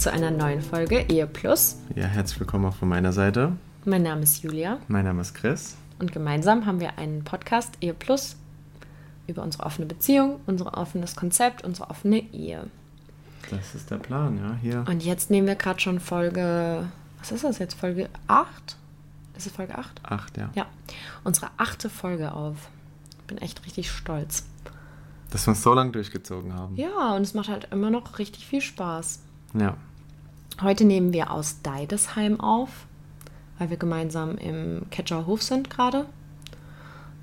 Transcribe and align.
zu 0.00 0.10
einer 0.10 0.30
neuen 0.30 0.62
Folge 0.62 1.04
Ehe 1.10 1.26
Plus. 1.26 1.76
Ja, 1.94 2.06
herzlich 2.06 2.40
willkommen 2.40 2.64
auch 2.64 2.74
von 2.74 2.88
meiner 2.88 3.12
Seite. 3.12 3.52
Mein 3.84 4.02
Name 4.02 4.22
ist 4.22 4.42
Julia 4.42 4.78
Mein 4.88 5.04
Name 5.04 5.20
ist 5.20 5.34
Chris. 5.34 5.76
und 5.98 6.10
gemeinsam 6.10 6.64
haben 6.64 6.80
wir 6.80 6.96
einen 6.96 7.22
Podcast 7.22 7.74
Ehe 7.82 7.92
Plus 7.92 8.36
über 9.26 9.42
unsere 9.42 9.64
offene 9.64 9.86
Beziehung, 9.86 10.40
unser 10.46 10.78
offenes 10.78 11.16
Konzept, 11.16 11.64
unsere 11.64 11.90
offene 11.90 12.20
Ehe. 12.32 12.68
Das 13.50 13.74
ist 13.74 13.90
der 13.90 13.98
Plan, 13.98 14.38
ja, 14.38 14.56
hier. 14.62 14.84
Und 14.88 15.04
jetzt 15.04 15.30
nehmen 15.30 15.46
wir 15.46 15.54
gerade 15.54 15.80
schon 15.80 16.00
Folge, 16.00 16.88
was 17.18 17.30
ist 17.30 17.44
das 17.44 17.58
jetzt, 17.58 17.74
Folge 17.74 18.08
8? 18.26 18.78
Ist 19.36 19.48
es 19.48 19.52
Folge 19.52 19.76
8? 19.76 20.00
Acht, 20.02 20.38
ja. 20.38 20.48
Ja, 20.54 20.64
unsere 21.24 21.50
achte 21.58 21.90
Folge 21.90 22.32
auf. 22.32 22.70
Bin 23.26 23.36
echt 23.36 23.66
richtig 23.66 23.90
stolz. 23.90 24.46
Dass 25.28 25.46
wir 25.46 25.52
es 25.52 25.62
so 25.62 25.74
lange 25.74 25.90
durchgezogen 25.90 26.54
haben. 26.54 26.74
Ja, 26.76 27.14
und 27.14 27.20
es 27.20 27.34
macht 27.34 27.50
halt 27.50 27.68
immer 27.70 27.90
noch 27.90 28.18
richtig 28.18 28.46
viel 28.46 28.62
Spaß. 28.62 29.20
Ja. 29.52 29.76
Heute 30.62 30.84
nehmen 30.84 31.14
wir 31.14 31.30
aus 31.30 31.62
Deidesheim 31.62 32.38
auf, 32.38 32.68
weil 33.58 33.70
wir 33.70 33.78
gemeinsam 33.78 34.36
im 34.36 34.82
Ketscherhof 34.90 35.42
sind 35.42 35.70
gerade, 35.70 36.04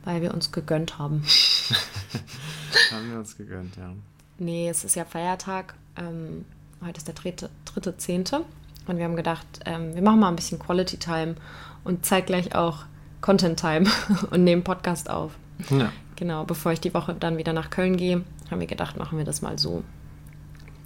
weil 0.05 0.23
wir 0.23 0.33
uns 0.33 0.51
gegönnt 0.51 0.97
haben. 0.97 1.23
Haben 2.91 3.11
wir 3.11 3.19
uns 3.19 3.37
gegönnt, 3.37 3.75
ja. 3.75 3.93
Nee, 4.39 4.69
es 4.69 4.83
ist 4.83 4.95
ja 4.95 5.05
Feiertag. 5.05 5.75
Ähm, 5.97 6.45
heute 6.83 6.97
ist 6.97 7.07
der 7.07 7.13
dritte, 7.13 7.49
dritte 7.65 7.97
Zehnte. 7.97 8.43
Und 8.87 8.97
wir 8.97 9.05
haben 9.05 9.15
gedacht, 9.15 9.45
ähm, 9.65 9.93
wir 9.93 10.01
machen 10.01 10.19
mal 10.19 10.29
ein 10.29 10.35
bisschen 10.35 10.57
Quality 10.57 10.97
Time 10.97 11.35
und 11.83 12.05
zeitgleich 12.05 12.55
auch 12.55 12.85
Content 13.21 13.59
Time 13.59 13.85
und 14.31 14.43
nehmen 14.43 14.63
Podcast 14.63 15.09
auf. 15.11 15.33
Ja. 15.69 15.91
Genau, 16.15 16.43
bevor 16.45 16.71
ich 16.71 16.81
die 16.81 16.93
Woche 16.93 17.13
dann 17.13 17.37
wieder 17.37 17.53
nach 17.53 17.69
Köln 17.69 17.97
gehe, 17.97 18.23
haben 18.49 18.59
wir 18.59 18.67
gedacht, 18.67 18.97
machen 18.97 19.19
wir 19.19 19.25
das 19.25 19.43
mal 19.43 19.59
so. 19.59 19.83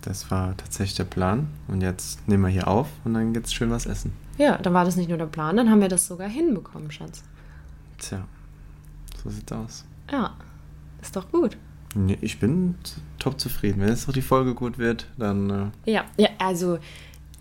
Das 0.02 0.32
war 0.32 0.58
tatsächlich 0.58 0.96
der 0.96 1.04
Plan. 1.04 1.48
Und 1.68 1.82
jetzt 1.82 2.28
nehmen 2.28 2.44
wir 2.44 2.50
hier 2.50 2.68
auf 2.68 2.88
und 3.04 3.14
dann 3.14 3.34
geht's 3.34 3.54
schön 3.54 3.72
was 3.72 3.86
essen. 3.86 4.14
Ja, 4.38 4.58
dann 4.58 4.74
war 4.74 4.86
das 4.86 4.96
nicht 4.96 5.10
nur 5.10 5.18
der 5.18 5.28
Plan, 5.28 5.58
dann 5.58 5.70
haben 5.70 5.82
wir 5.82 5.90
das 5.90 6.08
sogar 6.08 6.28
hinbekommen, 6.28 6.92
Schatz. 6.92 7.24
Tja, 8.00 8.26
so 9.22 9.30
sieht's 9.30 9.52
aus. 9.52 9.86
Ja, 10.12 10.36
ist 11.02 11.16
doch 11.16 11.32
gut. 11.32 11.58
Nee, 11.94 12.18
ich 12.22 12.40
bin 12.40 12.76
top 13.20 13.40
zufrieden. 13.40 13.82
Wenn 13.82 13.90
jetzt 13.90 14.08
noch 14.08 14.14
die 14.14 14.22
Folge 14.22 14.56
gut 14.56 14.78
wird, 14.78 15.08
dann 15.18 15.74
äh, 15.86 15.92
Ja, 15.92 16.06
ja 16.18 16.30
also 16.40 16.80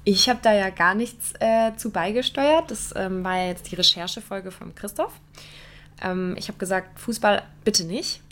ich 0.04 0.28
habe 0.28 0.40
da 0.42 0.52
ja 0.52 0.70
gar 0.70 0.94
nichts 0.94 1.32
äh, 1.40 1.74
zu 1.76 1.90
beigesteuert. 1.90 2.70
Das 2.70 2.92
ähm, 2.96 3.22
war 3.22 3.36
ja 3.38 3.46
jetzt 3.46 3.70
die 3.70 3.76
Recherchefolge 3.76 4.50
von 4.50 4.74
Christoph. 4.74 5.12
Ähm, 6.02 6.34
ich 6.36 6.48
habe 6.48 6.58
gesagt, 6.58 6.98
Fußball 6.98 7.42
bitte 7.64 7.84
nicht. 7.84 8.22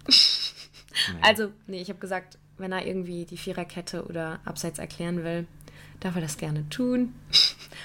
Also, 1.22 1.50
nee, 1.69 1.81
ich 1.81 1.91
habe 1.91 2.00
gesagt, 2.00 2.38
wenn 2.59 2.73
er 2.73 2.87
irgendwie 2.87 3.25
die 3.25 3.37
Viererkette 3.37 4.05
oder 4.05 4.41
Abseits 4.45 4.79
erklären 4.79 5.25
will, 5.25 5.47
darf 6.01 6.15
er 6.15 6.21
das 6.21 6.37
gerne 6.37 6.69
tun. 6.69 7.15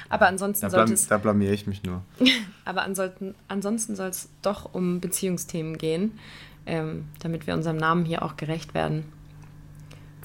Aber 0.09 0.27
ansonsten 0.27 0.69
sollte 0.69 0.93
es, 0.93 1.07
da 1.07 1.17
blamier 1.17 1.51
ich 1.51 1.67
mich 1.67 1.83
nur. 1.83 2.03
aber 2.65 2.83
ansonsten, 2.83 3.35
ansonsten 3.47 3.95
soll 3.95 4.09
es 4.09 4.29
doch 4.41 4.73
um 4.73 4.99
Beziehungsthemen 4.99 5.77
gehen, 5.77 6.19
ähm, 6.65 7.05
damit 7.19 7.47
wir 7.47 7.53
unserem 7.53 7.77
Namen 7.77 8.05
hier 8.05 8.23
auch 8.23 8.37
gerecht 8.37 8.73
werden. 8.73 9.05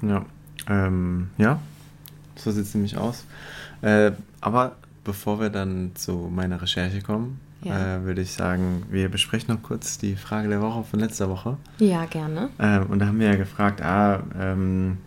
Ja, 0.02 0.24
ähm, 0.68 1.30
ja, 1.38 1.60
so 2.36 2.50
sieht 2.50 2.64
es 2.64 2.74
nämlich 2.74 2.96
aus. 2.96 3.24
Äh, 3.82 4.12
aber 4.40 4.76
bevor 5.08 5.40
wir 5.40 5.48
dann 5.50 5.92
zu 5.94 6.30
meiner 6.32 6.60
Recherche 6.60 7.00
kommen, 7.00 7.40
Ja. 7.62 7.96
äh, 7.96 8.04
würde 8.04 8.20
ich 8.20 8.32
sagen, 8.32 8.84
wir 8.90 9.08
besprechen 9.08 9.52
noch 9.54 9.62
kurz 9.62 9.96
die 9.98 10.14
Frage 10.16 10.48
der 10.48 10.60
Woche 10.60 10.84
von 10.84 11.00
letzter 11.00 11.28
Woche. 11.30 11.56
Ja, 11.78 12.04
gerne. 12.04 12.50
Ähm, 12.60 12.86
und 12.90 12.98
da 13.00 13.06
haben 13.06 13.18
wir 13.18 13.28
ja 13.28 13.36
gefragt, 13.36 13.80
ah, 13.82 14.22
ähm, 14.38 14.98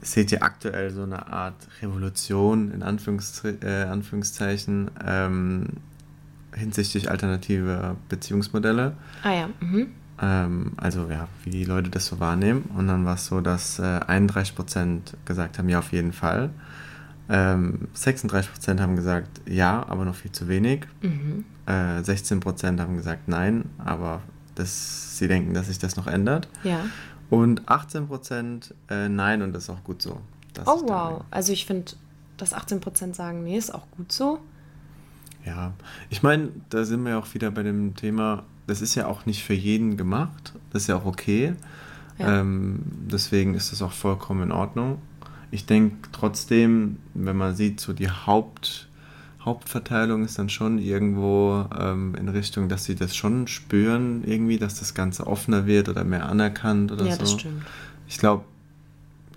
seht 0.00 0.32
ihr 0.32 0.42
aktuell 0.42 0.90
so 0.90 1.02
eine 1.02 1.26
Art 1.30 1.54
Revolution 1.82 2.72
in 2.72 2.82
Anführungszei 2.82 3.54
äh, 3.62 3.84
Anführungszeichen 3.84 4.90
ähm, 5.06 5.66
hinsichtlich 6.54 7.10
alternative 7.10 7.96
Beziehungsmodelle? 8.08 8.94
Ah 9.22 9.32
ja, 9.34 9.48
mhm. 9.60 9.88
Ähm, 10.20 10.72
also 10.78 11.06
ja, 11.10 11.28
wie 11.44 11.50
die 11.50 11.64
Leute 11.64 11.90
das 11.90 12.06
so 12.06 12.18
wahrnehmen. 12.18 12.62
Und 12.76 12.88
dann 12.88 13.04
war 13.04 13.14
es 13.14 13.26
so, 13.26 13.40
dass 13.40 13.78
äh, 13.78 13.82
31% 13.82 15.00
gesagt 15.24 15.58
haben, 15.58 15.68
ja, 15.68 15.78
auf 15.78 15.92
jeden 15.92 16.12
Fall. 16.12 16.50
Ähm, 17.28 17.88
36% 17.94 18.80
haben 18.80 18.96
gesagt, 18.96 19.40
ja, 19.46 19.84
aber 19.88 20.04
noch 20.04 20.14
viel 20.14 20.32
zu 20.32 20.48
wenig. 20.48 20.86
Mhm. 21.02 21.44
Äh, 21.66 22.00
16% 22.00 22.80
haben 22.80 22.96
gesagt, 22.96 23.28
nein, 23.28 23.66
aber 23.78 24.22
das, 24.54 25.18
sie 25.18 25.28
denken, 25.28 25.54
dass 25.54 25.66
sich 25.66 25.78
das 25.78 25.96
noch 25.96 26.06
ändert. 26.06 26.48
Ja. 26.64 26.86
Und 27.30 27.62
18% 27.66 28.72
äh, 28.88 29.08
nein 29.08 29.42
und 29.42 29.52
das 29.52 29.64
ist 29.64 29.70
auch 29.70 29.84
gut 29.84 30.00
so. 30.00 30.20
Oh 30.64 30.80
wow. 30.86 31.24
Also 31.30 31.52
ich 31.52 31.66
finde, 31.66 31.92
dass 32.38 32.54
18% 32.54 33.14
sagen, 33.14 33.44
nee, 33.44 33.58
ist 33.58 33.74
auch 33.74 33.86
gut 33.96 34.10
so. 34.10 34.38
Ja, 35.44 35.72
ich 36.10 36.22
meine, 36.22 36.50
da 36.70 36.84
sind 36.84 37.02
wir 37.04 37.10
ja 37.10 37.18
auch 37.18 37.32
wieder 37.34 37.50
bei 37.50 37.62
dem 37.62 37.94
Thema, 37.94 38.44
das 38.66 38.80
ist 38.80 38.94
ja 38.94 39.06
auch 39.06 39.24
nicht 39.26 39.44
für 39.44 39.54
jeden 39.54 39.96
gemacht, 39.96 40.52
das 40.72 40.82
ist 40.82 40.88
ja 40.88 40.96
auch 40.96 41.06
okay. 41.06 41.54
Ja. 42.18 42.40
Ähm, 42.40 42.82
deswegen 43.10 43.54
ist 43.54 43.72
das 43.72 43.80
auch 43.80 43.92
vollkommen 43.92 44.42
in 44.42 44.52
Ordnung. 44.52 45.00
Ich 45.50 45.66
denke 45.66 46.08
trotzdem, 46.12 46.98
wenn 47.14 47.36
man 47.36 47.54
sieht, 47.54 47.80
so 47.80 47.92
die 47.92 48.10
Haupt, 48.10 48.88
Hauptverteilung 49.44 50.24
ist 50.24 50.38
dann 50.38 50.50
schon 50.50 50.78
irgendwo 50.78 51.64
ähm, 51.78 52.14
in 52.16 52.28
Richtung, 52.28 52.68
dass 52.68 52.84
sie 52.84 52.94
das 52.94 53.16
schon 53.16 53.46
spüren, 53.46 54.22
irgendwie, 54.24 54.58
dass 54.58 54.78
das 54.78 54.94
Ganze 54.94 55.26
offener 55.26 55.66
wird 55.66 55.88
oder 55.88 56.04
mehr 56.04 56.28
anerkannt 56.28 56.92
oder 56.92 57.06
ja, 57.06 57.12
so. 57.14 57.20
das 57.20 57.32
stimmt. 57.32 57.64
Ich 58.08 58.18
glaube, 58.18 58.44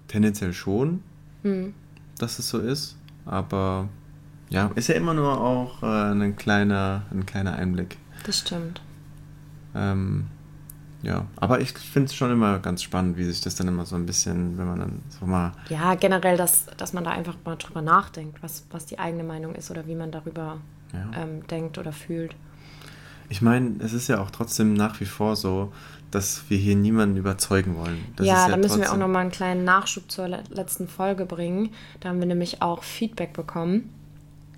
tendenziell 0.07 0.53
schon, 0.53 1.01
Hm. 1.44 1.73
dass 2.17 2.39
es 2.39 2.49
so 2.49 2.59
ist. 2.59 2.97
Aber 3.25 3.88
ja, 4.49 4.72
ist 4.75 4.89
ja 4.89 4.95
immer 4.95 5.13
nur 5.13 5.39
auch 5.39 5.81
äh, 5.81 5.85
ein, 5.85 6.35
kleiner, 6.35 7.03
ein 7.11 7.25
kleiner 7.25 7.55
Einblick. 7.55 7.97
Das 8.25 8.39
stimmt. 8.39 8.81
Ähm, 9.73 10.25
ja, 11.03 11.25
aber 11.35 11.62
ich 11.62 11.72
finde 11.72 12.07
es 12.07 12.16
schon 12.16 12.31
immer 12.31 12.59
ganz 12.59 12.84
spannend, 12.84 13.17
wie 13.17 13.23
sich 13.23 13.41
das 13.41 13.56
dann 13.56 13.67
immer 13.67 13.85
so 13.85 13.95
ein 13.95 14.06
bisschen, 14.06 14.57
wenn 14.57 14.67
man 14.67 14.79
dann 14.79 15.01
so 15.19 15.25
mal. 15.25 15.51
Ja, 15.69 15.95
generell, 15.95 16.38
dass, 16.38 16.67
dass 16.78 16.94
man 16.94 17.03
da 17.03 17.12
einfach 17.12 17.35
mal 17.44 17.56
drüber 17.56 17.81
nachdenkt, 17.81 18.41
was, 18.44 18.66
was 18.72 18.85
die 18.85 19.00
eigene 19.00 19.23
Meinung 19.23 19.56
ist 19.56 19.72
oder 19.72 19.88
wie 19.88 19.95
man 19.95 20.11
darüber 20.11 20.57
Ja. 20.94 21.23
ähm, 21.23 21.47
denkt 21.47 21.78
oder 21.78 21.91
fühlt. 21.91 22.35
Ich 23.29 23.41
meine, 23.41 23.75
es 23.79 23.94
ist 23.94 24.09
ja 24.09 24.19
auch 24.19 24.29
trotzdem 24.29 24.73
nach 24.73 25.00
wie 25.00 25.06
vor 25.06 25.35
so, 25.35 25.72
dass 26.11 26.44
wir 26.50 26.57
hier 26.57 26.75
niemanden 26.75 27.16
überzeugen 27.17 27.78
wollen. 27.78 28.03
Das 28.17 28.28
ja, 28.28 28.45
ist 28.45 28.51
da 28.51 28.57
müssen 28.57 28.81
wir 28.81 28.91
auch 28.91 28.97
nochmal 28.97 29.22
einen 29.22 29.31
kleinen 29.31 29.63
Nachschub 29.63 30.11
zur 30.11 30.28
le 30.28 30.44
letzten 30.50 30.88
Folge 30.88 31.25
bringen. 31.25 31.69
Da 32.01 32.09
haben 32.09 32.19
wir 32.19 32.28
nämlich 32.28 32.61
auch 32.61 32.84
Feedback 32.84 33.34
bekommen. 33.34 33.90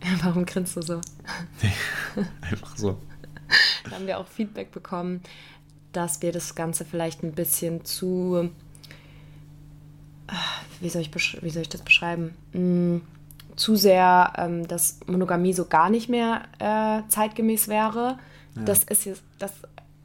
Warum 0.24 0.46
grinst 0.46 0.76
du 0.76 0.82
so? 0.82 1.00
Einfach 2.42 2.76
so. 2.76 2.98
Da 3.84 3.92
haben 3.92 4.08
wir 4.08 4.18
auch 4.18 4.28
Feedback 4.28 4.72
bekommen, 4.72 5.22
dass 5.94 6.22
wir 6.22 6.32
das 6.32 6.56
Ganze 6.56 6.86
vielleicht 6.86 7.24
ein 7.24 7.32
bisschen 7.32 7.86
zu. 7.86 8.50
Ah, 10.28 10.34
Wie 10.80 10.90
soll 10.90 11.02
ich, 11.02 11.44
wie 11.44 11.50
soll 11.50 11.62
ich 11.62 11.70
das 11.70 11.82
beschreiben? 11.82 12.34
Mm, 12.54 12.98
zu 13.56 13.76
sehr, 13.76 14.34
ähm, 14.38 14.68
dass 14.68 15.00
Monogamie 15.06 15.54
so 15.54 15.66
gar 15.66 15.90
nicht 15.90 16.10
mehr 16.10 16.44
äh, 16.60 17.08
zeitgemäß 17.10 17.68
wäre. 17.68 18.18
Das 18.56 18.84
ist 18.84 19.06
jetzt, 19.06 19.24
das 19.40 19.52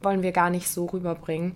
wollen 0.01 0.23
wir 0.23 0.31
gar 0.31 0.49
nicht 0.49 0.67
so 0.69 0.85
rüberbringen. 0.85 1.55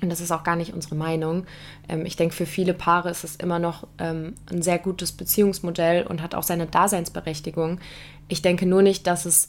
Und 0.00 0.10
das 0.10 0.20
ist 0.20 0.30
auch 0.30 0.44
gar 0.44 0.56
nicht 0.56 0.72
unsere 0.72 0.94
Meinung. 0.94 1.46
Ähm, 1.88 2.06
ich 2.06 2.16
denke, 2.16 2.34
für 2.34 2.46
viele 2.46 2.74
Paare 2.74 3.10
ist 3.10 3.24
es 3.24 3.36
immer 3.36 3.58
noch 3.58 3.86
ähm, 3.98 4.34
ein 4.50 4.62
sehr 4.62 4.78
gutes 4.78 5.12
Beziehungsmodell 5.12 6.06
und 6.06 6.22
hat 6.22 6.34
auch 6.34 6.42
seine 6.42 6.66
Daseinsberechtigung. 6.66 7.80
Ich 8.28 8.42
denke 8.42 8.66
nur 8.66 8.82
nicht, 8.82 9.06
dass 9.06 9.24
es 9.24 9.48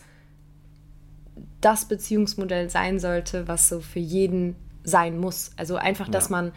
das 1.62 1.86
Beziehungsmodell 1.86 2.70
sein 2.70 3.00
sollte, 3.00 3.48
was 3.48 3.70
so 3.70 3.80
für 3.82 4.00
jeden 4.00 4.56
sein 4.84 5.20
muss. 5.20 5.52
Also 5.58 5.76
einfach, 5.76 6.08
dass 6.10 6.30
Ja. 6.30 6.38
man 6.38 6.52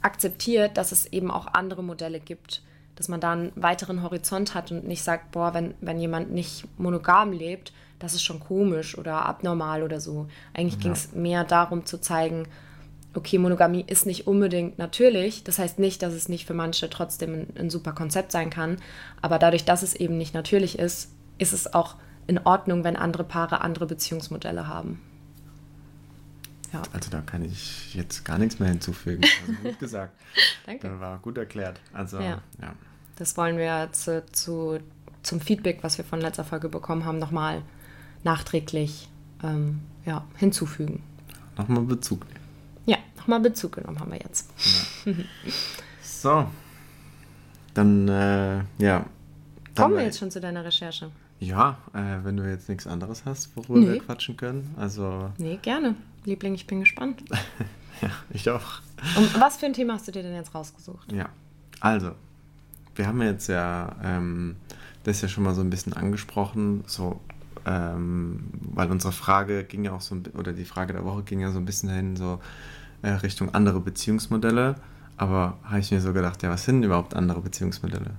akzeptiert, 0.00 0.76
dass 0.76 0.92
es 0.92 1.06
eben 1.06 1.30
auch 1.30 1.46
andere 1.48 1.82
Modelle 1.82 2.20
gibt. 2.20 2.62
dass 2.96 3.06
man 3.06 3.20
da 3.20 3.30
einen 3.30 3.52
weiteren 3.54 4.02
Horizont 4.02 4.54
hat 4.54 4.72
und 4.72 4.84
nicht 4.88 5.04
sagt, 5.04 5.30
boah, 5.30 5.54
wenn, 5.54 5.74
wenn 5.80 6.00
jemand 6.00 6.32
nicht 6.32 6.64
monogam 6.80 7.30
lebt, 7.30 7.72
das 8.00 8.12
ist 8.14 8.24
schon 8.24 8.40
komisch 8.40 8.98
oder 8.98 9.24
abnormal 9.24 9.84
oder 9.84 10.00
so. 10.00 10.26
Eigentlich 10.52 10.80
ging 10.80 10.90
es 10.90 11.12
mehr 11.12 11.44
darum 11.44 11.86
zu 11.86 12.00
zeigen, 12.00 12.48
okay, 13.14 13.38
Monogamie 13.38 13.84
ist 13.86 14.04
nicht 14.04 14.26
unbedingt 14.26 14.78
natürlich. 14.78 15.44
Das 15.44 15.60
heißt 15.60 15.78
nicht, 15.78 16.02
dass 16.02 16.12
es 16.12 16.28
nicht 16.28 16.44
für 16.44 16.54
manche 16.54 16.90
trotzdem 16.90 17.34
ein, 17.34 17.46
ein 17.56 17.70
super 17.70 17.92
Konzept 17.92 18.32
sein 18.32 18.50
kann. 18.50 18.78
Aber 19.22 19.38
dadurch, 19.38 19.64
dass 19.64 19.82
es 19.84 19.94
eben 19.94 20.18
nicht 20.18 20.34
natürlich 20.34 20.76
ist, 20.76 21.12
ist 21.38 21.52
es 21.52 21.72
auch 21.72 21.94
in 22.28 22.38
Ordnung, 22.38 22.84
wenn 22.84 22.94
andere 22.94 23.24
Paare 23.24 23.62
andere 23.62 23.86
Beziehungsmodelle 23.86 24.68
haben. 24.68 25.00
Ja. 26.72 26.82
Also 26.92 27.10
da 27.10 27.22
kann 27.22 27.42
ich 27.42 27.94
jetzt 27.94 28.24
gar 28.24 28.38
nichts 28.38 28.60
mehr 28.60 28.68
hinzufügen. 28.68 29.24
Also 29.24 29.62
gut 29.62 29.78
gesagt. 29.80 30.12
Danke. 30.66 30.88
Das 30.88 31.00
war 31.00 31.18
gut 31.18 31.38
erklärt. 31.38 31.80
Also 31.92 32.20
Ja. 32.20 32.42
ja. 32.60 32.74
Das 33.16 33.36
wollen 33.36 33.56
wir 33.56 33.88
zu, 33.92 34.24
zu, 34.30 34.78
zum 35.22 35.40
Feedback, 35.40 35.78
was 35.82 35.98
wir 35.98 36.04
von 36.04 36.20
letzter 36.20 36.44
Folge 36.44 36.68
bekommen 36.68 37.04
haben, 37.04 37.18
nochmal 37.18 37.62
nachträglich 38.22 39.08
ähm, 39.42 39.80
ja, 40.04 40.24
hinzufügen. 40.36 41.02
Nochmal 41.56 41.82
Bezug 41.82 42.26
nehmen. 42.26 42.46
Ja, 42.86 42.98
nochmal 43.16 43.40
Bezug 43.40 43.72
genommen 43.72 43.98
haben 43.98 44.12
wir 44.12 44.20
jetzt. 44.20 44.50
So. 46.02 46.46
Dann, 47.74 48.08
äh, 48.08 48.56
ja. 48.58 48.64
Dann 48.78 49.06
Kommen 49.74 49.96
wir 49.96 50.04
jetzt 50.04 50.18
schon 50.18 50.30
zu 50.30 50.40
deiner 50.40 50.64
Recherche? 50.64 51.10
Ja, 51.40 51.78
äh, 51.94 52.24
wenn 52.24 52.36
du 52.36 52.48
jetzt 52.48 52.68
nichts 52.68 52.86
anderes 52.86 53.24
hast, 53.24 53.56
worüber 53.56 53.78
Nee. 53.78 53.92
wir 53.94 54.00
quatschen 54.00 54.36
können. 54.36 54.74
Also, 54.76 55.30
Nee, 55.38 55.58
gerne. 55.62 55.94
Liebling, 56.24 56.54
ich 56.54 56.66
bin 56.66 56.80
gespannt. 56.80 57.22
ja, 58.02 58.10
ich 58.30 58.50
auch. 58.50 58.80
Und 59.16 59.40
was 59.40 59.56
für 59.56 59.66
ein 59.66 59.72
Thema 59.72 59.94
hast 59.94 60.08
du 60.08 60.12
dir 60.12 60.22
denn 60.22 60.34
jetzt 60.34 60.54
rausgesucht? 60.54 61.12
Ja, 61.12 61.28
also, 61.80 62.12
wir 62.96 63.06
haben 63.06 63.22
jetzt 63.22 63.46
ja 63.48 63.94
ähm, 64.02 64.56
das 65.04 65.20
ja 65.22 65.28
schon 65.28 65.44
mal 65.44 65.54
so 65.54 65.60
ein 65.60 65.70
bisschen 65.70 65.92
angesprochen, 65.92 66.82
so, 66.86 67.20
ähm, 67.64 68.44
weil 68.74 68.90
unsere 68.90 69.12
Frage 69.12 69.62
ging 69.62 69.84
ja 69.84 69.92
auch 69.92 70.00
so, 70.00 70.16
oder 70.36 70.52
die 70.52 70.64
Frage 70.64 70.92
der 70.92 71.04
Woche 71.04 71.22
ging 71.22 71.38
ja 71.40 71.52
so 71.52 71.58
ein 71.58 71.64
bisschen 71.64 71.88
dahin, 71.88 72.16
so 72.16 72.40
äh, 73.02 73.10
Richtung 73.10 73.54
andere 73.54 73.80
Beziehungsmodelle. 73.80 74.74
Aber 75.16 75.58
habe 75.64 75.78
ich 75.80 75.90
mir 75.90 76.00
so 76.00 76.12
gedacht, 76.12 76.42
ja, 76.42 76.50
was 76.50 76.64
sind 76.64 76.82
überhaupt 76.82 77.14
andere 77.14 77.40
Beziehungsmodelle? 77.40 78.10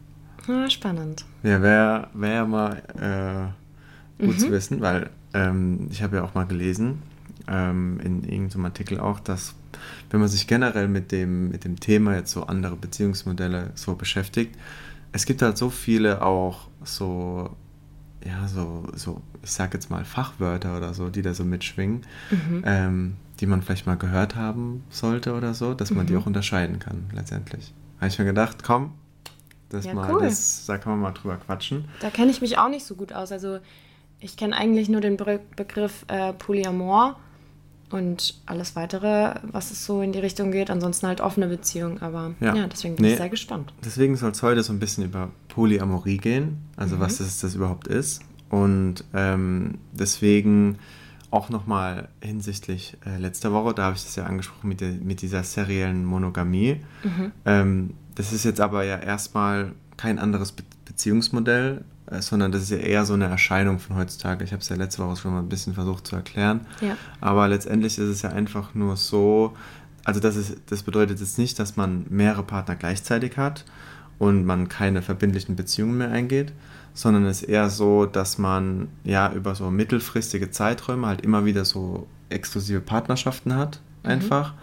Ah, 0.48 0.70
spannend. 0.70 1.26
Ja, 1.44 1.62
wäre 1.62 2.08
wär 2.14 2.34
ja 2.34 2.46
mal 2.46 3.54
äh, 4.20 4.26
gut 4.26 4.40
zu 4.40 4.52
wissen, 4.52 4.82
weil 4.82 5.10
ähm, 5.34 5.88
ich 5.92 6.02
habe 6.02 6.18
ja 6.18 6.24
auch 6.24 6.34
mal 6.34 6.46
gelesen, 6.46 7.02
ähm, 7.48 8.00
in 8.04 8.24
irgendeinem 8.24 8.66
Artikel 8.66 9.00
auch, 9.00 9.20
dass 9.20 9.56
wenn 10.10 10.20
man 10.20 10.30
sich 10.30 10.48
generell 10.48 10.88
mit 10.88 11.12
dem, 11.12 11.50
mit 11.50 11.64
dem 11.64 11.80
Thema 11.80 12.16
jetzt 12.16 12.32
so 12.32 12.44
andere 12.48 12.76
Beziehungsmodelle 12.76 13.72
so 13.76 13.96
beschäftigt, 13.96 14.56
es 15.12 15.26
gibt 15.26 15.42
halt 15.42 15.58
so 15.58 15.70
viele 15.70 16.22
auch 16.22 16.68
so, 16.84 17.56
ja, 18.26 18.48
so, 18.48 18.88
so 18.96 19.22
ich 19.42 19.52
sag 19.52 19.74
jetzt 19.74 19.90
mal 19.90 20.06
Fachwörter 20.06 20.78
oder 20.78 20.94
so, 20.94 21.10
die 21.10 21.22
da 21.22 21.34
so 21.34 21.44
mitschwingen, 21.44 22.02
ähm, 22.64 23.16
die 23.40 23.46
man 23.46 23.62
vielleicht 23.62 23.86
mal 23.88 23.98
gehört 23.98 24.36
haben 24.36 24.84
sollte 24.90 25.34
oder 25.34 25.54
so, 25.54 25.74
dass 25.74 25.92
man 25.92 26.06
die 26.06 26.16
auch 26.18 26.26
unterscheiden 26.26 26.80
kann 26.80 27.06
letztendlich. 27.14 27.74
Habe 27.98 28.08
ich 28.10 28.20
mir 28.20 28.26
gedacht, 28.26 28.64
komm, 28.64 28.92
das 29.70 29.86
Ja, 29.86 29.94
mal, 29.94 30.12
cool. 30.14 30.22
das, 30.24 30.66
da 30.68 30.78
kann 30.78 30.94
man 30.94 31.02
mal 31.02 31.12
drüber 31.12 31.38
quatschen. 31.38 31.86
Da 32.02 32.10
kenne 32.10 32.32
ich 32.32 32.42
mich 32.42 32.58
auch 32.58 32.70
nicht 32.70 32.86
so 32.86 32.96
gut 32.96 33.14
aus. 33.14 33.32
Also 33.32 33.60
ich 34.20 34.36
kenne 34.38 34.56
eigentlich 34.56 34.90
nur 34.90 35.02
den 35.02 35.16
Be 35.18 35.40
Begriff 35.56 36.06
äh, 36.08 36.34
Polyamor 36.34 37.18
und 37.92 38.36
alles 38.46 38.76
weitere, 38.76 39.34
was 39.52 39.72
es 39.72 39.86
so 39.86 40.02
in 40.02 40.12
die 40.12 40.20
Richtung 40.20 40.52
geht. 40.52 40.70
Ansonsten 40.70 41.08
halt 41.08 41.22
offene 41.22 41.48
Beziehung. 41.48 42.02
Aber 42.02 42.34
ja, 42.40 42.56
Ja. 42.56 42.68
deswegen 42.68 42.96
bin 42.96 43.06
Nee. 43.06 43.12
ich 43.14 43.18
sehr 43.18 43.30
gespannt. 43.30 43.74
Deswegen 43.84 44.16
soll 44.16 44.32
es 44.32 44.44
heute 44.44 44.62
so 44.64 44.74
ein 44.74 44.80
bisschen 44.80 45.06
über 45.06 45.30
Polyamorie 45.48 46.18
gehen, 46.18 46.58
also 46.78 46.98
Mhm. 46.98 47.00
was 47.00 47.18
das, 47.18 47.40
das 47.40 47.56
überhaupt 47.56 47.88
ist. 47.88 48.22
Und 48.50 49.04
ähm, 49.14 49.80
deswegen 49.92 50.78
auch 51.32 51.50
nochmal 51.50 52.10
hinsichtlich 52.22 52.98
äh, 53.06 53.18
letzter 53.20 53.54
Woche, 53.54 53.74
da 53.76 53.84
habe 53.84 53.96
ich 53.96 54.04
das 54.04 54.16
ja 54.16 54.24
angesprochen 54.26 54.68
mit, 54.68 54.82
der, 54.82 54.90
mit 54.94 55.22
dieser 55.22 55.44
seriellen 55.44 56.04
Monogamie. 56.06 56.82
Mhm. 57.04 57.32
Ähm, 57.46 57.94
das 58.20 58.34
ist 58.34 58.44
jetzt 58.44 58.60
aber 58.60 58.84
ja 58.84 58.98
erstmal 58.98 59.72
kein 59.96 60.20
anderes 60.20 60.52
Be 60.52 60.64
Beziehungsmodell, 60.84 61.86
äh, 62.08 62.22
sondern 62.22 62.52
das 62.52 62.64
ist 62.64 62.72
ja 62.72 62.78
eher 62.78 63.06
so 63.06 63.14
eine 63.14 63.26
Erscheinung 63.26 63.80
von 63.80 63.96
heutzutage. 63.96 64.44
Ich 64.44 64.52
habe 64.52 64.62
es 64.62 64.68
ja 64.68 64.76
letzte 64.76 65.02
Woche 65.06 65.16
schon 65.16 65.32
mal 65.32 65.40
ein 65.40 65.48
bisschen 65.48 65.74
versucht 65.74 66.06
zu 66.06 66.18
erklären. 66.18 66.66
Ja. 66.82 66.98
Aber 67.22 67.48
letztendlich 67.48 67.98
ist 67.98 68.10
es 68.10 68.22
ja 68.24 68.32
einfach 68.32 68.76
nur 68.76 68.98
so, 68.98 69.56
also 70.04 70.20
das, 70.20 70.36
ist, 70.36 70.58
das 70.66 70.84
bedeutet 70.84 71.22
jetzt 71.22 71.38
nicht, 71.38 71.58
dass 71.60 71.78
man 71.78 72.06
mehrere 72.10 72.44
Partner 72.44 72.76
gleichzeitig 72.76 73.38
hat 73.38 73.64
und 74.18 74.44
man 74.44 74.68
keine 74.68 75.02
verbindlichen 75.02 75.56
Beziehungen 75.56 75.98
mehr 76.00 76.12
eingeht, 76.12 76.52
sondern 76.94 77.26
es 77.26 77.44
ist 77.44 77.48
eher 77.48 77.70
so, 77.70 78.06
dass 78.06 78.38
man 78.38 78.90
ja 79.06 79.32
über 79.32 79.56
so 79.56 79.72
mittelfristige 79.72 80.52
Zeiträume 80.52 81.08
halt 81.08 81.22
immer 81.22 81.46
wieder 81.46 81.64
so 81.64 82.08
exklusive 82.28 82.82
Partnerschaften 82.82 83.56
hat, 83.56 83.80
einfach, 84.04 84.56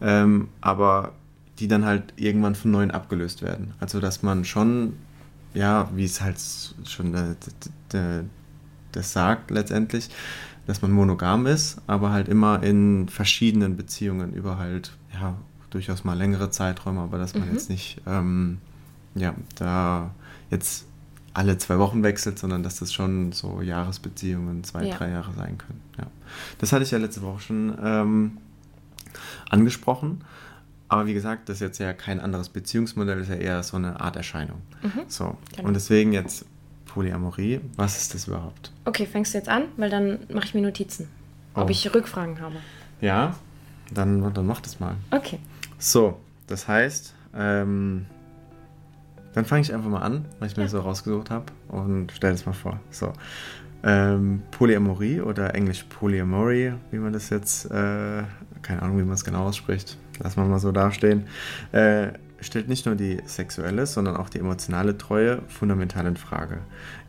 ähm, 0.00 0.48
aber 0.62 1.12
die 1.62 1.68
dann 1.68 1.84
halt 1.84 2.12
irgendwann 2.16 2.56
von 2.56 2.72
neuen 2.72 2.90
abgelöst 2.90 3.40
werden. 3.40 3.74
Also 3.78 4.00
dass 4.00 4.24
man 4.24 4.44
schon, 4.44 4.94
ja, 5.54 5.88
wie 5.94 6.04
es 6.04 6.20
halt 6.20 6.36
schon 6.84 7.12
der, 7.92 8.24
das 8.90 9.12
sagt 9.12 9.52
letztendlich, 9.52 10.10
dass 10.66 10.82
man 10.82 10.90
monogam 10.90 11.46
ist, 11.46 11.80
aber 11.86 12.10
halt 12.10 12.28
immer 12.28 12.64
in 12.64 13.08
verschiedenen 13.08 13.76
Beziehungen 13.76 14.32
über 14.34 14.58
halt, 14.58 14.90
ja, 15.14 15.36
durchaus 15.70 16.02
mal 16.02 16.18
längere 16.18 16.50
Zeiträume, 16.50 17.00
aber 17.00 17.18
dass 17.18 17.34
man 17.34 17.52
jetzt 17.52 17.70
nicht, 17.70 18.00
ähm, 18.06 18.58
ja, 19.14 19.34
da 19.54 20.10
jetzt 20.50 20.84
alle 21.32 21.58
zwei 21.58 21.78
Wochen 21.78 22.02
wechselt, 22.02 22.40
sondern 22.40 22.64
dass 22.64 22.80
das 22.80 22.92
schon 22.92 23.30
so 23.30 23.62
Jahresbeziehungen, 23.62 24.64
zwei, 24.64 24.86
Ja. 24.86 24.96
drei 24.96 25.10
Jahre 25.10 25.32
sein 25.34 25.58
können. 25.58 25.80
Ja. 25.96 26.08
Das 26.58 26.72
hatte 26.72 26.82
ich 26.82 26.90
ja 26.90 26.98
letzte 26.98 27.22
Woche 27.22 27.40
schon 27.40 27.78
ähm, 27.82 28.38
angesprochen. 29.48 30.22
Aber 30.92 31.06
wie 31.06 31.14
gesagt, 31.14 31.48
das 31.48 31.56
ist 31.56 31.60
jetzt 31.60 31.78
ja 31.78 31.92
kein 31.94 32.20
anderes 32.20 32.50
Beziehungsmodell, 32.50 33.18
das 33.20 33.28
ist 33.28 33.34
ja 33.34 33.40
eher 33.40 33.62
so 33.62 33.76
eine 33.78 33.98
Art 34.00 34.14
Erscheinung. 34.16 34.60
So. 35.08 35.38
Genau. 35.56 35.68
Und 35.68 35.74
deswegen 35.74 36.12
jetzt 36.12 36.44
Polyamorie. 36.84 37.60
Was 37.76 37.96
ist 37.96 38.12
das 38.14 38.28
überhaupt? 38.28 38.70
Okay, 38.84 39.06
fängst 39.06 39.32
du 39.32 39.38
jetzt 39.38 39.48
an? 39.48 39.64
Weil 39.78 39.88
dann 39.88 40.18
mache 40.30 40.44
ich 40.44 40.54
mir 40.54 40.60
Notizen. 40.60 41.08
Ob 41.54 41.68
Oh. 41.68 41.70
ich 41.70 41.94
Rückfragen 41.94 42.40
habe. 42.40 42.56
Ja, 43.00 43.34
dann, 43.94 44.34
dann 44.34 44.46
mach 44.46 44.60
das 44.60 44.80
mal. 44.80 44.96
Okay. 45.10 45.38
So, 45.78 46.20
das 46.46 46.68
heißt, 46.68 47.14
ähm, 47.34 48.04
dann 49.32 49.46
fange 49.46 49.62
ich 49.62 49.72
einfach 49.72 49.88
mal 49.88 50.02
an, 50.02 50.26
weil 50.38 50.48
ich 50.48 50.56
mir 50.58 50.64
das 50.64 50.72
so 50.72 50.80
rausgesucht 50.80 51.30
habe 51.30 51.46
und 51.68 52.12
stell 52.12 52.34
es 52.34 52.44
mal 52.44 52.52
vor. 52.52 52.78
So, 52.90 53.14
ähm, 53.82 54.42
Polyamorie 54.50 55.22
oder 55.22 55.54
englisch 55.54 55.84
Polyamory, 55.84 56.74
wie 56.90 56.98
man 56.98 57.14
das 57.14 57.30
jetzt, 57.30 57.64
äh, 57.70 58.24
keine 58.60 58.82
Ahnung, 58.82 58.98
wie 58.98 59.04
man 59.04 59.14
es 59.14 59.24
genau 59.24 59.46
ausspricht, 59.46 59.96
lassen 60.18 60.42
wir 60.42 60.44
mal 60.46 60.58
so 60.58 60.72
dastehen, 60.72 61.26
äh, 61.72 62.08
stellt 62.40 62.68
nicht 62.68 62.86
nur 62.86 62.96
die 62.96 63.20
sexuelle, 63.24 63.86
sondern 63.86 64.16
auch 64.16 64.28
die 64.28 64.38
emotionale 64.38 64.98
Treue 64.98 65.42
fundamental 65.48 66.06
in 66.06 66.16
Frage. 66.16 66.58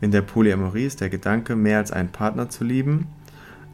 In 0.00 0.10
der 0.10 0.22
Polyamorie 0.22 0.84
ist 0.84 1.00
der 1.00 1.10
Gedanke, 1.10 1.56
mehr 1.56 1.78
als 1.78 1.90
einen 1.90 2.10
Partner 2.10 2.48
zu 2.48 2.64
lieben, 2.64 3.08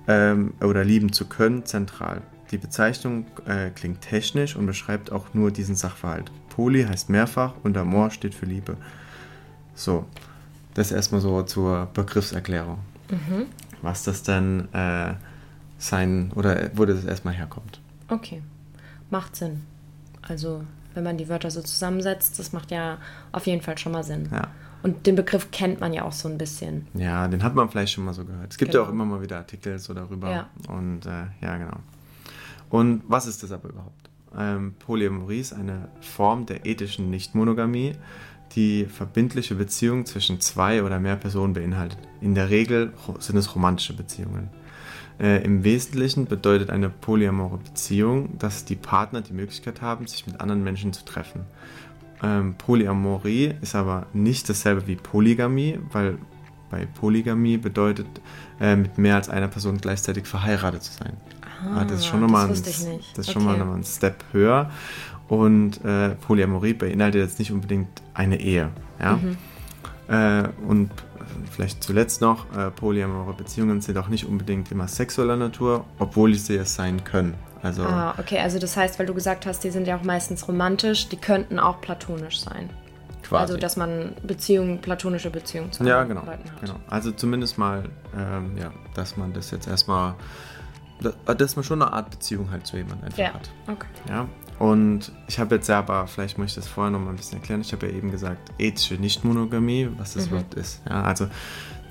ähm, 0.09 0.55
oder 0.61 0.85
lieben 0.85 1.13
zu 1.13 1.27
können, 1.27 1.65
zentral. 1.65 2.23
Die 2.51 2.59
Bezeichnung 2.59 3.27
äh, 3.47 3.71
klingt 3.71 4.01
technisch 4.01 4.57
und 4.57 4.67
beschreibt 4.67 5.13
auch 5.13 5.35
nur 5.35 5.51
diesen 5.51 5.77
Sachverhalt. 5.77 6.33
Poly 6.49 6.85
heißt 6.85 7.09
mehrfach 7.09 7.55
und 7.63 7.77
Amor 7.77 8.11
steht 8.11 8.35
für 8.35 8.47
Liebe. 8.47 8.77
So, 9.75 10.07
das 10.75 10.91
erstmal 10.91 11.21
so 11.21 11.43
zur 11.43 11.89
Begriffserklärung. 11.95 12.79
Was 13.83 14.03
das 14.03 14.23
denn 14.23 14.69
äh, 14.73 15.15
sein 15.79 16.33
oder 16.35 16.71
wo 16.75 16.85
das 16.85 17.05
erstmal 17.05 17.35
herkommt. 17.35 17.81
Okay. 18.09 18.43
Macht 19.11 19.37
Sinn. 19.37 19.63
Also, 20.23 20.63
wenn 20.95 21.05
man 21.05 21.17
die 21.19 21.29
Wörter 21.29 21.51
so 21.51 21.61
zusammensetzt, 21.63 22.39
das 22.39 22.53
macht 22.53 22.71
ja 22.71 22.99
auf 23.33 23.47
jeden 23.47 23.63
Fall 23.63 23.79
schon 23.79 23.93
mal 23.93 24.05
Sinn. 24.05 24.29
Ja. 24.33 24.49
Und 24.83 25.07
den 25.07 25.15
Begriff 25.15 25.51
kennt 25.51 25.81
man 25.81 25.93
ja 25.93 26.05
auch 26.05 26.13
so 26.13 26.29
ein 26.29 26.39
bisschen. 26.39 26.87
Ja, 26.95 27.29
den 27.29 27.43
hat 27.43 27.55
man 27.55 27.69
vielleicht 27.69 27.93
schon 27.93 28.05
mal 28.05 28.15
so 28.15 28.25
gehört. 28.25 28.51
Es 28.53 28.57
gibt 28.59 28.73
ja 28.73 28.81
Genau. 28.81 28.89
auch 28.89 28.93
immer 28.93 29.05
mal 29.05 29.21
wieder 29.23 29.37
Artikel 29.39 29.79
so 29.79 29.93
darüber. 29.93 30.31
Ja. 30.31 30.49
Und 30.69 31.05
äh, 31.07 31.27
ja, 31.43 31.57
genau. 31.59 31.77
Und 32.71 33.03
was 33.09 33.27
ist 33.27 33.43
das 33.43 33.53
aber 33.53 33.69
überhaupt? 33.69 34.11
Ähm, 34.39 34.75
Polyamorie 34.79 35.41
ist 35.41 35.53
eine 35.53 35.89
Form 36.01 36.47
der 36.47 36.65
ethischen 36.65 37.11
Nichtmonogamie, 37.11 37.97
die 38.53 38.85
verbindliche 38.87 39.55
Beziehungen 39.55 40.07
zwischen 40.07 40.41
zwei 40.41 40.83
oder 40.83 40.99
mehr 40.99 41.17
Personen 41.17 41.53
beinhaltet. 41.53 41.99
In 42.21 42.35
der 42.35 42.49
Regel 42.49 42.93
sind 43.19 43.37
es 43.37 43.55
romantische 43.55 43.93
Beziehungen. 43.95 44.49
Äh, 45.21 45.45
Im 45.45 45.65
Wesentlichen 45.65 46.27
bedeutet 46.27 46.71
eine 46.71 46.89
polyamore 46.89 47.59
Beziehung, 47.59 48.39
dass 48.39 48.65
die 48.65 48.77
Partner 48.77 49.21
die 49.21 49.35
Möglichkeit 49.35 49.83
haben, 49.83 50.07
sich 50.07 50.27
mit 50.27 50.41
anderen 50.41 50.65
Menschen 50.65 50.93
zu 50.93 51.05
treffen. 51.05 51.43
Ähm, 52.23 52.55
Polyamorie 52.55 53.55
ist 53.63 53.75
aber 53.75 54.07
nicht 54.13 54.49
dasselbe 54.49 54.87
wie 54.87 54.97
Polygamie, 54.97 55.79
weil 55.93 56.19
bei 56.71 56.87
Polygamie 56.87 57.57
bedeutet, 57.57 58.07
äh, 58.61 58.77
mit 58.77 58.99
mehr 58.99 59.17
als 59.17 59.29
einer 59.29 59.49
Person 59.49 59.79
gleichzeitig 59.79 60.27
verheiratet 60.27 60.83
zu 60.83 60.93
sein. 60.93 61.17
Ah, 61.75 61.85
das 61.85 62.01
ist 62.01 62.07
schon 62.07 62.21
das 62.21 62.31
nochmal 62.31 62.47
ein, 62.47 62.51
das 62.51 63.27
ist 63.27 63.33
schon 63.33 63.45
mal 63.45 63.61
Okay. 63.61 63.71
ein 63.75 63.85
Step 63.85 64.25
höher. 64.33 64.71
Und 65.29 65.85
äh, 65.85 66.11
Polyamorie 66.11 66.75
beinhaltet 66.75 67.23
jetzt 67.23 67.39
nicht 67.39 67.53
unbedingt 67.53 67.89
eine 68.15 68.41
Ehe. 68.41 68.71
Ja? 68.99 69.17
Mhm. 69.17 69.37
Äh, 70.09 70.49
und 70.67 70.91
vielleicht 71.47 71.83
zuletzt 71.83 72.21
noch, 72.21 72.47
äh, 72.57 72.71
polyamore 72.71 73.33
Beziehungen 73.35 73.81
sind 73.81 73.97
auch 73.99 74.09
nicht 74.09 74.27
unbedingt 74.27 74.71
immer 74.73 74.89
sexueller 74.89 75.37
Natur, 75.37 75.85
obwohl 75.99 76.35
sie 76.35 76.57
es 76.57 76.75
sein 76.75 77.03
können. 77.05 77.35
Also 77.63 77.83
Ah, 77.85 78.15
okay, 78.19 78.39
also 78.39 78.59
das 78.59 78.77
heißt, 78.77 78.99
weil 78.99 79.07
du 79.07 79.15
gesagt 79.15 79.45
hast, 79.47 79.63
die 79.65 79.71
sind 79.71 79.87
ja 79.87 79.97
auch 79.97 80.03
meistens 80.03 80.49
romantisch, 80.49 81.09
die 81.09 81.17
könnten 81.17 81.59
auch 81.59 81.81
platonisch 81.81 82.41
sein. 82.41 82.71
quasi. 83.23 83.43
Also, 83.43 83.57
dass 83.59 83.77
man 83.77 84.13
Beziehungen, 84.23 84.81
platonische 84.81 85.31
Beziehungen 85.31 85.71
zu 85.73 85.85
ja, 85.85 86.03
genau, 86.05 86.23
Leuten 86.25 86.51
hat. 86.51 86.61
genau. 86.61 86.75
Also 86.89 87.13
zumindest 87.13 87.59
mal, 87.59 87.85
ähm, 88.17 88.57
ja, 88.57 88.73
dass 88.95 89.17
man 89.19 89.33
das 89.35 89.51
jetzt 89.51 89.69
erstmal, 89.69 90.15
da- 91.01 91.35
dass 91.35 91.55
man 91.55 91.63
schon 91.65 91.81
eine 91.83 91.93
Art 91.93 92.11
Beziehung 92.11 92.51
halt 92.51 92.67
zu 92.67 92.77
jemandem 92.79 93.05
einfach 93.05 93.19
Ja, 93.19 93.35
hat. 93.35 93.51
okay. 93.69 93.87
Ja, 94.09 94.27
und 94.61 95.11
ich 95.27 95.39
habe 95.39 95.55
jetzt 95.55 95.71
ja 95.71 95.79
aber, 95.79 96.07
vielleicht 96.07 96.37
muss 96.37 96.51
ich 96.51 96.55
das 96.55 96.69
vorher 96.69 96.91
noch 96.91 97.01
mal 97.01 97.09
ein 97.09 97.17
bisschen 97.17 97.39
erklären, 97.39 97.63
ich 97.63 97.73
habe 97.73 97.87
ja 97.87 97.95
eben 97.95 98.11
gesagt, 98.11 98.53
ethische 98.59 98.97
Nichtmonogamie, 98.97 99.89
was 99.97 100.13
das 100.13 100.27
überhaupt 100.27 100.53
ist. 100.53 100.83
Ja, 100.87 101.03
also 101.03 101.29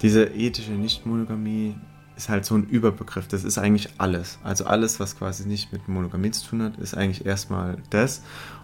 diese 0.04 0.26
ethische 0.26 0.74
Nichtmonogamie 0.74 1.76
ist 2.16 2.30
halt 2.30 2.46
so 2.46 2.54
ein 2.54 2.66
Überbegriff, 2.66 3.28
das 3.28 3.44
ist 3.44 3.58
eigentlich 3.58 3.90
alles. 3.98 4.38
Also 4.44 4.68
alles, 4.68 5.00
was 5.00 5.18
quasi 5.18 5.48
nicht 5.48 5.74
mit 5.74 5.88
Monogamie 5.88 6.30
zu 6.30 6.48
tun 6.48 6.62
hat, 6.62 6.78
ist 6.78 6.96
eigentlich 6.96 7.26
erstmal 7.26 7.78
das. 7.90 8.22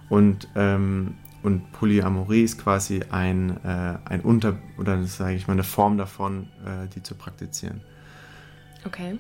Und, 0.08 0.50
ähm, 0.54 1.16
und 1.42 1.72
Polyamorie 1.72 2.44
ist 2.44 2.62
quasi 2.62 3.02
ein, 3.10 3.58
äh, 3.64 3.98
ein 4.06 4.22
Unter- 4.22 4.60
oder 4.78 5.04
sage 5.06 5.34
ich 5.34 5.48
mal 5.48 5.54
eine 5.54 5.64
Form 5.64 5.98
davon, 5.98 6.50
äh, 6.64 6.88
die 6.94 7.02
zu 7.02 7.16
praktizieren. 7.16 7.82
Okay. 8.86 9.18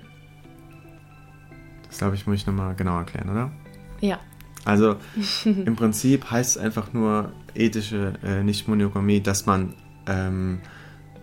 Das 1.87 1.97
glaube 1.97 2.13
ich, 2.13 2.27
muss 2.27 2.35
ich 2.35 2.45
nochmal 2.45 2.75
genau 2.75 2.99
erklären, 2.99 3.29
oder? 3.31 3.51
Ja. 3.99 4.19
Also 4.65 4.95
im 5.45 5.75
Prinzip 5.75 6.29
heißt 6.31 6.57
es 6.57 6.61
einfach 6.61 6.91
nur 6.91 7.31
ethische 7.53 8.13
äh, 8.23 8.43
Nicht-Monogamie, 8.43 9.21
dass 9.21 9.45
man 9.45 9.73
ähm, 10.07 10.59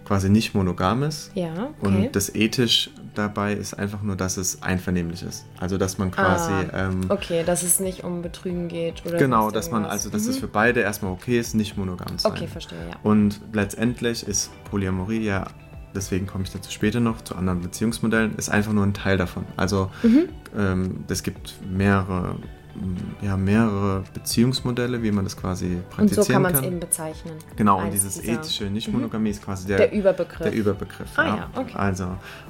quasi 0.04 0.30
nicht 0.30 0.54
monogam 0.54 1.02
ist. 1.02 1.30
Ja, 1.34 1.70
okay. 1.80 1.86
Und 2.06 2.16
das 2.16 2.34
ethisch 2.34 2.90
dabei 3.14 3.52
ist 3.54 3.74
einfach 3.74 4.02
nur, 4.02 4.16
dass 4.16 4.36
es 4.36 4.62
einvernehmlich 4.62 5.22
ist. 5.22 5.44
Also 5.60 5.76
dass 5.78 5.98
man 5.98 6.10
quasi 6.10 6.52
Ah, 6.52 6.88
ähm, 6.88 7.00
okay, 7.08 7.42
dass 7.44 7.62
es 7.62 7.78
nicht 7.80 8.02
um 8.04 8.22
Betrügen 8.22 8.68
geht 8.68 9.04
oder 9.06 9.18
genau, 9.18 9.50
dass 9.50 9.70
man 9.70 9.84
also, 9.84 10.08
dass 10.08 10.26
es 10.26 10.36
Mhm. 10.36 10.40
für 10.40 10.48
beide 10.48 10.80
erstmal 10.80 11.12
okay 11.12 11.38
ist, 11.38 11.54
nicht 11.54 11.76
monogam 11.76 12.16
zu 12.18 12.22
sein. 12.24 12.32
Okay, 12.32 12.46
verstehe, 12.46 12.78
ja. 12.90 12.96
Und 13.02 13.40
letztendlich 13.52 14.26
ist 14.26 14.50
Polyamorie 14.70 15.20
ja, 15.22 15.46
deswegen 15.94 16.26
komme 16.26 16.44
ich 16.44 16.50
dazu 16.50 16.70
später 16.70 17.00
noch, 17.00 17.22
zu 17.22 17.36
anderen 17.36 17.60
Beziehungsmodellen, 17.60 18.34
ist 18.36 18.48
einfach 18.48 18.72
nur 18.72 18.84
ein 18.84 18.94
Teil 18.94 19.18
davon. 19.18 19.44
Also 19.56 19.90
Mhm. 20.02 20.28
ähm, 20.56 21.04
es 21.08 21.22
gibt 21.22 21.54
mehrere, 21.70 22.36
ja, 23.20 23.36
mehrere 23.36 24.02
Beziehungsmodelle, 24.14 25.02
wie 25.02 25.12
man 25.12 25.24
das 25.24 25.36
quasi 25.36 25.66
Und 25.76 25.90
praktizieren 25.90 26.24
so 26.24 26.32
kann 26.32 26.42
man 26.42 26.52
es 26.52 26.60
kann. 26.60 26.68
eben 26.68 26.80
bezeichnen. 26.80 27.34
Genau, 27.56 27.80
und 27.82 27.92
dieses 27.92 28.20
dieser- 28.20 28.32
ethische 28.40 28.64
Nicht-Monogamie 28.64 29.30
ist 29.30 29.44
quasi 29.44 29.66
der, 29.66 29.78
Der 29.78 29.92
Überbegriff. 29.92 30.38
der 30.42 30.52
Überbegriff. 30.54 31.08
Ah 31.16 31.24
ja, 31.26 31.50
okay. 31.54 31.74
Also, 31.74 32.06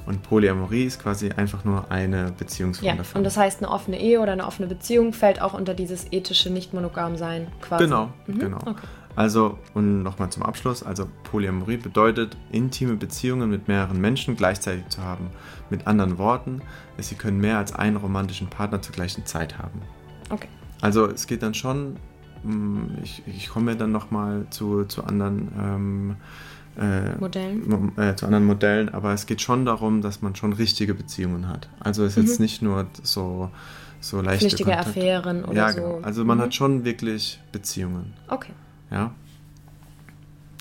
und 0.07 0.23
Polyamorie 0.23 0.85
ist 0.85 1.03
quasi 1.03 1.31
einfach 1.31 1.65
nur 1.65 1.91
eine 1.91 2.33
Beziehungsform 2.39 2.87
Ja, 2.89 2.95
davon. 2.97 3.19
und 3.19 3.25
das 3.25 3.37
heißt, 3.37 3.63
eine 3.63 3.71
offene 3.71 4.01
Ehe 4.01 4.21
oder 4.21 4.33
eine 4.33 4.47
offene 4.47 4.69
Beziehung 4.69 5.13
fällt 5.13 5.41
auch 5.43 5.55
unter 5.55 5.75
dieses 5.75 6.07
ethische 6.13 6.51
Nicht-Monogam-Sein 6.51 7.49
quasi. 7.61 7.85
Genau, 7.85 8.13
Mhm, 8.27 8.39
genau. 8.39 8.59
Okay. 8.59 8.75
Also, 9.15 9.59
und 9.75 10.03
nochmal 10.03 10.31
zum 10.31 10.43
Abschluss, 10.43 10.83
also 10.83 11.07
Polyamorie 11.25 11.77
bedeutet, 11.77 12.35
intime 12.51 12.95
Beziehungen 12.95 13.51
mit 13.51 13.69
mehreren 13.69 14.01
Menschen 14.01 14.37
gleichzeitig 14.37 14.89
zu 14.89 15.03
haben. 15.03 15.27
Mit 15.69 15.87
anderen 15.87 16.17
Worten, 16.17 16.63
sie 16.99 17.15
können 17.17 17.39
mehr 17.39 17.59
als 17.59 17.75
einen 17.75 17.97
romantischen 17.97 18.49
Partner 18.49 18.81
zur 18.81 18.95
gleichen 18.95 19.27
Zeit 19.27 19.59
haben. 19.59 19.83
Okay. 20.33 20.49
Also 20.81 21.07
es 21.07 21.27
geht 21.29 21.43
dann 21.45 21.55
schon, 21.55 21.97
mh, 22.43 22.99
ich, 23.05 23.23
ich 23.27 23.49
komme 23.51 23.73
ja 23.73 23.77
dann 23.79 23.93
nochmal 23.93 24.47
zu, 24.51 24.85
zu 24.87 25.05
anderen 25.05 25.53
ähm, 25.57 26.17
äh, 26.77 27.15
Modellen? 27.21 27.69
Mo- 27.69 27.93
Äh, 28.03 28.17
zu 28.17 28.27
anderen 28.27 28.47
Modellen, 28.47 28.89
aber 28.89 29.13
es 29.13 29.27
geht 29.27 29.41
schon 29.43 29.65
darum, 29.65 30.01
dass 30.03 30.23
man 30.23 30.35
schon 30.35 30.53
richtige 30.53 30.95
Beziehungen 30.95 31.47
hat. 31.49 31.69
Also 31.81 32.05
es 32.05 32.17
ist 32.17 32.27
jetzt 32.29 32.41
nicht 32.41 32.63
nur 32.63 32.87
so, 33.03 33.51
so 34.01 34.21
leichte 34.21 34.47
Flüchtige 34.49 34.71
Kontakte. 34.71 34.91
Affären 34.91 35.45
oder 35.45 35.55
ja, 35.55 35.73
so. 35.73 35.81
genau. 35.81 36.01
Also 36.03 36.25
man 36.25 36.39
Mhm. 36.39 36.43
hat 36.43 36.55
schon 36.55 36.85
wirklich 36.85 37.41
Beziehungen. 37.53 38.15
Okay. 38.29 38.53
Ja. 38.91 39.13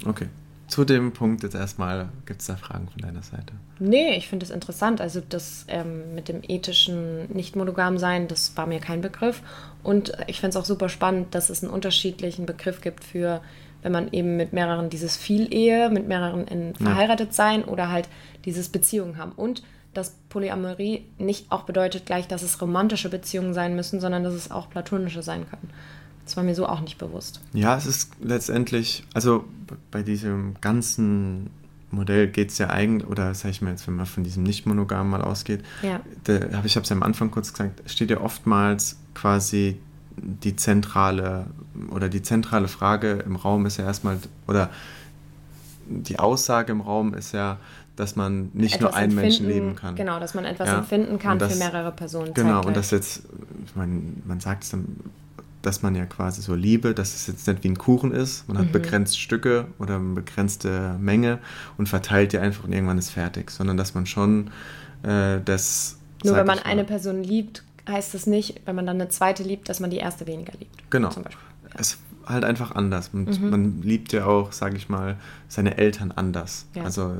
Okay. 0.05 0.27
Zu 0.71 0.85
dem 0.85 1.11
Punkt 1.11 1.43
jetzt 1.43 1.53
erstmal, 1.53 2.07
gibt 2.25 2.39
es 2.39 2.47
da 2.47 2.55
Fragen 2.55 2.87
von 2.87 3.01
deiner 3.01 3.23
Seite? 3.23 3.51
Nee, 3.79 4.15
ich 4.15 4.29
finde 4.29 4.45
es 4.45 4.51
interessant. 4.51 5.01
Also 5.01 5.21
das 5.27 5.65
ähm, 5.67 6.15
mit 6.15 6.29
dem 6.29 6.39
ethischen 6.47 7.29
Nicht-Monogam-Sein, 7.33 8.29
das 8.29 8.55
war 8.55 8.67
mir 8.67 8.79
kein 8.79 9.01
Begriff. 9.01 9.41
Und 9.83 10.13
ich 10.27 10.39
finde 10.39 10.51
es 10.51 10.55
auch 10.55 10.63
super 10.63 10.87
spannend, 10.87 11.35
dass 11.35 11.49
es 11.49 11.61
einen 11.61 11.73
unterschiedlichen 11.73 12.45
Begriff 12.45 12.79
gibt 12.79 13.03
für, 13.03 13.41
wenn 13.81 13.91
man 13.91 14.13
eben 14.13 14.37
mit 14.37 14.53
mehreren 14.53 14.89
dieses 14.89 15.17
Viel-Ehe, 15.17 15.89
mit 15.89 16.07
mehreren 16.07 16.47
in 16.47 16.73
verheiratet 16.75 17.33
sein 17.33 17.65
oder 17.65 17.89
halt 17.89 18.07
dieses 18.45 18.69
Beziehungen 18.69 19.17
haben. 19.17 19.33
Und 19.33 19.63
dass 19.93 20.15
Polyamorie 20.29 21.05
nicht 21.17 21.51
auch 21.51 21.63
bedeutet 21.63 22.05
gleich, 22.05 22.29
dass 22.29 22.43
es 22.43 22.61
romantische 22.61 23.09
Beziehungen 23.09 23.53
sein 23.53 23.75
müssen, 23.75 23.99
sondern 23.99 24.23
dass 24.23 24.33
es 24.33 24.51
auch 24.51 24.69
platonische 24.69 25.21
sein 25.21 25.49
können. 25.49 25.69
Das 26.25 26.37
war 26.37 26.43
mir 26.43 26.55
so 26.55 26.65
auch 26.67 26.81
nicht 26.81 26.97
bewusst. 26.97 27.41
Ja, 27.53 27.75
es 27.75 27.85
ist 27.85 28.11
letztendlich, 28.21 29.03
also 29.13 29.43
bei 29.89 30.01
diesem 30.03 30.55
ganzen 30.61 31.49
Modell 31.89 32.27
geht 32.27 32.51
es 32.51 32.57
ja 32.57 32.69
eigentlich, 32.69 33.09
oder 33.09 33.33
sag 33.33 33.49
ich 33.51 33.61
mal 33.61 33.71
jetzt, 33.71 33.85
wenn 33.87 33.95
man 33.95 34.05
von 34.05 34.23
diesem 34.23 34.43
Nicht-Monogamen 34.43 35.09
mal 35.11 35.21
ausgeht, 35.21 35.61
Ja. 35.81 35.99
da 36.23 36.35
ich 36.63 36.75
habe 36.75 36.83
es 36.83 36.89
ja 36.89 36.95
am 36.95 37.03
Anfang 37.03 37.31
kurz 37.31 37.51
gesagt, 37.51 37.81
steht 37.89 38.09
ja 38.11 38.21
oftmals 38.21 38.97
quasi 39.13 39.77
die 40.15 40.55
zentrale 40.55 41.47
oder 41.89 42.07
die 42.07 42.21
zentrale 42.21 42.67
Frage 42.67 43.23
im 43.25 43.35
Raum 43.35 43.65
ist 43.65 43.77
ja 43.77 43.85
erstmal, 43.85 44.17
oder 44.47 44.69
die 45.87 46.19
Aussage 46.19 46.71
im 46.71 46.81
Raum 46.81 47.13
ist 47.13 47.33
ja, 47.33 47.57
dass 47.95 48.15
man 48.15 48.49
nicht 48.53 48.79
nur 48.79 48.89
Etwas 48.89 49.01
einen 49.01 49.15
Menschen 49.15 49.47
leben 49.47 49.75
kann. 49.75 49.95
Genau, 49.95 50.19
dass 50.19 50.33
man 50.33 50.45
etwas 50.45 50.69
Ja, 50.69 50.77
empfinden 50.79 51.19
kann 51.19 51.39
das- 51.39 51.53
für 51.53 51.59
mehrere 51.59 51.91
Personen. 51.91 52.33
Genau, 52.33 52.49
zeitgleich. 52.61 52.65
und 52.67 52.77
das 52.77 52.91
jetzt, 52.91 53.23
man, 53.75 54.21
man 54.25 54.39
sagt 54.39 54.63
es 54.63 54.69
dann, 54.69 54.85
dass 55.61 55.81
man 55.81 55.95
ja 55.95 56.05
quasi 56.05 56.41
so 56.41 56.55
Liebe, 56.55 56.93
dass 56.93 57.13
es 57.15 57.27
jetzt 57.27 57.47
nicht 57.47 57.63
wie 57.63 57.69
ein 57.69 57.77
Kuchen 57.77 58.11
ist. 58.11 58.47
Man 58.47 58.57
hat 58.57 58.67
Mhm. 58.67 58.71
begrenzt 58.71 59.19
Stücke 59.19 59.67
oder 59.79 59.95
eine 59.95 60.13
begrenzte 60.15 60.95
Menge 60.99 61.39
und 61.77 61.87
verteilt 61.89 62.33
die 62.33 62.37
einfach 62.39 62.63
und 62.63 62.73
irgendwann 62.73 62.97
ist 62.97 63.09
fertig, 63.11 63.51
sondern 63.51 63.77
dass 63.77 63.93
man 63.93 64.05
schon 64.05 64.49
äh, 65.03 65.39
das. 65.43 65.97
Nur 66.23 66.35
wenn 66.35 66.45
man 66.45 66.57
mal- 66.57 66.65
eine 66.65 66.83
Person 66.83 67.23
liebt, 67.23 67.63
heißt 67.89 68.13
es 68.15 68.27
nicht, 68.27 68.61
wenn 68.65 68.75
man 68.75 68.85
dann 68.85 69.01
eine 69.01 69.09
zweite 69.09 69.41
liebt, 69.43 69.67
dass 69.69 69.79
man 69.79 69.89
die 69.89 69.97
erste 69.97 70.27
weniger 70.27 70.53
liebt. 70.59 70.91
Genau. 70.91 71.09
Zum 71.09 71.23
Beispiel. 71.23 71.41
Es 71.75 71.93
ist 71.93 71.99
halt 72.27 72.43
einfach 72.45 72.75
anders. 72.75 73.09
Und 73.13 73.41
man 73.49 73.81
liebt 73.81 74.13
ja 74.13 74.25
auch, 74.27 74.51
sage 74.51 74.77
ich 74.77 74.89
mal, 74.89 75.17
seine 75.47 75.77
Eltern 75.79 76.11
anders. 76.11 76.67
Ja. 76.75 76.83
Also 76.83 77.15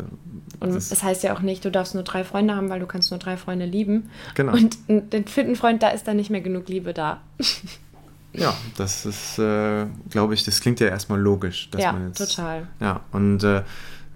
Und 0.59 0.75
das- 0.75 0.91
es 0.91 1.01
heißt 1.01 1.23
ja 1.23 1.33
auch 1.35 1.41
nicht, 1.41 1.65
du 1.65 1.71
darfst 1.71 1.95
nur 1.95 2.03
drei 2.03 2.23
Freunde 2.23 2.55
haben, 2.55 2.69
weil 2.69 2.79
du 2.79 2.85
kannst 2.85 3.09
nur 3.09 3.19
drei 3.19 3.35
Freunde 3.37 3.65
lieben. 3.65 4.09
Genau. 4.35 4.53
Und 4.53 4.77
den 4.87 5.25
vierten 5.25 5.55
Freund, 5.55 5.81
da 5.81 5.89
ist 5.89 6.07
dann 6.07 6.17
nicht 6.17 6.29
mehr 6.29 6.41
genug 6.41 6.67
Liebe 6.69 6.93
da. 6.93 7.21
Ja, 8.33 8.53
das 8.77 9.05
ist, 9.05 9.39
äh, 9.39 9.85
glaube 10.09 10.33
ich, 10.33 10.43
das 10.43 10.61
klingt 10.61 10.79
ja 10.79 10.87
erstmal 10.87 11.19
logisch. 11.19 11.69
Dass 11.71 11.81
Ja, 11.83 11.91
man 11.91 12.07
jetzt, 12.07 12.17
total. 12.17 12.67
Ja, 12.79 13.01
und 13.11 13.43
äh, 13.43 13.63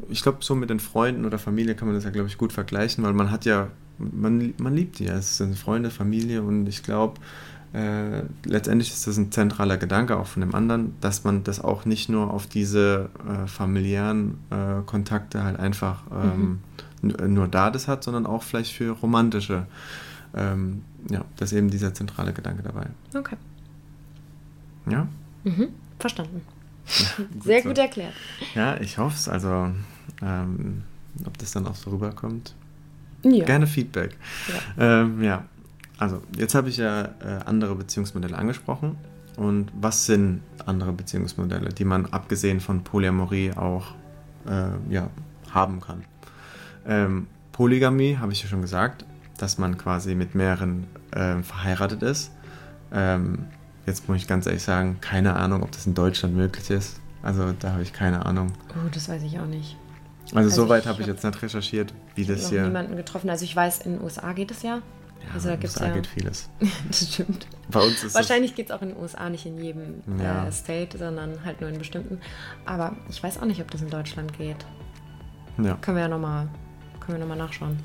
ich 0.09 0.21
glaube, 0.23 0.37
so 0.41 0.55
mit 0.55 0.69
den 0.69 0.79
Freunden 0.79 1.25
oder 1.25 1.37
Familie 1.37 1.75
kann 1.75 1.87
man 1.87 1.95
das 1.95 2.03
ja, 2.05 2.09
glaube 2.11 2.27
ich, 2.27 2.37
gut 2.37 2.53
vergleichen, 2.53 3.03
weil 3.03 3.13
man 3.13 3.31
hat 3.31 3.45
ja, 3.45 3.67
man, 3.97 4.53
man 4.57 4.75
liebt 4.75 4.99
die 4.99 5.05
ja. 5.05 5.15
Es 5.15 5.37
sind 5.37 5.57
Freunde, 5.57 5.89
Familie 5.89 6.41
und 6.43 6.67
ich 6.67 6.83
glaube, 6.83 7.19
äh, 7.73 8.21
letztendlich 8.45 8.91
ist 8.91 9.05
das 9.05 9.17
ein 9.17 9.31
zentraler 9.33 9.77
Gedanke 9.77 10.17
auch 10.17 10.27
von 10.27 10.41
dem 10.41 10.55
anderen, 10.55 10.95
dass 11.01 11.23
man 11.25 11.43
das 11.43 11.59
auch 11.61 11.83
nicht 11.85 12.07
nur 12.07 12.31
auf 12.33 12.47
diese 12.47 13.09
äh, 13.27 13.47
familiären 13.47 14.37
äh, 14.49 14.81
Kontakte 14.85 15.43
halt 15.43 15.59
einfach 15.59 16.03
ähm, 16.13 16.59
n- 17.03 17.33
nur 17.33 17.49
da 17.49 17.69
das 17.69 17.89
hat, 17.89 18.03
sondern 18.03 18.25
auch 18.25 18.43
vielleicht 18.43 18.71
für 18.73 18.91
romantische. 18.91 19.65
Ähm, 20.33 20.83
ja, 21.09 21.23
das 21.37 21.51
ist 21.51 21.57
eben 21.57 21.69
dieser 21.69 21.93
zentrale 21.93 22.31
Gedanke 22.33 22.63
dabei. 22.63 22.87
Okay. 23.13 23.35
Ja? 24.89 25.07
Mhm. 25.43 25.69
Verstanden. 25.99 26.41
Sehr 27.43 27.61
so. 27.61 27.69
gut 27.69 27.77
erklärt. 27.77 28.13
Ja, 28.53 28.77
ich 28.79 28.97
hoffe 28.97 29.15
es. 29.15 29.27
Also, 29.27 29.71
ähm, 30.21 30.83
ob 31.25 31.37
das 31.37 31.51
dann 31.51 31.67
auch 31.67 31.75
so 31.75 31.89
rüberkommt. 31.89 32.53
Ja. 33.23 33.45
Gerne 33.45 33.65
Feedback. 33.65 34.15
Ja, 34.77 35.01
ähm, 35.01 35.23
ja. 35.23 35.45
also 35.97 36.21
jetzt 36.37 36.53
habe 36.53 36.69
ich 36.69 36.77
ja 36.77 37.05
äh, 37.05 37.39
andere 37.45 37.75
Beziehungsmodelle 37.75 38.37
angesprochen. 38.37 38.97
Und 39.37 39.71
was 39.73 40.05
sind 40.05 40.41
andere 40.65 40.93
Beziehungsmodelle, 40.93 41.69
die 41.69 41.85
man 41.85 42.05
abgesehen 42.07 42.59
von 42.59 42.83
Polyamorie 42.83 43.51
auch 43.53 43.87
äh, 44.47 44.93
ja, 44.93 45.09
haben 45.51 45.81
kann? 45.81 46.03
Ähm, 46.85 47.27
Polygamie, 47.51 48.17
habe 48.17 48.31
ich 48.31 48.43
ja 48.43 48.47
schon 48.47 48.61
gesagt, 48.61 49.05
dass 49.37 49.57
man 49.57 49.77
quasi 49.77 50.15
mit 50.15 50.35
mehreren 50.35 50.87
ähm, 51.13 51.43
verheiratet 51.43 52.03
ist. 52.03 52.31
Ähm, 52.93 53.45
jetzt 53.85 54.07
muss 54.07 54.17
ich 54.17 54.27
ganz 54.27 54.45
ehrlich 54.45 54.63
sagen, 54.63 54.97
keine 55.01 55.35
Ahnung, 55.35 55.63
ob 55.63 55.71
das 55.71 55.85
in 55.85 55.93
Deutschland 55.93 56.35
möglich 56.35 56.69
ist. 56.69 56.99
Also 57.23 57.53
da 57.59 57.71
habe 57.73 57.81
ich 57.83 57.91
keine 57.93 58.25
Ahnung. 58.25 58.53
Oh, 58.69 58.89
das 58.91 59.09
weiß 59.09 59.23
ich 59.23 59.39
auch 59.39 59.45
nicht. 59.45 59.77
Also, 60.27 60.37
Also 60.37 60.49
soweit 60.63 60.83
ich 60.83 60.87
habe 60.89 61.01
ich 61.01 61.07
jetzt 61.07 61.23
nicht 61.23 61.41
recherchiert, 61.41 61.93
wie 62.15 62.21
Ich 62.21 62.29
habe 62.29 62.39
das 62.39 62.49
hier. 62.49 62.63
niemanden 62.63 62.95
getroffen. 62.95 63.29
Also 63.29 63.45
ich 63.45 63.55
weiß, 63.55 63.79
in 63.81 63.93
den 63.93 64.01
USA 64.03 64.33
geht 64.33 64.51
es 64.51 64.61
ja. 64.63 64.75
Ja, 64.75 64.81
Also 65.33 65.47
da 65.49 65.53
in 65.55 65.59
den 65.59 65.69
USA 65.69 65.85
ja- 65.87 65.93
geht 65.93 66.07
vieles. 66.07 66.49
das 66.87 67.13
stimmt. 67.13 67.47
Bei 67.69 67.79
uns 67.79 68.03
ist 68.03 68.13
Wahrscheinlich 68.15 68.53
geht 68.55 68.69
es 68.69 68.71
auch 68.75 68.81
in 68.81 68.89
den 68.89 68.97
USA 68.97 69.29
nicht 69.29 69.45
in 69.45 69.57
jedem 69.57 70.01
Ja. 70.19 70.45
äh, 70.47 70.51
State, 70.51 70.97
sondern 70.97 71.43
halt 71.43 71.61
nur 71.61 71.69
in 71.69 71.77
bestimmten. 71.79 72.19
Aber 72.65 72.95
ich 73.09 73.21
weiß 73.23 73.39
auch 73.39 73.45
nicht, 73.45 73.61
ob 73.61 73.71
das 73.71 73.81
in 73.81 73.89
Deutschland 73.89 74.37
geht. 74.37 74.65
ja. 75.57 75.75
Können 75.81 75.97
wir 75.97 76.03
ja 76.03 76.09
nochmal 76.09 76.47
noch 77.07 77.27
mal 77.27 77.35
nachschauen. 77.35 77.77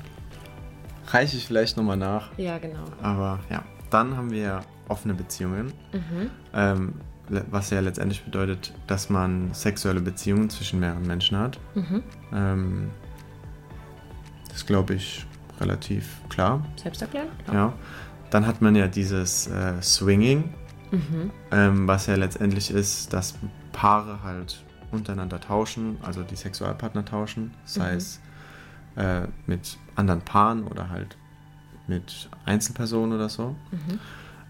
Reiche 1.07 1.37
ich 1.37 1.45
vielleicht 1.45 1.77
nochmal 1.77 1.97
nach. 1.97 2.29
Ja, 2.37 2.57
genau. 2.57 2.85
Aber 3.03 3.39
ja, 3.49 3.63
dann 3.93 4.17
haben 4.17 4.31
wir 4.31 4.61
offene 4.87 5.13
Beziehungen. 5.13 5.71
Ähm, 6.53 6.93
le- 7.29 7.45
was 7.51 7.69
ja 7.69 7.79
letztendlich 7.79 8.23
bedeutet, 8.23 8.73
dass 8.87 9.09
man 9.09 9.53
sexuelle 9.53 10.01
Beziehungen 10.01 10.49
zwischen 10.49 10.79
mehreren 10.79 11.05
Menschen 11.07 11.37
hat. 11.37 11.59
Ähm, 12.33 12.89
das 14.47 14.57
ist, 14.57 14.67
glaube 14.67 14.95
ich, 14.95 15.25
relativ 15.59 16.21
klar. 16.29 16.65
Selbst 16.75 17.01
erklären? 17.01 17.27
Ja. 17.51 17.73
Dann 18.31 18.47
hat 18.47 18.61
man 18.61 18.75
ja 18.75 18.87
dieses 18.87 19.47
äh, 19.47 19.81
Swinging, 19.81 20.53
ähm, 21.51 21.87
was 21.87 22.07
ja 22.07 22.15
letztendlich 22.15 22.69
ist, 22.71 23.13
dass 23.13 23.35
Paare 23.71 24.23
halt 24.23 24.63
untereinander 24.91 25.39
tauschen, 25.39 25.97
also 26.01 26.21
die 26.21 26.35
Sexualpartner 26.35 27.05
tauschen, 27.05 27.53
sei 27.63 27.93
es 27.93 28.19
äh, 28.97 29.21
mit 29.47 29.77
anderen 29.95 30.19
Paaren 30.21 30.65
oder 30.65 30.89
halt 30.89 31.15
mit 31.91 32.29
Einzelpersonen 32.45 33.13
oder 33.15 33.29
so. 33.29 33.55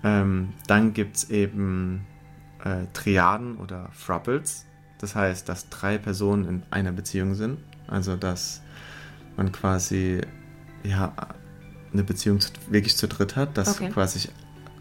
Ähm, 0.04 0.54
dann 0.68 0.94
gibt 0.94 1.16
es 1.18 1.30
eben 1.30 2.06
äh, 2.64 2.86
Triaden 2.94 3.58
oder 3.58 3.90
Throuples, 4.06 4.66
das 5.00 5.16
heißt, 5.16 5.48
dass 5.50 5.70
drei 5.70 5.98
Personen 5.98 6.46
in 6.48 6.64
einer 6.72 6.92
Beziehung 6.92 7.34
sind, 7.36 7.58
also 7.88 8.16
dass 8.16 8.62
man 9.38 9.52
quasi 9.52 10.22
ja 10.84 11.14
eine 11.94 12.04
Beziehung 12.04 12.40
zu, 12.40 12.52
wirklich 12.70 12.96
zu 12.98 13.08
dritt 13.08 13.36
hat, 13.36 13.58
dass 13.58 13.76
Okay. 13.80 13.90
quasi 13.90 14.30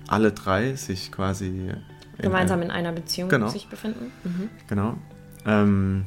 alle 0.08 0.32
drei 0.32 0.74
sich 0.76 1.10
quasi 1.12 1.48
in 2.18 2.22
Gemeinsam 2.22 2.60
ein- 2.60 2.64
in 2.66 2.70
einer 2.70 2.92
Beziehung 2.92 3.28
Genau. 3.30 3.48
sich 3.48 3.68
befinden? 3.68 4.12
Mhm. 4.24 4.48
genau 4.68 4.96
ähm, 5.46 6.04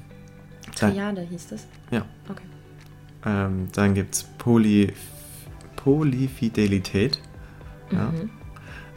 dann, 0.80 0.92
Triade 0.94 1.22
hieß 1.22 1.52
es. 1.54 1.68
ja 1.92 2.06
Okay. 2.30 2.44
ähm, 3.26 3.68
dann 3.74 3.94
gibt 3.96 4.14
es 4.16 4.24
Poly, 4.24 4.94
Polyfidelität 5.84 7.20
ja. 7.92 8.12
Mhm. 8.12 8.30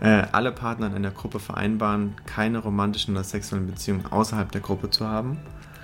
äh, 0.00 0.26
alle 0.32 0.52
Partner 0.52 0.88
in 0.88 0.94
einer 0.94 1.10
Gruppe 1.10 1.38
vereinbaren 1.38 2.14
keine 2.26 2.58
romantischen 2.58 3.14
oder 3.14 3.24
sexuellen 3.24 3.66
Beziehungen 3.66 4.06
außerhalb 4.06 4.50
der 4.52 4.60
Gruppe 4.60 4.90
zu 4.90 5.06
haben 5.06 5.38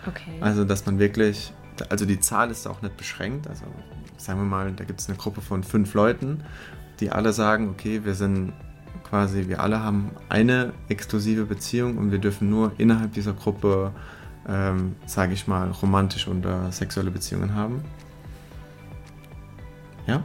Okay. 0.07 0.39
Also, 0.41 0.65
dass 0.65 0.85
man 0.87 0.99
wirklich, 0.99 1.53
also 1.89 2.05
die 2.05 2.21
Zahl 2.21 2.51
ist 2.51 2.67
auch 2.67 2.83
nicht 2.83 2.97
beschränkt. 2.97 3.49
Also, 3.49 3.65
sagen 4.17 4.41
wir 4.41 4.47
mal, 4.47 4.73
da 4.73 4.85
gibt 4.85 5.01
es 5.01 5.09
eine 5.09 5.17
Gruppe 5.17 5.41
von 5.41 5.63
fünf 5.63 5.95
Leuten, 5.95 6.43
die 7.01 7.11
alle 7.11 7.33
sagen, 7.33 7.71
okay, 7.71 8.05
wir 8.05 8.15
sind 8.15 8.53
quasi, 9.05 9.49
wir 9.49 9.61
alle 9.61 9.81
haben 9.81 10.11
eine 10.29 10.73
exklusive 10.89 11.45
Beziehung 11.45 11.99
und 11.99 12.11
wir 12.11 12.19
dürfen 12.19 12.51
nur 12.51 12.73
innerhalb 12.79 13.13
dieser 13.13 13.33
Gruppe, 13.33 13.93
ähm, 14.49 14.97
sage 15.07 15.35
ich 15.35 15.47
mal, 15.47 15.71
romantische 15.71 16.31
oder 16.31 16.71
sexuelle 16.73 17.11
Beziehungen 17.11 17.55
haben. 17.55 17.83
Ja? 20.07 20.23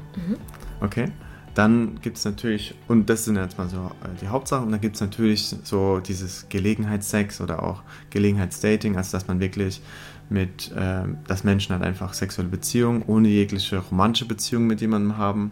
Okay. 0.82 1.12
Dann 1.54 2.00
gibt 2.02 2.18
es 2.18 2.26
natürlich, 2.26 2.76
und 2.88 3.10
das 3.10 3.26
sind 3.26 3.36
jetzt 3.36 3.58
mal 3.58 3.68
so 3.68 3.78
äh, 3.78 4.10
die 4.22 4.28
Hauptsachen, 4.28 4.66
und 4.66 4.72
dann 4.72 4.82
gibt 4.82 4.96
es 4.96 5.02
natürlich 5.02 5.48
so 5.64 6.00
dieses 6.00 6.48
Gelegenheitssex 6.50 7.42
oder 7.42 7.64
auch 7.64 7.82
Gelegenheitsdating, 8.12 8.96
also 8.96 9.18
dass 9.18 9.28
man 9.28 9.40
wirklich 9.40 9.82
mit, 10.30 10.72
ähm, 10.78 11.18
dass 11.28 11.44
Menschen 11.44 11.74
halt 11.74 11.84
einfach 11.84 12.14
sexuelle 12.14 12.50
Beziehungen 12.50 13.02
ohne 13.08 13.30
jegliche 13.30 13.78
romantische 13.80 14.28
Beziehung 14.28 14.68
mit 14.68 14.82
jemandem 14.82 15.18
haben. 15.18 15.52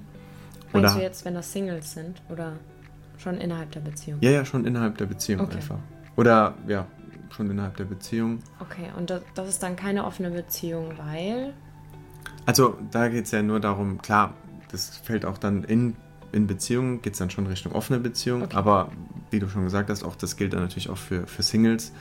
Meinst 0.73 0.91
Oder, 0.91 0.99
du 0.99 1.01
jetzt, 1.01 1.25
wenn 1.25 1.33
das 1.33 1.51
Singles 1.51 1.93
sind 1.93 2.21
oder 2.29 2.53
schon 3.17 3.37
innerhalb 3.37 3.71
der 3.71 3.79
Beziehung? 3.79 4.19
ja, 4.21 4.29
ja, 4.29 4.45
schon 4.45 4.65
innerhalb 4.65 4.97
der 4.99 5.05
Beziehung 5.05 5.41
Okay. 5.41 5.55
einfach. 5.55 5.79
Oder, 6.17 6.53
ja, 6.67 6.85
schon 7.35 7.49
innerhalb 7.49 7.77
der 7.77 7.85
Beziehung. 7.85 8.39
Okay, 8.59 8.89
und 8.97 9.09
das, 9.09 9.21
das 9.33 9.49
ist 9.49 9.63
dann 9.63 9.75
keine 9.75 10.05
offene 10.05 10.29
Beziehung, 10.29 10.93
weil. 10.97 11.53
Also 12.45 12.77
da 12.91 13.07
geht 13.07 13.25
es 13.25 13.31
ja 13.31 13.41
nur 13.41 13.59
darum, 13.59 14.01
klar, 14.01 14.33
das 14.75 14.97
fällt 14.97 15.25
auch 15.25 15.37
dann 15.37 15.63
in, 15.63 15.95
in 16.31 16.47
Beziehungen, 16.47 17.01
geht 17.01 17.13
es 17.13 17.19
dann 17.19 17.29
schon 17.29 17.47
Richtung 17.47 17.71
offene 17.71 17.99
Beziehung, 17.99 18.43
Okay. 18.43 18.55
aber 18.55 18.91
wie 19.31 19.39
du 19.39 19.47
schon 19.49 19.63
gesagt 19.63 19.89
hast, 19.89 20.03
auch 20.03 20.15
das 20.15 20.35
gilt 20.37 20.53
dann 20.53 20.61
natürlich 20.61 20.89
auch 20.89 20.97
für, 20.97 21.25
für 21.27 21.43
Singles, 21.43 21.91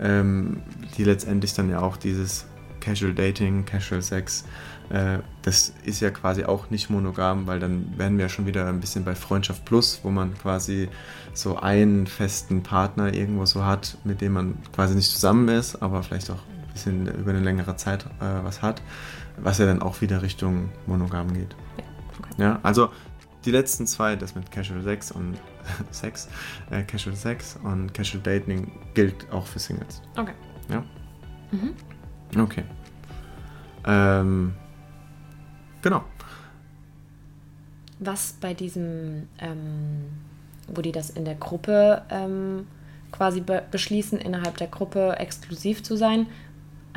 ähm, 0.00 0.62
die 0.96 1.04
letztendlich 1.04 1.54
dann 1.54 1.70
ja 1.70 1.80
auch 1.80 1.96
dieses 1.96 2.46
Casual 2.80 3.14
Dating, 3.14 3.64
Casual 3.64 4.02
Sex, 4.02 4.44
äh, 4.90 5.18
das 5.42 5.72
ist 5.84 6.00
ja 6.00 6.10
quasi 6.10 6.44
auch 6.44 6.70
nicht 6.70 6.90
monogam, 6.90 7.46
weil 7.46 7.58
dann 7.58 7.92
wären 7.96 8.18
wir 8.18 8.28
schon 8.28 8.46
wieder 8.46 8.68
ein 8.68 8.78
bisschen 8.80 9.04
bei 9.04 9.14
Freundschaft 9.14 9.64
Plus, 9.64 10.00
wo 10.02 10.10
man 10.10 10.34
quasi 10.38 10.88
so 11.34 11.56
einen 11.56 12.06
festen 12.06 12.62
Partner 12.62 13.12
irgendwo 13.12 13.44
so 13.46 13.64
hat, 13.64 13.98
mit 14.04 14.20
dem 14.20 14.32
man 14.34 14.58
quasi 14.74 14.94
nicht 14.94 15.10
zusammen 15.10 15.48
ist, 15.48 15.82
aber 15.82 16.02
vielleicht 16.02 16.30
auch 16.30 16.36
ein 16.66 16.72
bisschen 16.72 17.06
über 17.08 17.30
eine 17.30 17.40
längere 17.40 17.76
Zeit 17.76 18.04
äh, 18.20 18.44
was 18.44 18.62
hat, 18.62 18.80
was 19.38 19.58
ja 19.58 19.66
dann 19.66 19.82
auch 19.82 20.00
wieder 20.00 20.22
Richtung 20.22 20.68
monogam 20.86 21.32
geht. 21.32 21.56
Okay. 21.76 21.85
Ja, 22.38 22.58
also 22.62 22.90
die 23.44 23.50
letzten 23.50 23.86
zwei, 23.86 24.16
das 24.16 24.34
mit 24.34 24.50
Casual 24.50 24.82
Sex 24.82 25.12
und 25.12 25.38
Sex, 25.90 26.28
äh, 26.70 26.82
Casual 26.82 27.16
Sex 27.16 27.58
und 27.62 27.94
Casual 27.94 28.22
Dating 28.22 28.70
gilt 28.94 29.30
auch 29.32 29.46
für 29.46 29.58
Singles. 29.58 30.02
Okay. 30.16 30.32
Ja? 30.68 30.82
Okay. 32.36 32.64
Ähm, 33.86 34.54
genau. 35.80 36.02
Was 37.98 38.34
bei 38.40 38.52
diesem, 38.52 39.28
ähm, 39.38 40.04
wo 40.68 40.82
die 40.82 40.92
das 40.92 41.10
in 41.10 41.24
der 41.24 41.36
Gruppe 41.36 42.02
ähm, 42.10 42.66
quasi 43.12 43.40
be 43.40 43.62
beschließen, 43.70 44.18
innerhalb 44.18 44.58
der 44.58 44.66
Gruppe 44.66 45.16
exklusiv 45.18 45.82
zu 45.82 45.96
sein, 45.96 46.26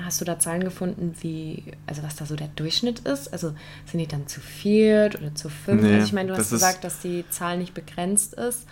hast 0.04 0.22
du 0.22 0.26
da 0.26 0.40
Zahlen 0.40 0.64
gefunden, 0.64 1.16
wie, 1.22 1.64
also 1.88 2.04
was 2.04 2.16
da 2.16 2.26
so 2.26 2.36
der 2.36 2.50
Durchschnitt 2.50 3.00
ist? 3.00 3.32
Also 3.32 3.54
sind 3.86 4.00
die 4.00 4.08
dann 4.08 4.28
zu 4.28 4.40
viert 4.40 5.20
oder 5.20 5.34
zu 5.36 5.50
fünf? 5.50 5.82
Nee, 5.82 5.96
also 5.96 6.06
ich 6.06 6.14
meine, 6.14 6.30
du 6.30 6.34
hast 6.34 6.52
das 6.52 6.60
gesagt, 6.60 6.84
dass 6.84 7.00
die 7.00 7.26
Zahl 7.30 7.58
nicht 7.58 7.74
begrenzt 7.74 8.34
ist, 8.34 8.66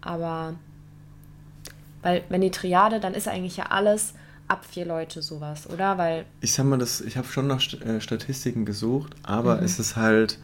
aber 0.00 0.54
weil 2.02 2.24
wenn 2.28 2.40
die 2.40 2.50
Triade, 2.50 3.00
dann 3.00 3.14
ist 3.14 3.28
eigentlich 3.28 3.56
ja 3.56 3.66
alles 3.66 4.14
ab 4.48 4.64
vier 4.68 4.84
Leute 4.84 5.22
sowas, 5.22 5.68
oder? 5.70 5.98
Weil 5.98 6.24
Ich 6.40 6.52
sag 6.52 6.66
mal, 6.66 6.78
das, 6.78 7.00
ich 7.00 7.16
habe 7.16 7.28
schon 7.28 7.46
nach 7.46 7.62
äh, 7.80 8.00
Statistiken 8.00 8.64
gesucht, 8.64 9.14
aber 9.22 9.62
es 9.62 9.78
ist 9.78 9.96
halt 9.96 10.38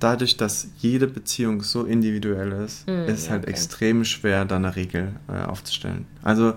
dadurch, 0.00 0.36
dass 0.36 0.68
jede 0.78 1.06
Beziehung 1.06 1.62
so 1.62 1.84
individuell 1.84 2.50
ist, 2.52 2.88
ist 2.88 3.30
halt 3.30 3.42
okay. 3.42 3.50
extrem 3.50 4.04
schwer, 4.04 4.44
da 4.44 4.56
eine 4.56 4.74
Regel 4.74 5.12
äh, 5.28 5.42
aufzustellen. 5.42 6.06
Also 6.22 6.54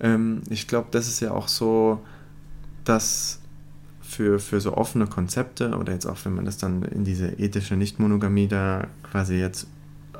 ähm, 0.00 0.42
ich 0.50 0.68
glaube, 0.68 0.88
das 0.90 1.08
ist 1.08 1.20
ja 1.20 1.30
auch 1.30 1.48
so, 1.48 2.04
dass 2.84 3.40
für, 4.00 4.38
für 4.38 4.60
so 4.60 4.76
offene 4.76 5.06
Konzepte 5.06 5.76
oder 5.76 5.92
jetzt 5.92 6.06
auch, 6.06 6.18
wenn 6.24 6.34
man 6.34 6.44
das 6.44 6.58
dann 6.58 6.82
in 6.82 7.04
diese 7.04 7.28
ethische 7.38 7.76
Nichtmonogamie 7.76 8.48
da 8.48 8.86
quasi 9.02 9.36
jetzt 9.36 9.66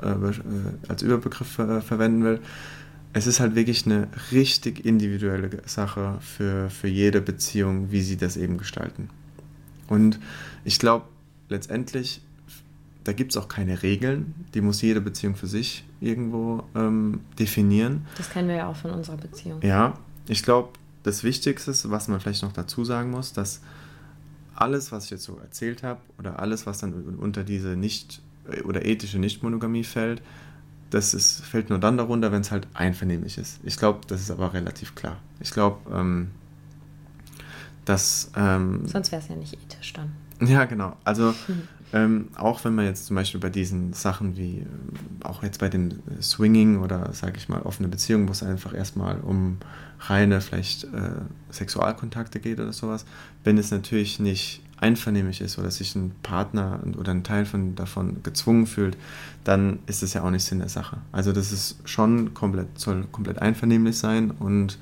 äh, 0.01 0.09
äh, 0.09 0.33
als 0.87 1.01
Überbegriff 1.01 1.59
äh, 1.59 1.81
verwenden 1.81 2.23
will, 2.23 2.39
es 3.13 3.27
ist 3.27 3.39
halt 3.39 3.55
wirklich 3.55 3.85
eine 3.85 4.09
richtig 4.33 4.85
individuelle 4.85 5.49
Sache 5.65 6.17
für, 6.19 6.69
für 6.69 6.89
jede 6.89 7.21
Beziehung, 7.21 7.91
wie 7.91 8.01
sie 8.01 8.17
das 8.17 8.35
eben 8.35 8.57
gestalten. 8.57 9.09
Und 9.87 10.19
ich 10.65 10.79
glaube, 10.79 11.05
letztendlich, 11.47 12.21
da 13.05 13.13
gibt 13.13 13.31
es 13.31 13.37
auch 13.37 13.47
keine 13.47 13.83
Regeln, 13.83 14.33
die 14.53 14.59
muss 14.59 14.81
jede 14.81 14.99
Beziehung 14.99 15.35
für 15.35 15.47
sich 15.47 15.85
irgendwo 16.01 16.63
ähm, 16.75 17.21
definieren. 17.39 18.05
das 18.17 18.29
kennen 18.29 18.49
wir 18.49 18.55
ja 18.55 18.67
auch 18.67 18.75
von 18.75 18.91
unserer 18.91 19.17
Beziehung. 19.17 19.61
Ja, 19.61 19.93
ich 20.27 20.43
glaube, 20.43 20.69
das 21.05 21.23
Wichtigste, 21.23 21.71
was 21.91 22.07
man 22.07 22.19
vielleicht 22.19 22.41
noch 22.41 22.51
dazu 22.51 22.83
sagen 22.83 23.11
muss, 23.11 23.31
dass 23.31 23.61
alles, 24.55 24.91
was 24.91 25.05
ich 25.05 25.11
jetzt 25.11 25.23
so 25.23 25.37
erzählt 25.37 25.83
habe, 25.83 25.99
oder 26.17 26.39
alles, 26.39 26.65
was 26.65 26.79
dann 26.79 26.93
unter 27.19 27.43
diese 27.43 27.75
nicht 27.75 28.21
oder 28.63 28.85
ethische 28.85 29.19
Nichtmonogamie 29.19 29.83
fällt, 29.83 30.21
das 30.89 31.13
ist, 31.13 31.41
fällt 31.45 31.69
nur 31.69 31.79
dann 31.79 31.97
darunter, 31.97 32.31
wenn 32.31 32.41
es 32.41 32.51
halt 32.51 32.67
einvernehmlich 32.73 33.37
ist. 33.37 33.59
Ich 33.63 33.77
glaube, 33.77 34.01
das 34.07 34.21
ist 34.21 34.31
aber 34.31 34.53
relativ 34.53 34.95
klar. 34.95 35.17
Ich 35.39 35.51
glaube, 35.51 35.77
ähm, 35.93 36.31
dass 37.85 38.31
ähm, 38.35 38.87
Sonst 38.87 39.11
wäre 39.11 39.21
es 39.21 39.27
ja 39.27 39.35
nicht 39.35 39.53
ethisch 39.53 39.93
dann. 39.93 40.11
ja, 40.41 40.65
genau. 40.65 40.95
Also 41.03 41.35
ähm, 41.93 42.29
auch 42.35 42.65
wenn 42.65 42.75
man 42.75 42.85
jetzt 42.85 43.05
zum 43.05 43.15
Beispiel 43.15 43.39
bei 43.39 43.49
diesen 43.49 43.93
Sachen 43.93 44.37
wie, 44.37 44.59
ähm, 44.59 44.67
auch 45.23 45.43
jetzt 45.43 45.59
bei 45.59 45.69
dem 45.69 45.89
Swinging 46.21 46.79
oder 46.81 47.13
sage 47.13 47.37
ich 47.37 47.47
mal 47.47 47.61
offene 47.61 47.87
Beziehungen, 47.87 48.27
wo 48.27 48.31
es 48.31 48.43
einfach 48.43 48.73
erstmal 48.73 49.19
um 49.19 49.57
reine 49.99 50.41
vielleicht 50.41 50.85
äh, 50.85 51.21
Sexualkontakte 51.51 52.39
geht 52.39 52.59
oder 52.59 52.73
sowas, 52.73 53.05
wenn 53.43 53.57
es 53.57 53.71
natürlich 53.71 54.19
nicht 54.19 54.61
einvernehmlich 54.77 55.41
ist 55.41 55.57
oder 55.57 55.71
sich 55.71 55.95
ein 55.95 56.11
Partner 56.21 56.79
oder 56.97 57.11
ein 57.11 57.23
Teil 57.23 57.45
von, 57.45 57.75
davon 57.75 58.21
gezwungen 58.23 58.67
fühlt, 58.67 58.97
dann 59.43 59.79
ist 59.87 60.03
es 60.03 60.13
ja 60.13 60.23
auch 60.23 60.31
nicht 60.31 60.43
Sinn 60.43 60.59
der 60.59 60.69
Sache. 60.69 60.97
Also 61.11 61.31
das 61.31 61.51
ist 61.51 61.77
schon 61.85 62.33
komplett, 62.33 62.77
soll 62.77 63.05
komplett 63.11 63.41
einvernehmlich 63.41 63.97
sein 63.97 64.31
und 64.31 64.77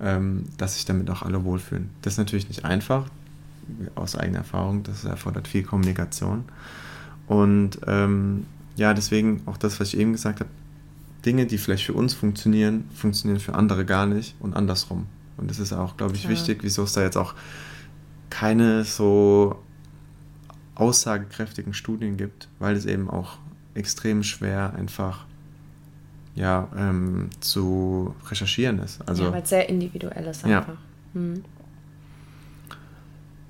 ähm, 0.00 0.44
dass 0.56 0.74
sich 0.74 0.84
damit 0.84 1.10
auch 1.10 1.22
alle 1.22 1.44
wohlfühlen. 1.44 1.90
Das 2.02 2.14
ist 2.14 2.18
natürlich 2.18 2.48
nicht 2.48 2.64
einfach, 2.64 3.08
aus 3.94 4.16
eigener 4.16 4.38
Erfahrung, 4.38 4.82
das 4.82 5.04
erfordert 5.04 5.48
viel 5.48 5.62
Kommunikation. 5.62 6.44
Und 7.26 7.78
ähm, 7.86 8.46
ja, 8.76 8.94
deswegen 8.94 9.42
auch 9.46 9.56
das, 9.56 9.80
was 9.80 9.88
ich 9.88 9.98
eben 9.98 10.12
gesagt 10.12 10.40
habe, 10.40 10.50
Dinge, 11.24 11.46
die 11.46 11.58
vielleicht 11.58 11.84
für 11.84 11.94
uns 11.94 12.14
funktionieren, 12.14 12.88
funktionieren 12.94 13.40
für 13.40 13.54
andere 13.54 13.84
gar 13.84 14.06
nicht 14.06 14.36
und 14.38 14.54
andersrum. 14.54 15.06
Und 15.36 15.50
das 15.50 15.58
ist 15.58 15.72
auch, 15.72 15.96
glaube 15.96 16.14
ich, 16.14 16.22
Klar. 16.22 16.32
wichtig, 16.32 16.58
wieso 16.62 16.84
es 16.84 16.92
da 16.92 17.02
jetzt 17.02 17.16
auch 17.16 17.34
keine 18.30 18.84
so 18.84 19.60
aussagekräftigen 20.74 21.74
Studien 21.74 22.16
gibt, 22.16 22.48
weil 22.58 22.76
es 22.76 22.86
eben 22.86 23.10
auch 23.10 23.38
extrem 23.74 24.22
schwer 24.22 24.74
einfach 24.76 25.26
ja, 26.34 26.68
ähm, 26.76 27.30
zu 27.40 28.14
recherchieren 28.30 28.78
ist. 28.78 29.00
Also 29.08 29.24
ja, 29.24 29.32
weil 29.32 29.42
es 29.42 29.48
sehr 29.48 29.68
individuell 29.68 30.26
ist 30.26 30.46
Ja. 30.46 30.58
einfach. 30.58 30.76
Hm. 31.14 31.42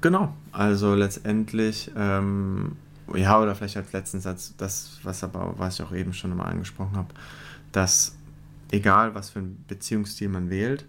Genau, 0.06 0.32
also 0.52 0.94
letztendlich, 0.94 1.90
ähm, 1.96 2.76
ja, 3.12 3.40
oder 3.40 3.56
vielleicht 3.56 3.76
als 3.76 3.92
letzten 3.92 4.20
Satz, 4.20 4.54
das, 4.56 5.00
was 5.02 5.24
aber, 5.24 5.54
was 5.58 5.80
ich 5.80 5.82
auch 5.84 5.90
eben 5.90 6.12
schon 6.12 6.36
mal 6.36 6.44
angesprochen 6.44 6.96
habe, 6.96 7.08
dass 7.72 8.14
egal 8.70 9.16
was 9.16 9.30
für 9.30 9.40
einen 9.40 9.64
Beziehungsstil 9.66 10.28
man 10.28 10.48
wählt, 10.48 10.86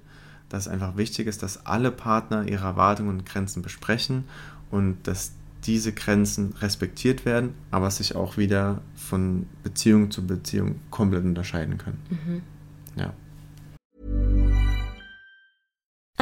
dass 0.50 0.68
es 0.68 0.72
einfach 0.72 0.98
wichtig 0.98 1.26
ist, 1.26 1.42
dass 1.42 1.66
alle 1.66 1.90
Partner 1.90 2.48
ihre 2.48 2.66
Erwartungen 2.66 3.10
und 3.10 3.26
Grenzen 3.26 3.64
besprechen 3.64 4.26
und 4.70 5.08
dass 5.08 5.32
diese 5.64 5.94
Grenzen 5.94 6.54
respektiert 6.62 7.26
werden, 7.26 7.56
aber 7.72 7.90
sich 7.90 8.16
auch 8.16 8.38
wieder 8.38 8.82
von 8.96 9.48
Beziehung 9.64 10.12
zu 10.12 10.28
Beziehung 10.28 10.76
komplett 10.92 11.26
unterscheiden 11.26 11.80
können. 11.80 12.04
Ja. 12.96 13.14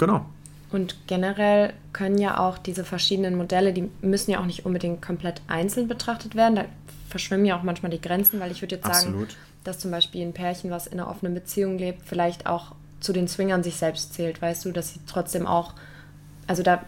Genau. 0.00 0.24
Und 0.72 0.96
generell 1.06 1.74
können 1.92 2.16
ja 2.16 2.38
auch 2.38 2.56
diese 2.56 2.84
verschiedenen 2.84 3.36
Modelle, 3.36 3.74
die 3.74 3.90
müssen 4.00 4.30
ja 4.30 4.40
auch 4.40 4.46
nicht 4.46 4.64
unbedingt 4.64 5.02
komplett 5.02 5.42
einzeln 5.46 5.88
betrachtet 5.88 6.34
werden. 6.34 6.56
Da 6.56 6.64
verschwimmen 7.08 7.44
ja 7.44 7.58
auch 7.58 7.62
manchmal 7.62 7.90
die 7.90 8.00
Grenzen, 8.00 8.40
weil 8.40 8.50
ich 8.50 8.62
würde 8.62 8.76
jetzt 8.76 8.86
sagen, 8.86 9.08
Absolut. 9.08 9.36
dass 9.62 9.78
zum 9.78 9.90
Beispiel 9.90 10.22
ein 10.22 10.32
Pärchen, 10.32 10.70
was 10.70 10.86
in 10.86 10.98
einer 10.98 11.10
offenen 11.10 11.34
Beziehung 11.34 11.76
lebt, 11.76 12.06
vielleicht 12.06 12.46
auch 12.46 12.72
zu 13.00 13.12
den 13.12 13.28
Swingern 13.28 13.62
sich 13.62 13.76
selbst 13.76 14.14
zählt, 14.14 14.40
weißt 14.40 14.64
du, 14.64 14.72
dass 14.72 14.94
sie 14.94 15.00
trotzdem 15.06 15.46
auch, 15.46 15.74
also 16.46 16.62
da 16.62 16.82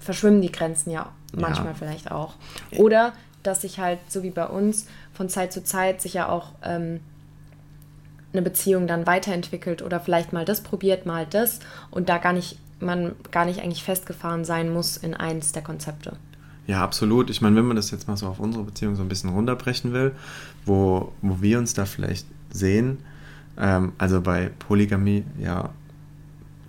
verschwimmen 0.00 0.42
die 0.42 0.52
Grenzen 0.52 0.90
ja 0.90 1.10
manchmal 1.34 1.74
vielleicht 1.74 2.10
auch. 2.10 2.34
Oder 2.76 3.14
dass 3.42 3.62
sich 3.62 3.78
halt, 3.78 4.00
so 4.08 4.22
wie 4.22 4.30
bei 4.30 4.46
uns, 4.46 4.88
von 5.14 5.28
Zeit 5.30 5.52
zu 5.52 5.64
Zeit 5.64 6.02
sich 6.02 6.14
ja 6.14 6.28
auch 6.28 6.48
ähm, 6.62 7.00
eine 8.32 8.42
Beziehung 8.42 8.86
dann 8.86 9.06
weiterentwickelt 9.06 9.82
oder 9.82 10.00
vielleicht 10.00 10.32
mal 10.32 10.44
das 10.44 10.62
probiert, 10.62 11.06
mal 11.06 11.26
das 11.28 11.60
und 11.90 12.08
da 12.08 12.18
gar 12.18 12.32
nicht, 12.32 12.58
man 12.80 13.12
gar 13.30 13.44
nicht 13.44 13.60
eigentlich 13.60 13.84
festgefahren 13.84 14.44
sein 14.44 14.72
muss 14.72 14.96
in 14.96 15.14
eins 15.14 15.52
der 15.52 15.62
Konzepte. 15.62 16.16
Ja, 16.66 16.82
absolut. 16.82 17.30
Ich 17.30 17.40
meine, 17.40 17.56
wenn 17.56 17.64
man 17.64 17.76
das 17.76 17.90
jetzt 17.90 18.08
mal 18.08 18.16
so 18.16 18.26
auf 18.26 18.40
unsere 18.40 18.64
Beziehung 18.64 18.96
so 18.96 19.02
ein 19.02 19.08
bisschen 19.08 19.30
runterbrechen 19.30 19.92
will, 19.92 20.12
wo, 20.64 21.12
wo 21.22 21.40
wir 21.40 21.58
uns 21.58 21.74
da 21.74 21.86
vielleicht 21.86 22.26
sehen, 22.50 22.98
ähm, 23.56 23.92
also 23.98 24.20
bei 24.20 24.50
Polygamie, 24.58 25.24
ja, 25.38 25.70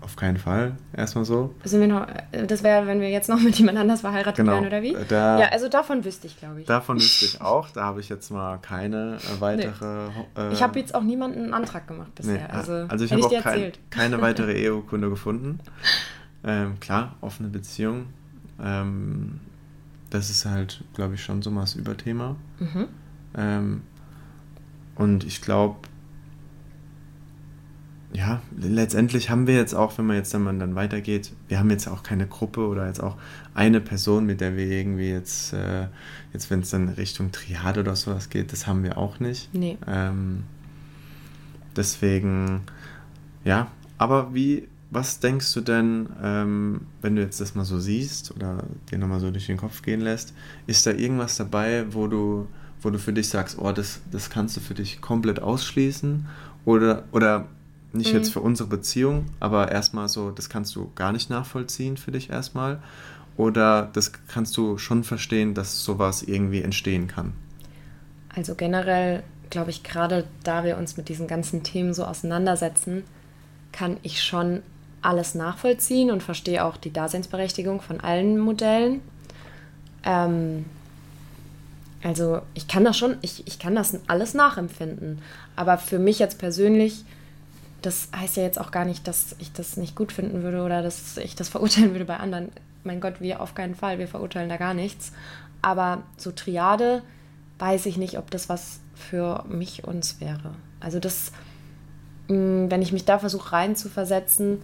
auf 0.08 0.16
keinen 0.16 0.38
Fall, 0.38 0.78
erstmal 0.96 1.26
so. 1.26 1.54
Sind 1.66 1.82
wir 1.82 1.88
noch, 1.90 2.08
äh, 2.32 2.48
das 2.48 2.64
wäre, 2.64 2.88
wenn 2.88 3.02
wir 3.02 3.10
jetzt 3.10 3.28
noch 3.28 3.40
mit 3.42 3.56
jemand 3.60 3.78
anders 3.78 4.02
verheiratet 4.02 4.38
Genau. 4.38 4.54
wären, 4.54 4.66
oder 4.66 4.82
wie? 4.82 4.96
Da- 5.10 5.40
ja, 5.40 5.50
also 5.50 5.68
davon 5.68 6.06
wüsste 6.06 6.28
ich, 6.28 6.40
glaube 6.40 6.62
ich. 6.62 6.66
Davon 6.68 6.96
wüsste 6.96 7.26
ich 7.26 7.42
auch, 7.42 7.70
da 7.72 7.84
habe 7.84 8.00
ich 8.00 8.08
jetzt 8.08 8.32
mal 8.32 8.58
keine 8.60 9.18
äh, 9.18 9.42
weitere. 9.42 10.08
Äh, 10.38 10.54
ich 10.54 10.64
habe 10.64 10.80
jetzt 10.80 10.96
auch 10.96 11.04
niemanden 11.04 11.44
einen 11.44 11.54
Antrag 11.54 11.88
gemacht 11.88 12.16
bisher. 12.16 12.36
nee, 12.36 12.44
also, 12.50 12.72
also 12.88 13.04
ich 13.06 13.12
habe 13.12 13.26
auch 13.26 13.44
kein, 13.44 13.74
keine 13.90 14.22
weitere 14.22 14.54
Eheurkunde 14.54 15.10
gefunden. 15.10 15.60
Ähm, 16.46 16.80
klar, 16.80 17.16
offene 17.20 17.50
Beziehung. 17.50 18.06
Ähm, 18.64 19.42
das 20.10 20.30
ist 20.30 20.46
halt, 20.46 20.84
glaube 20.94 21.16
ich, 21.16 21.24
schon 21.24 21.42
so 21.42 21.52
mal 21.52 21.62
das 21.62 21.76
Überthema. 21.76 22.38
Mhm. 22.60 22.88
Ähm, 23.36 23.82
und 24.96 25.26
ich 25.26 25.42
glaube, 25.42 25.76
ja, 28.14 28.42
letztendlich 28.58 29.30
haben 29.30 29.48
wir 29.48 29.56
jetzt 29.56 29.74
auch, 29.74 29.98
wenn 29.98 30.06
man 30.06 30.16
jetzt 30.16 30.34
dann, 30.34 30.60
dann 30.60 30.76
weitergeht, 30.76 31.34
wir 31.50 31.60
haben 31.60 31.70
jetzt 31.70 31.88
auch 31.88 32.04
keine 32.04 32.26
Gruppe 32.26 32.66
oder 32.66 32.88
jetzt 32.88 33.04
auch 33.04 33.18
eine 33.54 33.82
Person, 33.82 34.26
mit 34.26 34.40
der 34.40 34.56
wir 34.56 34.66
irgendwie 34.66 35.10
jetzt, 35.10 35.54
äh, 35.54 35.88
jetzt 36.32 36.50
wenn 36.50 36.62
es 36.62 36.70
dann 36.70 36.90
Richtung 36.90 37.32
Triade 37.32 37.82
oder 37.82 37.96
sowas 37.96 38.30
geht, 38.30 38.54
das 38.54 38.66
haben 38.66 38.84
wir 38.84 38.98
auch 38.98 39.20
nicht. 39.20 39.54
Nee. 39.54 39.78
Ähm, 39.86 40.44
deswegen, 41.76 42.62
ja, 43.44 43.68
aber 43.98 44.34
wie, 44.34 44.70
was 44.90 45.20
denkst 45.20 45.54
du 45.54 45.62
denn, 45.62 46.08
ähm, 46.24 46.82
wenn 47.02 47.18
du 47.18 47.22
jetzt 47.22 47.42
das 47.42 47.56
mal 47.56 47.66
so 47.66 47.78
siehst 47.78 48.34
oder 48.34 48.64
dir 48.90 49.00
nochmal 49.00 49.20
so 49.20 49.32
durch 49.32 49.48
den 49.48 49.58
Kopf 49.58 49.82
gehen 49.82 50.00
lässt, 50.00 50.34
ist 50.66 50.86
da 50.86 50.92
irgendwas 50.92 51.36
dabei, 51.36 51.86
wo 51.90 52.08
du, 52.08 52.48
wo 52.82 52.90
du 52.90 53.00
für 53.00 53.12
dich 53.12 53.28
sagst, 53.28 53.60
oh, 53.60 53.74
das, 53.74 54.00
das 54.12 54.30
kannst 54.30 54.56
du 54.56 54.62
für 54.62 54.76
dich 54.76 55.02
komplett 55.02 55.42
ausschließen? 55.42 56.26
Oder, 56.64 57.04
oder 57.12 57.48
nicht 57.94 58.14
jetzt 58.14 58.34
für 58.34 58.42
unsere 58.42 58.70
Beziehung, 58.70 59.26
aber 59.40 59.72
erstmal 59.72 60.10
so, 60.10 60.32
das 60.32 60.50
kannst 60.50 60.76
du 60.76 60.92
gar 60.96 61.12
nicht 61.12 61.30
nachvollziehen 61.30 61.98
für 61.98 62.12
dich 62.12 62.30
erstmal? 62.30 62.82
Oder 63.38 63.90
das 63.94 64.12
kannst 64.28 64.58
du 64.58 64.78
schon 64.78 65.04
verstehen, 65.04 65.54
dass 65.54 65.84
sowas 65.84 66.24
irgendwie 66.24 66.62
entstehen 66.62 67.08
kann? 67.08 67.34
Also 68.36 68.56
generell 68.56 69.24
glaube 69.50 69.70
ich, 69.70 69.84
gerade 69.84 70.26
da 70.44 70.64
wir 70.64 70.78
uns 70.78 70.98
mit 70.98 71.10
diesen 71.10 71.28
ganzen 71.28 71.64
Themen 71.64 71.94
so 71.94 72.04
auseinandersetzen, 72.04 73.04
kann 73.72 73.98
ich 74.04 74.24
schon 74.24 74.62
alles 75.02 75.36
nachvollziehen 75.36 76.12
und 76.12 76.24
verstehe 76.24 76.66
auch 76.66 76.78
die 76.78 76.92
Daseinsberechtigung 76.92 77.82
von 77.82 78.02
allen 78.02 78.40
Modellen. 78.40 79.02
Ähm, 80.04 80.66
also 82.04 82.42
ich 82.54 82.68
kann 82.68 82.84
das 82.84 82.98
schon, 82.98 83.18
ich, 83.22 83.48
ich 83.48 83.60
kann 83.60 83.76
das 83.76 84.00
alles 84.08 84.34
nachempfinden. 84.34 85.20
Aber 85.56 85.78
für 85.78 86.00
mich 86.00 86.20
jetzt 86.20 86.40
persönlich, 86.40 87.06
das 87.88 88.10
heißt 88.14 88.36
ja 88.36 88.44
jetzt 88.44 88.60
auch 88.60 88.72
gar 88.72 88.84
nicht, 88.84 89.08
dass 89.08 89.34
ich 89.40 89.54
das 89.54 89.78
nicht 89.78 89.96
gut 89.96 90.12
finden 90.12 90.44
würde 90.44 90.62
oder 90.62 90.82
dass 90.82 91.16
ich 91.18 91.36
das 91.36 91.48
verurteilen 91.58 91.92
würde 91.92 92.04
bei 92.04 92.18
anderen. 92.18 92.50
Mein 92.84 93.00
Gott, 93.00 93.22
wir 93.22 93.42
auf 93.42 93.56
keinen 93.56 93.76
Fall, 93.76 93.98
wir 93.98 94.10
verurteilen 94.10 94.50
da 94.50 94.58
gar 94.58 94.74
nichts. 94.74 95.14
Aber 95.62 96.04
so 96.18 96.32
Triade 96.32 97.02
weiß 97.60 97.86
ich 97.86 97.98
nicht, 97.98 98.18
ob 98.18 98.30
das 98.30 98.50
was 98.50 98.82
für 98.94 99.46
mich 99.48 99.86
uns 99.86 100.20
wäre. 100.20 100.54
Also 100.82 101.00
das, 101.00 101.32
mh, 102.28 102.70
wenn 102.70 102.82
ich 102.82 102.92
mich 102.92 103.06
da 103.06 103.20
versuche 103.20 103.54
reinzuversetzen, 103.54 104.62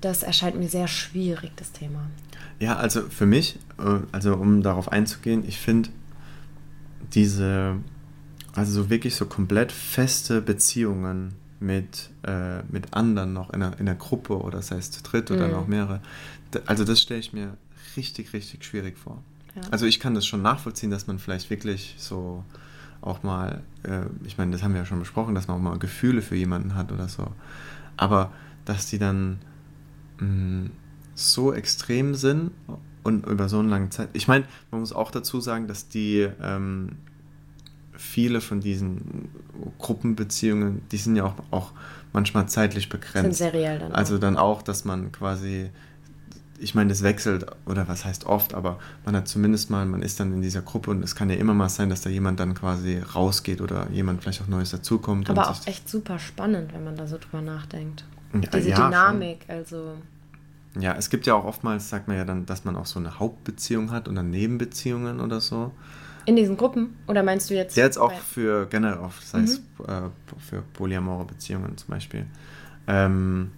das 0.00 0.22
erscheint 0.22 0.56
mir 0.56 0.68
sehr 0.68 0.88
schwierig, 0.88 1.52
das 1.56 1.72
Thema. 1.72 2.08
Ja, 2.60 2.76
also 2.76 3.02
für 3.02 3.26
mich, 3.26 3.58
äh, 3.78 4.00
also 4.10 4.36
um 4.36 4.62
darauf 4.62 4.90
einzugehen, 4.90 5.44
ich 5.46 5.58
finde 5.58 5.90
diese, 7.12 7.76
also 8.54 8.72
so 8.72 8.90
wirklich 8.90 9.16
so 9.16 9.26
komplett 9.26 9.70
feste 9.70 10.40
Beziehungen 10.40 11.34
mit, 11.60 12.10
äh, 12.26 12.62
mit 12.64 12.94
anderen 12.94 13.32
noch 13.32 13.50
in 13.50 13.62
einer, 13.62 13.78
in 13.78 13.88
einer 13.88 13.96
Gruppe 13.96 14.38
oder 14.38 14.58
das 14.58 14.70
heißt 14.70 14.92
zu 14.92 15.02
dritt 15.02 15.30
oder 15.30 15.48
noch 15.48 15.66
mehrere, 15.66 16.00
also 16.66 16.84
das 16.84 17.00
stelle 17.00 17.20
ich 17.20 17.32
mir 17.32 17.56
richtig, 17.96 18.32
richtig 18.32 18.64
schwierig 18.64 18.98
vor. 18.98 19.22
Ja. 19.54 19.62
Also 19.70 19.86
ich 19.86 20.00
kann 20.00 20.14
das 20.14 20.26
schon 20.26 20.42
nachvollziehen, 20.42 20.90
dass 20.90 21.06
man 21.06 21.18
vielleicht 21.18 21.50
wirklich 21.50 21.94
so 21.98 22.44
auch 23.00 23.22
mal, 23.22 23.62
äh, 23.82 24.06
ich 24.24 24.38
meine, 24.38 24.52
das 24.52 24.62
haben 24.62 24.72
wir 24.72 24.80
ja 24.80 24.86
schon 24.86 24.98
besprochen, 24.98 25.34
dass 25.34 25.46
man 25.46 25.58
auch 25.58 25.60
mal 25.60 25.78
Gefühle 25.78 26.22
für 26.22 26.36
jemanden 26.36 26.74
hat 26.74 26.90
oder 26.90 27.08
so. 27.08 27.28
Aber 27.96 28.32
dass 28.64 28.86
die 28.86 28.98
dann 28.98 29.38
mh, 30.18 30.70
so 31.14 31.52
extrem 31.52 32.14
sind 32.14 32.50
und 33.02 33.26
über 33.26 33.48
so 33.48 33.58
eine 33.58 33.68
lange 33.68 33.90
Zeit. 33.90 34.08
Ich 34.14 34.26
meine, 34.26 34.44
man 34.70 34.80
muss 34.80 34.92
auch 34.92 35.10
dazu 35.10 35.40
sagen, 35.40 35.68
dass 35.68 35.88
die 35.88 36.28
ähm, 36.42 36.96
viele 37.96 38.40
von 38.40 38.60
diesen 38.60 39.28
Gruppenbeziehungen, 39.78 40.82
die 40.90 40.96
sind 40.96 41.16
ja 41.16 41.24
auch, 41.24 41.34
auch 41.50 41.72
manchmal 42.12 42.48
zeitlich 42.48 42.88
begrenzt. 42.88 43.38
Sind 43.38 43.52
seriell 43.52 43.78
dann 43.78 43.92
auch. 43.92 43.96
Also 43.96 44.18
dann 44.18 44.36
auch, 44.36 44.62
dass 44.62 44.84
man 44.84 45.12
quasi, 45.12 45.70
ich 46.58 46.74
meine, 46.74 46.88
das 46.88 47.02
wechselt, 47.02 47.46
oder 47.66 47.88
was 47.88 48.04
heißt 48.04 48.26
oft, 48.26 48.54
aber 48.54 48.78
man 49.04 49.16
hat 49.16 49.28
zumindest 49.28 49.70
mal, 49.70 49.86
man 49.86 50.02
ist 50.02 50.20
dann 50.20 50.32
in 50.32 50.42
dieser 50.42 50.62
Gruppe 50.62 50.90
und 50.90 51.02
es 51.02 51.14
kann 51.14 51.30
ja 51.30 51.36
immer 51.36 51.54
mal 51.54 51.68
sein, 51.68 51.90
dass 51.90 52.00
da 52.02 52.10
jemand 52.10 52.40
dann 52.40 52.54
quasi 52.54 52.98
rausgeht 52.98 53.60
oder 53.60 53.88
jemand 53.90 54.22
vielleicht 54.22 54.42
auch 54.42 54.48
Neues 54.48 54.70
dazukommt. 54.70 55.30
Aber 55.30 55.50
auch 55.50 55.66
echt 55.66 55.88
super 55.88 56.18
spannend, 56.18 56.72
wenn 56.72 56.84
man 56.84 56.96
da 56.96 57.06
so 57.06 57.18
drüber 57.18 57.42
nachdenkt. 57.42 58.04
Ja, 58.32 58.40
Diese 58.40 58.70
ja, 58.70 58.76
schon. 58.76 58.84
Dynamik, 58.86 59.44
also 59.48 59.94
Ja, 60.78 60.94
es 60.94 61.10
gibt 61.10 61.26
ja 61.26 61.34
auch 61.34 61.44
oftmals, 61.44 61.88
sagt 61.88 62.08
man 62.08 62.16
ja 62.16 62.24
dann, 62.24 62.46
dass 62.46 62.64
man 62.64 62.74
auch 62.76 62.86
so 62.86 62.98
eine 62.98 63.18
Hauptbeziehung 63.18 63.90
hat 63.92 64.08
und 64.08 64.16
dann 64.16 64.30
Nebenbeziehungen 64.30 65.20
oder 65.20 65.40
so. 65.40 65.70
In 66.26 66.36
diesen 66.36 66.56
Gruppen? 66.56 66.96
Oder 67.06 67.22
meinst 67.22 67.50
du 67.50 67.54
jetzt? 67.54 67.76
Ja, 67.76 67.84
jetzt 67.84 67.98
auch 67.98 68.12
für 68.12 68.66
generell, 68.66 68.98
das 69.20 69.34
heißt 69.34 69.62
äh, 69.86 70.00
für 70.38 70.62
polyamore 70.72 71.24
Beziehungen 71.24 71.76
zum 71.76 71.88
Beispiel. 71.88 72.26
Ähm, 72.86 73.50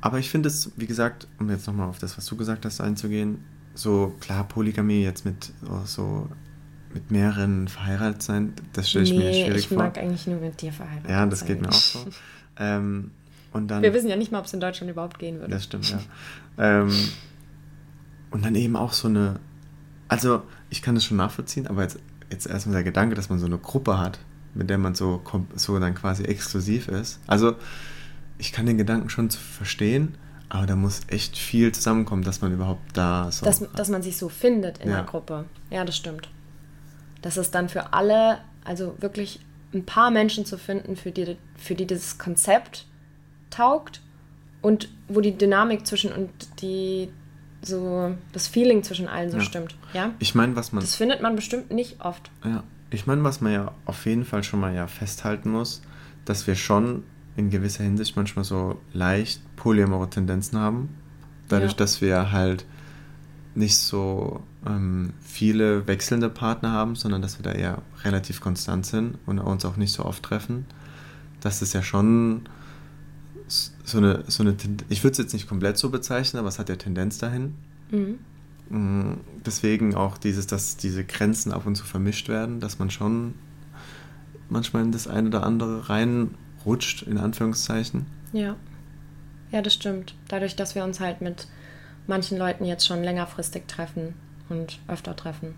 aber 0.00 0.18
ich 0.18 0.30
finde 0.30 0.48
es, 0.48 0.70
wie 0.76 0.86
gesagt, 0.86 1.26
um 1.38 1.50
jetzt 1.50 1.66
nochmal 1.66 1.88
auf 1.88 1.98
das, 1.98 2.16
was 2.16 2.26
du 2.26 2.36
gesagt 2.36 2.64
hast, 2.64 2.80
einzugehen, 2.80 3.44
so 3.74 4.14
klar, 4.20 4.44
Polygamie 4.44 5.02
jetzt 5.02 5.24
mit 5.24 5.52
oh, 5.68 5.80
so 5.84 6.28
mit 6.94 7.10
mehreren 7.10 7.68
verheiratet 7.68 8.22
sein, 8.22 8.54
das 8.72 8.88
stelle 8.88 9.04
ich 9.04 9.12
mir 9.12 9.18
nee, 9.18 9.44
schwierig 9.44 9.58
ich 9.58 9.68
vor. 9.68 9.78
mag 9.78 9.98
eigentlich 9.98 10.26
nur 10.26 10.40
mit 10.40 10.62
dir 10.62 10.72
verheiratet 10.72 11.10
ja, 11.10 11.26
das 11.26 11.40
sein. 11.40 11.48
geht 11.48 11.60
mir 11.60 11.68
auch 11.68 11.72
so. 11.72 12.06
ähm, 12.58 13.10
und 13.52 13.68
dann, 13.68 13.82
Wir 13.82 13.92
wissen 13.92 14.08
ja 14.08 14.16
nicht 14.16 14.32
mal, 14.32 14.38
ob 14.38 14.46
es 14.46 14.54
in 14.54 14.60
Deutschland 14.60 14.90
überhaupt 14.90 15.18
gehen 15.18 15.38
würde. 15.40 15.50
das 15.50 15.64
stimmt, 15.64 15.90
ja. 15.90 16.00
ähm, 16.58 16.92
und 18.30 18.44
dann 18.44 18.54
eben 18.54 18.76
auch 18.76 18.92
so 18.92 19.08
eine, 19.08 19.40
also 20.08 20.42
ich 20.70 20.82
kann 20.82 20.94
das 20.94 21.04
schon 21.04 21.16
nachvollziehen, 21.16 21.66
aber 21.66 21.82
jetzt, 21.82 21.98
jetzt 22.30 22.46
erstmal 22.46 22.74
der 22.74 22.84
Gedanke, 22.84 23.14
dass 23.14 23.28
man 23.28 23.38
so 23.38 23.46
eine 23.46 23.58
Gruppe 23.58 23.98
hat, 23.98 24.18
mit 24.54 24.70
der 24.70 24.78
man 24.78 24.94
so, 24.94 25.22
so 25.54 25.78
dann 25.78 25.94
quasi 25.94 26.24
exklusiv 26.24 26.88
ist. 26.88 27.20
Also 27.26 27.56
ich 28.38 28.52
kann 28.52 28.66
den 28.66 28.78
Gedanken 28.78 29.08
schon 29.08 29.30
verstehen, 29.30 30.16
aber 30.48 30.66
da 30.66 30.76
muss 30.76 31.00
echt 31.08 31.36
viel 31.36 31.72
zusammenkommen, 31.72 32.22
dass 32.22 32.40
man 32.40 32.52
überhaupt 32.52 32.96
da 32.96 33.30
so. 33.32 33.44
dass, 33.44 33.64
dass 33.72 33.88
man 33.88 34.02
sich 34.02 34.16
so 34.16 34.28
findet 34.28 34.78
in 34.78 34.90
Ja. 34.90 34.96
der 34.96 35.04
Gruppe. 35.04 35.44
Ja, 35.70 35.84
das 35.84 35.96
stimmt. 35.96 36.28
Das 37.22 37.36
ist 37.36 37.54
dann 37.54 37.68
für 37.68 37.92
alle, 37.92 38.38
also 38.64 38.94
wirklich 39.00 39.40
ein 39.74 39.84
paar 39.84 40.10
Menschen 40.10 40.44
zu 40.46 40.58
finden, 40.58 40.96
für 40.96 41.10
die, 41.10 41.36
für 41.56 41.74
die 41.74 41.86
dieses 41.86 42.18
Konzept 42.18 42.86
taugt 43.50 44.00
und 44.62 44.88
wo 45.08 45.20
die 45.20 45.36
Dynamik 45.36 45.86
zwischen 45.86 46.12
und 46.12 46.30
die 46.60 47.08
so 47.66 48.14
das 48.32 48.46
Feeling 48.46 48.82
zwischen 48.82 49.08
allen 49.08 49.30
so 49.30 49.38
Ja. 49.38 49.42
stimmt. 49.42 49.76
Ja? 49.92 50.12
ich 50.18 50.34
meine, 50.34 50.56
was 50.56 50.72
man. 50.72 50.80
Das 50.82 50.94
findet 50.94 51.20
man 51.22 51.36
bestimmt 51.36 51.70
nicht 51.70 52.00
oft. 52.00 52.30
Ja, 52.44 52.62
ich 52.90 53.06
meine, 53.06 53.22
was 53.24 53.40
man 53.40 53.52
ja 53.52 53.72
auf 53.84 54.06
jeden 54.06 54.24
Fall 54.24 54.42
schon 54.44 54.60
mal 54.60 54.74
ja 54.74 54.86
festhalten 54.86 55.50
muss, 55.50 55.82
dass 56.24 56.46
wir 56.46 56.54
schon 56.54 57.02
in 57.36 57.50
gewisser 57.50 57.84
Hinsicht 57.84 58.16
manchmal 58.16 58.44
so 58.44 58.80
leicht 58.92 59.40
polyamore 59.56 60.08
Tendenzen 60.08 60.58
haben. 60.58 60.88
Dadurch, 61.48 61.72
Ja. 61.72 61.76
dass 61.78 62.00
wir 62.00 62.32
halt 62.32 62.64
nicht 63.54 63.76
so 63.78 64.42
ähm, 64.66 65.12
viele 65.22 65.86
wechselnde 65.86 66.28
Partner 66.28 66.72
haben, 66.72 66.94
sondern 66.96 67.22
dass 67.22 67.38
wir 67.38 67.44
da 67.44 67.52
eher 67.52 67.82
relativ 68.04 68.40
konstant 68.40 68.84
sind 68.86 69.18
und 69.26 69.38
uns 69.38 69.64
auch 69.64 69.76
nicht 69.76 69.92
so 69.92 70.04
oft 70.04 70.22
treffen. 70.22 70.66
Das 71.40 71.62
ist 71.62 71.72
ja 71.72 71.82
schon 71.82 72.48
so 73.48 73.98
eine, 73.98 74.24
so 74.26 74.42
eine 74.42 74.56
ich 74.88 75.04
würde 75.04 75.12
es 75.12 75.18
jetzt 75.18 75.32
nicht 75.32 75.48
komplett 75.48 75.78
so 75.78 75.90
bezeichnen, 75.90 76.40
aber 76.40 76.48
es 76.48 76.58
hat 76.58 76.68
ja 76.68 76.76
Tendenz 76.76 77.18
dahin. 77.18 77.54
Mhm. 77.90 78.18
Mm, 78.68 79.20
Deswegen 79.44 79.94
auch 79.94 80.18
dieses, 80.18 80.46
dass 80.46 80.76
diese 80.76 81.04
Grenzen 81.04 81.52
ab 81.52 81.66
und 81.66 81.76
zu 81.76 81.84
vermischt 81.84 82.28
werden, 82.28 82.60
dass 82.60 82.78
man 82.78 82.90
schon 82.90 83.34
manchmal 84.48 84.82
in 84.82 84.92
das 84.92 85.06
eine 85.06 85.28
oder 85.28 85.44
andere 85.44 85.88
reinrutscht, 85.88 87.02
in 87.02 87.18
Anführungszeichen. 87.18 88.06
Ja. 88.32 88.56
Ja, 89.52 89.62
das 89.62 89.74
stimmt. 89.74 90.14
Dadurch, 90.28 90.56
dass 90.56 90.74
wir 90.74 90.82
uns 90.82 90.98
halt 90.98 91.20
mit 91.20 91.46
manchen 92.08 92.38
Leuten 92.38 92.64
jetzt 92.64 92.86
schon 92.86 93.02
längerfristig 93.02 93.68
treffen 93.68 94.14
und 94.48 94.80
öfter 94.88 95.14
treffen. 95.14 95.54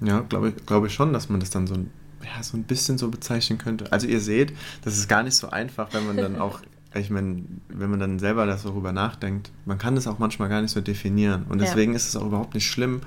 Ja, 0.00 0.20
glaube 0.20 0.50
ich, 0.50 0.66
glaube 0.66 0.86
ich 0.86 0.94
schon, 0.94 1.12
dass 1.12 1.28
man 1.28 1.40
das 1.40 1.50
dann 1.50 1.66
so 1.66 1.74
ein, 1.74 1.90
ja, 2.24 2.42
so 2.42 2.56
ein 2.56 2.64
bisschen 2.64 2.98
so 2.98 3.08
bezeichnen 3.08 3.58
könnte. 3.58 3.90
Also 3.92 4.06
ihr 4.06 4.20
seht, 4.20 4.52
das 4.82 4.96
ist 4.98 5.08
gar 5.08 5.22
nicht 5.22 5.34
so 5.36 5.50
einfach, 5.50 5.92
wenn 5.92 6.06
man 6.06 6.16
dann 6.16 6.38
auch, 6.38 6.60
ich 6.94 7.08
meine, 7.10 7.42
wenn 7.68 7.90
man 7.90 7.98
dann 8.00 8.18
selber 8.18 8.46
darüber 8.46 8.92
nachdenkt, 8.92 9.50
man 9.64 9.78
kann 9.78 9.94
das 9.94 10.06
auch 10.06 10.18
manchmal 10.18 10.48
gar 10.48 10.60
nicht 10.62 10.72
so 10.72 10.80
definieren. 10.80 11.44
Und 11.48 11.58
Ja. 11.60 11.66
deswegen 11.66 11.94
ist 11.94 12.08
es 12.08 12.16
auch 12.16 12.26
überhaupt 12.26 12.54
nicht 12.54 12.66
schlimm, 12.66 13.00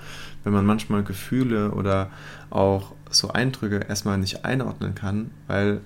wenn 0.43 0.53
man 0.53 0.65
manchmal 0.65 1.03
Gefühle 1.03 1.71
oder 1.71 2.09
auch 2.49 2.93
so 3.09 3.29
Eindrücke 3.29 3.81
erstmal 3.87 4.17
nicht 4.17 4.43
einordnen 4.45 4.95
kann, 4.95 5.31
weil 5.47 5.81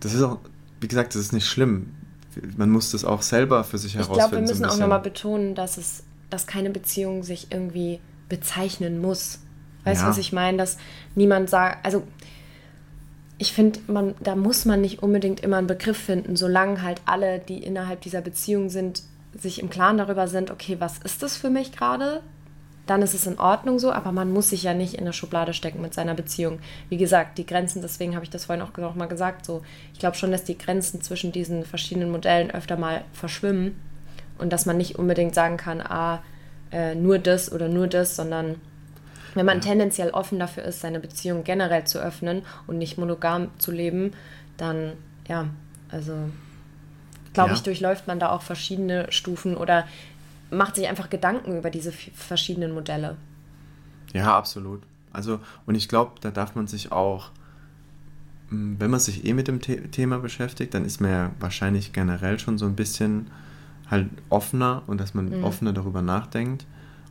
das 0.00 0.12
ist 0.14 0.22
auch, 0.22 0.38
wie 0.80 0.88
gesagt, 0.88 1.14
das 1.14 1.22
ist 1.22 1.32
nicht 1.32 1.46
schlimm. 1.46 1.94
Man 2.56 2.70
muss 2.70 2.90
das 2.90 3.04
auch 3.04 3.22
selber 3.22 3.62
für 3.64 3.78
sich 3.78 3.92
Ich 3.92 4.00
herausfinden. 4.00 4.18
glaube, 4.18 4.32
wir 4.42 4.46
so 4.46 4.52
müssen 4.52 4.64
auch 4.64 4.68
bisschen. 4.70 4.80
nochmal 4.80 5.00
betonen, 5.00 5.54
dass 5.54 5.76
es, 5.78 6.02
dass 6.30 6.46
keine 6.46 6.70
Beziehung 6.70 7.22
sich 7.22 7.48
irgendwie 7.50 8.00
bezeichnen 8.28 9.00
muss. 9.00 9.38
Weißt 9.84 10.00
du, 10.00 10.04
Ja. 10.04 10.10
was 10.10 10.18
ich 10.18 10.32
meine? 10.32 10.58
Dass 10.58 10.78
niemand 11.14 11.50
sagt, 11.50 11.84
also 11.84 12.02
ich 13.42 13.52
finde, 13.52 13.80
man, 13.88 14.14
da 14.20 14.36
muss 14.36 14.66
man 14.66 14.80
nicht 14.80 15.02
unbedingt 15.02 15.40
immer 15.40 15.56
einen 15.56 15.66
Begriff 15.66 15.98
finden, 15.98 16.36
solange 16.36 16.80
halt 16.80 17.00
alle, 17.06 17.40
die 17.40 17.58
innerhalb 17.58 18.00
dieser 18.00 18.20
Beziehung 18.20 18.68
sind, 18.68 19.02
sich 19.34 19.60
im 19.60 19.68
Klaren 19.68 19.98
darüber 19.98 20.28
sind, 20.28 20.52
okay, 20.52 20.76
was 20.78 20.98
ist 20.98 21.24
das 21.24 21.36
für 21.36 21.50
mich 21.50 21.72
gerade? 21.72 22.20
Dann 22.86 23.02
ist 23.02 23.14
es 23.14 23.26
in 23.26 23.40
Ordnung 23.40 23.80
so, 23.80 23.90
aber 23.90 24.12
man 24.12 24.32
muss 24.32 24.50
sich 24.50 24.62
ja 24.62 24.74
nicht 24.74 24.94
in 24.94 25.00
eine 25.00 25.12
Schublade 25.12 25.54
stecken 25.54 25.82
mit 25.82 25.92
seiner 25.92 26.14
Beziehung. 26.14 26.60
Wie 26.88 26.98
gesagt, 26.98 27.36
die 27.36 27.44
Grenzen, 27.44 27.82
deswegen 27.82 28.14
habe 28.14 28.24
ich 28.24 28.30
das 28.30 28.44
vorhin 28.44 28.64
auch 28.64 28.76
noch 28.76 28.94
mal 28.94 29.06
gesagt, 29.06 29.44
so, 29.44 29.62
ich 29.92 29.98
glaube 29.98 30.16
schon, 30.16 30.30
dass 30.30 30.44
die 30.44 30.56
Grenzen 30.56 31.02
zwischen 31.02 31.32
diesen 31.32 31.64
verschiedenen 31.64 32.12
Modellen 32.12 32.52
öfter 32.52 32.76
mal 32.76 33.02
verschwimmen 33.12 33.74
und 34.38 34.52
dass 34.52 34.66
man 34.66 34.76
nicht 34.76 35.00
unbedingt 35.00 35.34
sagen 35.34 35.56
kann, 35.56 35.80
ah, 35.80 36.22
äh, 36.70 36.94
nur 36.94 37.18
das 37.18 37.50
oder 37.50 37.66
nur 37.66 37.88
das, 37.88 38.14
sondern 38.14 38.60
wenn 39.34 39.46
man 39.46 39.60
tendenziell 39.60 40.10
offen 40.10 40.38
dafür 40.38 40.64
ist, 40.64 40.80
seine 40.80 41.00
Beziehung 41.00 41.44
generell 41.44 41.84
zu 41.84 41.98
öffnen 41.98 42.42
und 42.66 42.78
nicht 42.78 42.98
monogam 42.98 43.48
zu 43.58 43.70
leben, 43.72 44.12
dann 44.56 44.92
ja, 45.28 45.46
also 45.90 46.14
glaube 47.32 47.50
Ja. 47.50 47.54
ich, 47.54 47.62
durchläuft 47.62 48.06
man 48.06 48.18
da 48.18 48.30
auch 48.30 48.42
verschiedene 48.42 49.10
Stufen 49.10 49.56
oder 49.56 49.86
macht 50.50 50.76
sich 50.76 50.86
einfach 50.88 51.08
Gedanken 51.08 51.56
über 51.56 51.70
diese 51.70 51.92
verschiedenen 51.92 52.72
Modelle. 52.72 53.16
Ja, 54.12 54.36
absolut. 54.36 54.82
Also, 55.12 55.40
und 55.66 55.74
ich 55.74 55.88
glaube, 55.88 56.12
da 56.20 56.30
darf 56.30 56.54
man 56.54 56.66
sich 56.66 56.92
auch, 56.92 57.30
mh, 58.50 58.76
wenn 58.80 58.90
man 58.90 59.00
sich 59.00 59.24
eh 59.24 59.32
mit 59.32 59.48
dem 59.48 59.60
The 59.62 59.76
Thema 59.88 60.18
beschäftigt, 60.18 60.74
dann 60.74 60.84
ist 60.84 61.00
man 61.00 61.10
ja 61.10 61.30
wahrscheinlich 61.40 61.92
generell 61.92 62.38
schon 62.38 62.58
so 62.58 62.66
ein 62.66 62.76
bisschen 62.76 63.30
halt 63.90 64.08
offener 64.28 64.82
und 64.86 65.00
dass 65.00 65.14
man 65.14 65.42
offener 65.42 65.72
darüber 65.72 66.02
nachdenkt. 66.02 66.66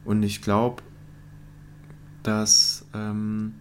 Und 0.06 0.24
ich 0.24 0.42
glaube, 0.42 0.82
dass, 2.24 2.86
ähm, 2.94 3.54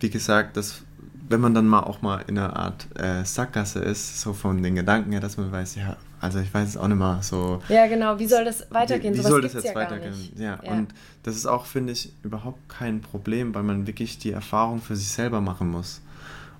wie 0.00 0.10
gesagt, 0.10 0.56
dass 0.56 0.82
wenn 1.30 1.40
man 1.40 1.54
dann 1.54 1.66
mal 1.66 1.80
auch 1.80 2.00
mal 2.00 2.24
in 2.26 2.38
einer 2.38 2.56
Art 2.56 2.86
äh, 2.98 3.24
Sackgasse 3.24 3.80
ist, 3.80 4.20
so 4.20 4.32
von 4.32 4.62
den 4.62 4.74
Gedanken 4.74 5.12
her, 5.12 5.20
dass 5.20 5.36
man 5.36 5.52
weiß, 5.52 5.74
ja, 5.76 5.96
also 6.20 6.38
ich 6.38 6.52
weiß 6.52 6.68
es 6.70 6.76
auch 6.76 6.88
nicht 6.88 6.98
mal 6.98 7.22
so, 7.22 7.62
Ja, 7.68 7.86
genau. 7.86 8.18
Wie 8.18 8.26
soll 8.26 8.44
das 8.44 8.66
weitergehen? 8.70 9.14
wie, 9.14 9.18
wie 9.18 9.22
soll 9.22 9.42
das 9.42 9.52
jetzt 9.52 9.66
ja 9.66 9.74
weitergehen? 9.74 10.10
nicht. 10.10 10.38
Ja, 10.38 10.58
und 10.60 10.88
das 11.22 11.36
ist 11.36 11.46
auch, 11.46 11.66
finde 11.66 11.92
ich, 11.92 12.12
überhaupt 12.22 12.68
kein 12.68 13.00
Problem, 13.00 13.54
weil 13.54 13.62
man 13.62 13.86
wirklich 13.86 14.18
die 14.18 14.32
Erfahrung 14.32 14.80
für 14.80 14.96
sich 14.96 15.08
selber 15.08 15.40
machen 15.40 15.68
muss. 15.70 16.00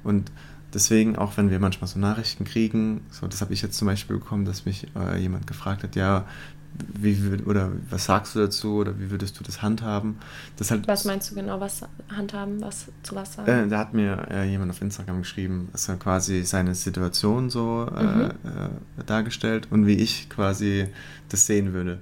Und 0.04 0.30
deswegen, 0.74 1.16
auch 1.16 1.36
wenn 1.36 1.50
wir 1.50 1.58
manchmal 1.60 1.88
so 1.88 1.98
Nachrichten 1.98 2.44
kriegen, 2.44 3.00
so 3.10 3.26
das 3.26 3.40
habe 3.40 3.52
ich 3.54 3.62
jetzt 3.62 3.76
zum 3.76 3.86
Beispiel 3.86 4.18
bekommen, 4.18 4.44
dass 4.44 4.64
mich 4.64 4.86
äh, 4.94 5.18
jemand 5.18 5.46
gefragt 5.46 5.82
hat, 5.82 5.96
ja, 5.96 6.24
wie 7.00 7.16
würd- 7.16 7.46
oder 7.46 7.72
was 7.90 8.04
sagst 8.04 8.34
du 8.34 8.40
dazu 8.40 8.76
oder 8.76 8.98
wie 9.00 9.10
würdest 9.10 9.38
du 9.38 9.44
das 9.44 9.62
handhaben? 9.62 10.18
Das 10.56 10.70
halt, 10.70 10.86
Was 10.86 11.04
meinst 11.04 11.30
du 11.30 11.34
genau, 11.34 11.58
was 11.60 11.82
handhaben, 12.08 12.60
was 12.60 12.86
zu 13.02 13.14
was 13.16 13.34
sagen? 13.34 13.48
äh, 13.50 13.68
da 13.68 13.78
hat 13.78 13.94
mir 13.94 14.26
äh, 14.30 14.48
jemand 14.48 14.70
auf 14.70 14.80
Instagram 14.80 15.18
geschrieben, 15.18 15.68
dass 15.72 15.88
er 15.88 15.96
quasi 15.96 16.44
seine 16.44 16.74
Situation 16.74 17.50
so 17.50 17.88
äh, 17.96 18.02
Mhm. 18.04 18.30
äh, 18.30 19.04
dargestellt 19.06 19.68
und 19.70 19.86
wie 19.86 19.94
ich 19.96 20.28
quasi 20.28 20.86
das 21.28 21.46
sehen 21.46 21.72
würde. 21.72 21.98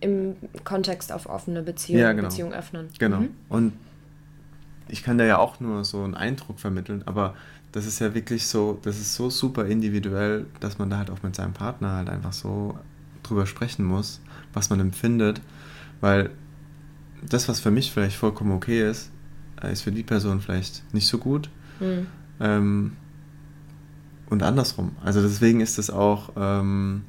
Im 0.00 0.34
Kontext 0.64 1.12
auf 1.12 1.26
offene 1.26 1.62
Beziehung, 1.62 2.00
Ja, 2.00 2.12
genau. 2.12 2.28
Beziehung 2.28 2.52
öffnen. 2.52 2.88
Genau. 2.98 3.20
Mhm. 3.20 3.30
Und 3.48 3.72
ich 4.88 5.02
kann 5.04 5.16
da 5.16 5.24
ja 5.24 5.38
auch 5.38 5.60
nur 5.60 5.84
so 5.84 6.02
einen 6.02 6.14
Eindruck 6.16 6.58
vermitteln, 6.58 7.02
aber 7.06 7.34
das 7.70 7.86
ist 7.86 8.00
ja 8.00 8.12
wirklich 8.14 8.46
so, 8.46 8.78
das 8.82 8.98
ist 8.98 9.14
so 9.14 9.30
super 9.30 9.64
individuell, 9.66 10.46
dass 10.60 10.78
man 10.78 10.90
da 10.90 10.98
halt 10.98 11.10
auch 11.10 11.22
mit 11.22 11.36
seinem 11.36 11.52
Partner 11.52 11.92
halt 11.96 12.10
einfach 12.10 12.32
so 12.32 12.76
drüber 13.22 13.46
sprechen 13.46 13.84
muss, 13.84 14.20
was 14.52 14.70
man 14.70 14.80
empfindet, 14.80 15.40
weil 16.00 16.30
das, 17.28 17.48
was 17.48 17.60
für 17.60 17.70
mich 17.70 17.92
vielleicht 17.92 18.16
vollkommen 18.16 18.52
okay 18.52 18.88
ist, 18.88 19.10
äh, 19.62 19.72
ist 19.72 19.82
für 19.82 19.92
die 19.92 20.02
Person 20.02 20.40
vielleicht 20.40 20.82
nicht 20.92 21.06
so 21.06 21.18
gut. 21.18 21.48
Mhm. 21.80 22.06
Ähm, 22.40 22.92
und 24.28 24.42
andersrum. 24.42 24.92
Also 25.04 25.20
deswegen 25.20 25.60
ist 25.60 25.78
es 25.78 25.90
auch 25.90 26.32
ähm, 26.36 27.02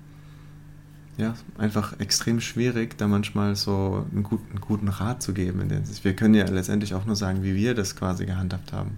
ja, 1.17 1.36
einfach 1.58 1.99
extrem 1.99 2.41
schwierig, 2.41 2.97
da 2.97 3.08
manchmal 3.08 3.56
so 3.56 4.06
einen 4.12 4.23
guten, 4.23 4.49
einen 4.49 4.62
guten 4.62 4.88
Rat 4.88 5.21
zu 5.21 5.34
geben. 5.34 5.69
Wir 6.02 6.15
können 6.15 6.34
ja 6.34 6.45
letztendlich 6.45 6.93
auch 6.93 7.06
nur 7.06 7.15
sagen, 7.15 7.43
wie 7.43 7.56
wir 7.56 7.76
das 7.76 7.95
quasi 7.95 8.26
gehandhabt 8.26 8.73
haben. 8.73 8.97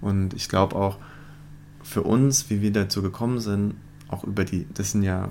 Und 0.00 0.34
ich 0.34 0.48
glaube 0.48 0.76
auch 0.76 0.98
für 1.82 2.02
uns, 2.02 2.50
wie 2.50 2.62
wir 2.62 2.72
dazu 2.72 3.02
gekommen 3.02 3.40
sind, 3.40 3.74
auch 4.08 4.24
über 4.24 4.44
die, 4.44 4.66
das 4.74 4.92
sind 4.92 5.02
ja, 5.02 5.28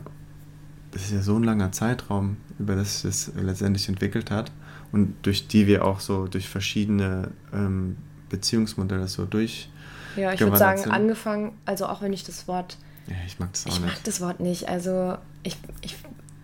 das 0.93 1.03
ist 1.03 1.11
ja 1.11 1.21
so 1.21 1.35
ein 1.37 1.43
langer 1.43 1.71
Zeitraum, 1.71 2.37
über 2.59 2.75
das 2.75 3.01
sich 3.01 3.25
das 3.25 3.31
letztendlich 3.35 3.89
entwickelt 3.89 4.31
hat 4.31 4.51
und 4.91 5.15
durch 5.23 5.47
die 5.47 5.67
wir 5.67 5.85
auch 5.85 5.99
so 5.99 6.27
durch 6.27 6.47
verschiedene 6.47 7.31
ähm, 7.53 7.97
Beziehungsmodelle 8.29 9.07
so 9.07 9.25
durch. 9.25 9.69
Ja, 10.15 10.31
ich 10.33 10.39
würde 10.39 10.57
sagen, 10.57 10.81
sind. 10.83 10.91
angefangen, 10.91 11.53
also 11.65 11.87
auch 11.87 12.01
wenn 12.01 12.13
ich 12.13 12.23
das 12.23 12.47
Wort 12.47 12.77
Ja, 13.07 13.15
ich 13.25 13.39
mag 13.39 13.51
das 13.53 13.65
auch 13.65 13.69
Ich 13.71 13.79
nicht. 13.79 13.89
mag 13.89 14.03
das 14.03 14.21
Wort 14.21 14.39
nicht. 14.39 14.69
Also 14.69 15.17
ich, 15.41 15.57
ich 15.81 15.95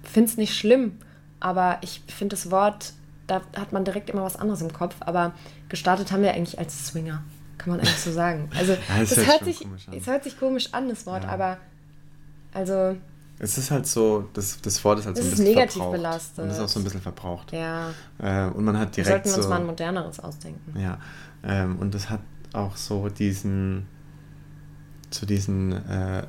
finde 0.04 0.30
es 0.32 0.38
nicht 0.38 0.56
schlimm, 0.58 0.94
aber 1.40 1.78
ich 1.82 2.02
finde 2.08 2.36
das 2.36 2.50
Wort, 2.50 2.94
da 3.28 3.42
hat 3.56 3.72
man 3.72 3.86
direkt 3.86 4.10
immer 4.10 4.24
was 4.24 4.36
anderes 4.38 4.62
im 4.62 4.74
Kopf. 4.74 4.96
Aber 5.02 5.34
gestartet 5.70 6.12
haben 6.12 6.24
wir 6.24 6.34
eigentlich 6.34 6.58
als 6.58 6.88
Swinger, 6.88 7.22
kann 7.60 7.70
man 7.70 7.80
eigentlich 7.80 7.96
so 8.00 8.12
sagen. 8.12 8.50
Also 8.58 8.74
Ja, 8.74 9.02
es 9.04 9.10
das 9.10 9.20
hört 9.20 9.28
hört 9.28 9.46
sich, 9.46 9.60
komisch 9.60 9.88
an. 9.88 9.94
es 9.94 10.08
hört 10.08 10.24
sich 10.24 10.40
komisch 10.40 10.74
an, 10.74 10.90
das 10.90 11.06
Wort, 11.06 11.24
Ja. 11.26 11.30
aber 11.30 11.58
also 12.54 12.98
Es 13.42 13.58
ist 13.58 13.72
halt 13.72 13.88
so, 13.88 14.28
das, 14.34 14.60
das 14.62 14.84
Wort 14.84 15.00
ist 15.00 15.06
halt 15.06 15.18
Es 15.18 15.24
so 15.24 15.28
ein 15.30 15.32
ist 15.34 15.38
bisschen 15.40 15.54
negativ 15.54 15.74
verbraucht. 15.76 15.96
belastet. 15.98 16.44
Und 16.44 16.50
ist 16.52 16.60
auch 16.60 16.68
so 16.68 16.80
ein 16.80 16.84
bisschen 16.84 17.02
verbraucht. 17.02 17.52
ja, 17.54 17.90
Äh, 18.18 18.48
und 18.50 18.66
man 18.66 18.78
hat 18.78 18.96
wir 18.98 19.04
direkt 19.04 19.26
sollten 19.26 19.38
uns 19.38 19.46
so... 19.46 19.50
mal 19.50 19.60
ein 19.62 19.66
moderneres 19.66 20.20
ausdenken. 20.20 20.78
Ja, 20.80 21.00
ähm, 21.44 21.78
und 21.80 21.94
das 21.96 22.10
hat 22.10 22.20
auch 22.54 22.76
so 22.76 23.08
diesen, 23.10 23.88
so 25.10 25.26
diesen 25.26 25.72
äh, 25.72 26.24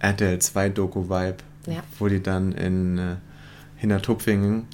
RTL 0.00 0.38
2 0.40 0.68
Doku-Vibe, 0.70 1.36
Ja. 1.66 1.82
wo 1.98 2.08
die 2.08 2.22
dann 2.22 2.52
in 2.52 2.98
äh, 2.98 3.16
Hintertupfingen 3.76 4.66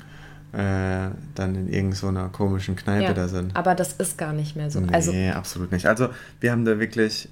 äh, 0.53 1.11
dann 1.35 1.55
in 1.57 1.68
irgendeiner 1.68 2.29
komischen 2.29 2.77
Kneipe 2.77 3.05
Ja, 3.05 3.12
da 3.12 3.29
sind. 3.29 3.55
aber 3.57 3.75
das 3.75 3.92
ist 3.94 4.16
gar 4.16 4.33
nicht 4.33 4.55
mehr 4.57 4.70
so. 4.70 4.81
Nee, 4.81 4.92
Also 4.94 5.12
absolut 5.35 5.73
nicht. 5.73 5.87
Also 5.87 6.09
wir 6.40 6.53
haben 6.53 6.64
da 6.64 6.79
wirklich 6.79 7.29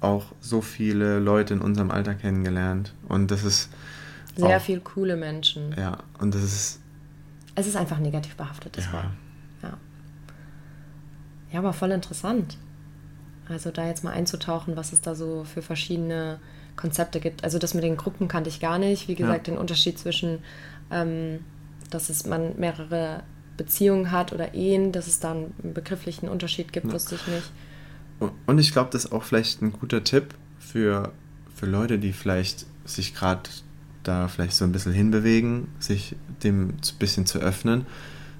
auch 0.00 0.26
so 0.40 0.60
viele 0.60 1.18
Leute 1.18 1.54
in 1.54 1.60
unserem 1.60 1.90
Alter 1.90 2.14
kennengelernt 2.14 2.94
und 3.08 3.30
das 3.30 3.44
ist 3.44 3.70
sehr 4.36 4.58
auch, 4.58 4.60
viel 4.60 4.80
coole 4.80 5.16
Menschen. 5.16 5.74
Ja, 5.78 5.98
und 6.18 6.34
das 6.34 6.42
ist 6.42 6.80
Es 7.54 7.66
ist 7.66 7.76
einfach 7.76 7.98
negativ 7.98 8.36
behaftet, 8.36 8.76
das 8.76 8.86
Ja. 8.86 8.92
Wort. 8.92 9.06
Ja. 9.62 9.78
ja, 11.52 11.58
aber 11.60 11.72
voll 11.72 11.92
interessant. 11.92 12.58
Also 13.48 13.70
da 13.70 13.86
jetzt 13.86 14.04
mal 14.04 14.10
einzutauchen, 14.10 14.76
was 14.76 14.92
es 14.92 15.00
da 15.00 15.14
so 15.14 15.44
für 15.44 15.62
verschiedene 15.62 16.40
Konzepte 16.74 17.20
gibt. 17.20 17.44
Also 17.44 17.58
das 17.58 17.74
mit 17.74 17.84
den 17.84 17.96
Gruppen 17.96 18.28
kannte 18.28 18.50
ich 18.50 18.60
gar 18.60 18.78
nicht. 18.78 19.08
Wie 19.08 19.14
gesagt, 19.14 19.46
den 19.46 19.56
Unterschied 19.56 19.98
zwischen, 19.98 20.40
ähm, 20.90 21.40
dass 21.90 22.10
es 22.10 22.26
man 22.26 22.58
mehrere 22.58 23.22
Beziehungen 23.56 24.10
hat 24.10 24.32
oder 24.32 24.52
Ehen, 24.52 24.92
dass 24.92 25.06
es 25.06 25.20
da 25.20 25.30
einen 25.30 25.54
begrifflichen 25.74 26.28
Unterschied 26.28 26.72
gibt, 26.72 26.92
wusste 26.92 27.14
ich 27.14 27.26
nicht. 27.28 27.50
Und 28.18 28.58
ich 28.58 28.72
glaube, 28.72 28.90
das 28.92 29.06
ist 29.06 29.12
auch 29.12 29.24
vielleicht 29.24 29.62
ein 29.62 29.72
guter 29.72 30.02
Tipp 30.04 30.34
für, 30.58 31.12
für 31.54 31.66
Leute, 31.66 31.98
die 31.98 32.12
vielleicht 32.12 32.66
sich 32.84 33.14
gerade 33.14 33.42
da 34.02 34.28
vielleicht 34.28 34.54
so 34.54 34.64
ein 34.64 34.72
bisschen 34.72 34.92
hinbewegen, 34.92 35.68
sich 35.78 36.16
dem 36.42 36.68
ein 36.70 36.80
bisschen 36.98 37.26
zu 37.26 37.38
öffnen, 37.38 37.86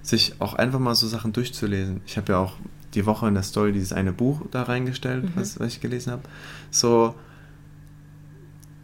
sich 0.02 0.34
auch 0.38 0.54
einfach 0.54 0.78
mal 0.78 0.94
so 0.94 1.06
Sachen 1.08 1.32
durchzulesen. 1.32 2.00
Ich 2.06 2.16
habe 2.16 2.32
ja 2.32 2.38
auch 2.38 2.54
die 2.94 3.04
Woche 3.04 3.28
in 3.28 3.34
der 3.34 3.42
Story 3.42 3.72
dieses 3.72 3.92
eine 3.92 4.12
Buch 4.12 4.42
da 4.50 4.62
reingestellt, 4.62 5.24
was, 5.34 5.58
was 5.60 5.74
ich 5.74 5.80
gelesen 5.80 6.12
habe. 6.12 6.22
So, 6.70 7.14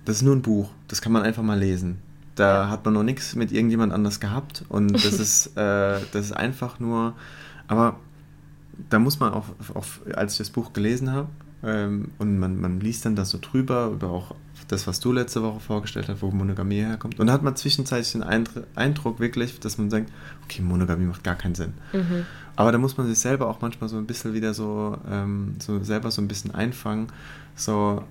das 0.04 0.16
ist 0.16 0.22
nur 0.22 0.34
ein 0.34 0.42
Buch, 0.42 0.70
das 0.88 1.00
kann 1.00 1.12
man 1.12 1.22
einfach 1.22 1.42
mal 1.42 1.58
lesen. 1.58 1.98
Da 2.34 2.68
hat 2.68 2.84
man 2.84 2.94
noch 2.94 3.02
nichts 3.02 3.34
mit 3.36 3.52
irgendjemand 3.52 3.92
anders 3.92 4.20
gehabt 4.20 4.64
und 4.68 4.92
das 4.92 5.12
ist, 5.20 5.56
äh, 5.56 6.00
das 6.12 6.26
ist 6.26 6.32
einfach 6.32 6.80
nur, 6.80 7.14
aber 7.68 7.98
da 8.90 8.98
muss 8.98 9.20
man 9.20 9.32
auch, 9.32 9.46
auch 9.74 9.84
als 10.14 10.32
ich 10.32 10.38
das 10.38 10.50
Buch 10.50 10.72
gelesen 10.72 11.10
habe, 11.10 11.28
ähm, 11.64 12.10
und 12.18 12.38
man, 12.38 12.60
man 12.60 12.80
liest 12.80 13.04
dann 13.04 13.14
da 13.14 13.24
so 13.24 13.38
drüber, 13.40 13.90
über 13.92 14.10
auch 14.10 14.34
das, 14.68 14.86
was 14.86 15.00
du 15.00 15.12
letzte 15.12 15.42
Woche 15.42 15.60
vorgestellt 15.60 16.08
hast, 16.08 16.22
wo 16.22 16.30
Monogamie 16.30 16.80
herkommt. 16.80 17.20
Und 17.20 17.26
da 17.28 17.32
hat 17.32 17.42
man 17.42 17.54
zwischenzeitlich 17.56 18.12
den 18.12 18.22
Eindr 18.22 18.64
Eindruck 18.74 19.20
wirklich, 19.20 19.60
dass 19.60 19.78
man 19.78 19.90
denkt, 19.90 20.12
okay, 20.44 20.62
Monogamie 20.62 21.04
macht 21.04 21.22
gar 21.22 21.36
keinen 21.36 21.54
Sinn. 21.54 21.74
Aber 22.56 22.72
da 22.72 22.78
muss 22.78 22.96
man 22.96 23.06
sich 23.06 23.18
selber 23.18 23.48
auch 23.48 23.60
manchmal 23.60 23.88
so 23.88 23.96
ein 23.96 24.06
bisschen 24.06 24.34
wieder 24.34 24.54
so, 24.54 24.98
ähm, 25.08 25.54
so 25.58 25.82
selber 25.82 26.10
so 26.10 26.20
ein 26.20 26.28
bisschen 26.28 26.54
einfangen, 26.54 27.08
so 27.54 28.02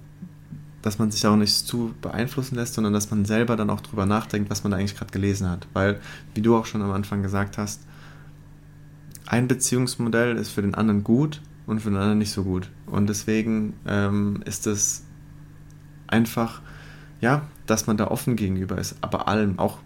dass 0.81 0.97
man 0.97 1.11
sich 1.11 1.25
auch 1.27 1.35
nicht 1.35 1.53
zu 1.53 1.93
beeinflussen 2.01 2.55
lässt, 2.55 2.73
sondern 2.73 2.93
dass 2.93 3.11
man 3.11 3.25
selber 3.25 3.55
dann 3.55 3.69
auch 3.69 3.81
drüber 3.81 4.07
nachdenkt, 4.07 4.49
was 4.49 4.63
man 4.63 4.71
da 4.71 4.77
eigentlich 4.77 4.95
gerade 4.95 5.11
gelesen 5.11 5.47
hat. 5.47 5.67
Weil, 5.73 5.99
wie 6.33 6.41
du 6.41 6.55
auch 6.55 6.65
schon 6.65 6.81
am 6.81 6.91
Anfang 6.91 7.21
gesagt 7.21 7.59
hast, 7.59 7.81
ein 9.31 9.47
Beziehungsmodell 9.47 10.35
ist 10.35 10.49
für 10.49 10.61
den 10.61 10.75
anderen 10.75 11.05
gut 11.05 11.41
und 11.65 11.79
für 11.79 11.89
den 11.89 11.97
anderen 11.97 12.17
nicht 12.17 12.31
so 12.31 12.43
gut. 12.43 12.69
Und 12.85 13.07
deswegen 13.07 13.73
ähm, 13.87 14.41
ist 14.43 14.67
es 14.67 15.05
einfach, 16.07 16.61
ja, 17.21 17.43
dass 17.65 17.87
man 17.87 17.95
da 17.95 18.07
offen 18.07 18.35
gegenüber 18.35 18.77
ist, 18.77 18.97
aber 18.99 19.29
allem, 19.29 19.57
auch, 19.57 19.77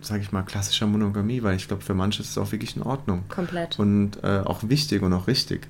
sage 0.00 0.22
ich 0.22 0.30
mal, 0.30 0.44
klassischer 0.44 0.86
Monogamie, 0.86 1.42
weil 1.42 1.56
ich 1.56 1.66
glaube, 1.66 1.82
für 1.82 1.94
manche 1.94 2.22
ist 2.22 2.30
es 2.30 2.38
auch 2.38 2.52
wirklich 2.52 2.76
in 2.76 2.82
Ordnung. 2.84 3.24
Komplett. 3.28 3.80
Und 3.80 4.22
äh, 4.22 4.42
auch 4.44 4.60
wichtig 4.62 5.02
und 5.02 5.12
auch 5.12 5.26
richtig. 5.26 5.66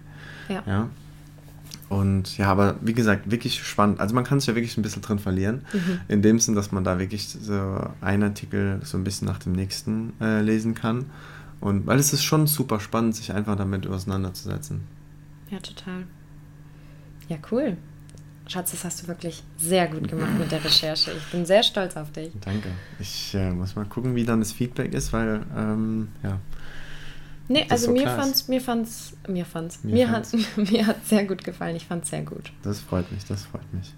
Ja. 0.51 0.63
Ja. 0.67 0.91
Und 1.89 2.37
ja, 2.37 2.49
aber 2.51 2.77
wie 2.83 2.93
gesagt, 2.93 3.31
wirklich 3.31 3.65
spannend. 3.65 4.01
Also 4.01 4.15
man 4.15 4.25
kann 4.25 4.39
sich 4.39 4.49
ja 4.49 4.55
wirklich 4.55 4.77
ein 4.77 4.83
bisschen 4.83 5.01
drin 5.01 5.19
verlieren. 5.19 5.63
In 6.09 6.21
dem 6.21 6.39
Sinn, 6.39 6.55
dass 6.55 6.73
man 6.73 6.85
da 6.85 6.99
wirklich 6.99 7.27
so 7.27 7.89
einen 8.03 8.25
Artikel 8.25 8.81
so 8.85 8.99
ein 8.99 9.05
bisschen 9.05 9.27
nach 9.27 9.39
dem 9.39 9.53
nächsten 9.53 10.13
äh, 10.21 10.43
lesen 10.43 10.75
kann. 10.75 11.07
Und 11.61 11.87
weil 11.87 11.99
es 11.99 12.13
ist 12.13 12.23
schon 12.25 12.47
super 12.47 12.81
spannend, 12.81 13.17
sich 13.17 13.33
einfach 13.33 13.57
damit 13.57 13.87
auseinanderzusetzen. 13.87 14.83
Ja, 15.51 15.59
total. 15.59 16.05
Ja, 17.29 17.37
cool. 17.51 17.77
Schatz, 18.47 18.71
das 18.71 18.85
hast 18.85 19.03
du 19.03 19.09
wirklich 19.09 19.43
sehr 19.59 19.89
gut 19.89 20.09
gemacht 20.09 20.39
mit 20.39 20.51
der 20.51 20.65
Recherche. 20.65 21.13
Ich 21.13 21.31
bin 21.31 21.45
sehr 21.45 21.63
stolz 21.63 21.97
auf 21.97 22.11
dich. 22.13 22.33
Danke. 22.41 22.71
Ich 22.99 23.35
äh, 23.35 23.51
muss 23.51 23.77
mal 23.77 23.85
gucken, 23.85 24.15
wie 24.15 24.25
dann 24.25 24.39
das 24.41 24.53
Feedback 24.53 24.95
ist, 24.95 25.13
weil 25.13 25.45
ähm, 25.55 26.09
ja, 26.23 26.39
Nee, 27.51 27.67
also 27.71 27.87
so 27.87 27.93
mir 27.93 28.07
fand's, 28.07 28.47
mir 28.49 28.61
fand's, 28.61 29.17
mir 29.27 29.45
fand's, 29.47 29.83
Mir 29.83 29.95
mir, 29.95 30.09
fand's. 30.09 30.33
hat, 30.35 30.57
mir 30.71 30.87
hat 30.87 31.07
sehr 31.07 31.25
gut 31.25 31.45
gefallen. 31.45 31.77
Ich 31.77 31.87
fand's 31.87 32.11
sehr 32.11 32.23
gut. 32.23 32.53
das 32.63 32.81
freut 32.81 33.11
mich, 33.11 33.25
das 33.25 33.45
freut 33.45 33.73
mich. 33.73 33.93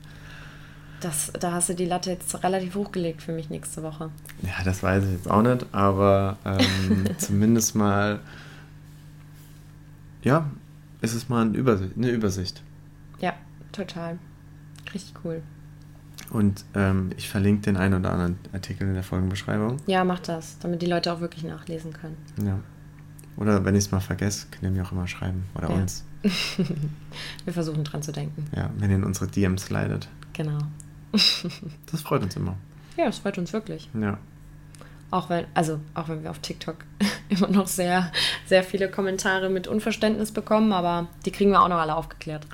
Das, 1.01 1.33
da 1.39 1.53
hast 1.53 1.69
du 1.71 1.75
die 1.75 1.87
Latte 1.87 2.11
jetzt 2.11 2.43
relativ 2.45 2.75
hochgelegt 2.75 3.23
für 3.23 3.33
mich 3.33 3.49
nächste 3.49 3.83
Woche. 3.83 4.11
Ja, 4.43 4.63
das 4.65 4.83
weiß 4.83 5.05
ich 5.05 5.13
jetzt 5.13 5.31
auch 5.31 5.43
nicht, 5.43 5.65
aber 5.73 6.37
ähm, 6.45 7.05
zumindest 7.19 7.75
mal, 7.75 8.21
ja, 10.23 10.51
ist 11.01 11.15
es 11.15 11.29
mal 11.29 11.47
eine 11.47 11.57
Übersicht. 11.57 11.97
Eine 11.97 12.11
Übersicht. 12.11 12.63
Ja, 13.21 13.33
total. 13.73 14.19
Richtig 14.93 15.15
cool. 15.25 15.43
Und 16.31 16.65
ähm, 16.75 17.11
ich 17.17 17.29
verlinke 17.29 17.63
den 17.63 17.77
einen 17.77 17.95
oder 17.95 18.13
anderen 18.13 18.39
Artikel 18.53 18.87
in 18.87 18.95
der 18.95 19.03
Folgenbeschreibung. 19.03 19.79
Ja, 19.87 20.05
mach 20.05 20.21
das, 20.21 20.59
damit 20.61 20.83
die 20.83 20.87
Leute 20.87 21.13
auch 21.13 21.21
wirklich 21.21 21.45
nachlesen 21.45 21.93
können. 21.93 22.17
Ja. 22.45 22.59
Oder 23.37 23.65
wenn 23.65 23.75
ich 23.75 23.85
es 23.85 23.91
mal 23.91 24.01
vergesse, 24.01 24.47
könnt 24.51 24.65
ihr 24.65 24.71
mir 24.71 24.85
auch 24.87 24.93
immer 24.93 25.07
schreiben. 25.09 25.45
Oder 25.55 25.71
Ja. 25.71 25.77
uns. 25.77 26.05
Wir 27.45 27.53
versuchen 27.55 27.83
dran 27.85 28.03
zu 28.03 28.13
denken. 28.13 28.45
Ja, 28.55 28.69
wenn 28.77 28.91
ihr 28.91 28.97
in 28.97 29.05
unsere 29.05 29.27
DMs 29.27 29.71
leidet. 29.71 30.09
Genau. 30.35 30.59
Das 31.91 32.03
freut 32.03 32.23
uns 32.23 32.37
immer. 32.37 32.57
Ja, 32.97 33.07
das 33.07 33.19
freut 33.19 33.39
uns 33.39 33.53
wirklich. 33.53 33.89
Ja. 33.99 34.19
Auch 35.11 35.29
wenn, 35.29 35.47
also 35.55 35.81
auch 35.95 36.09
wenn 36.09 36.23
wir 36.23 36.31
auf 36.31 36.39
TikTok 36.39 36.77
immer 37.29 37.49
noch 37.49 37.67
sehr, 37.67 38.13
sehr 38.47 38.63
viele 38.63 38.89
Kommentare 38.89 39.51
mit 39.51 39.67
Unverständnis 39.67 40.31
bekommen, 40.33 40.73
aber 40.73 41.09
die 41.25 41.33
kriegen 41.33 41.51
wir 41.51 41.63
auch 41.63 41.69
noch 41.69 41.79
alle 41.79 41.97
aufgeklärt. 41.97 42.47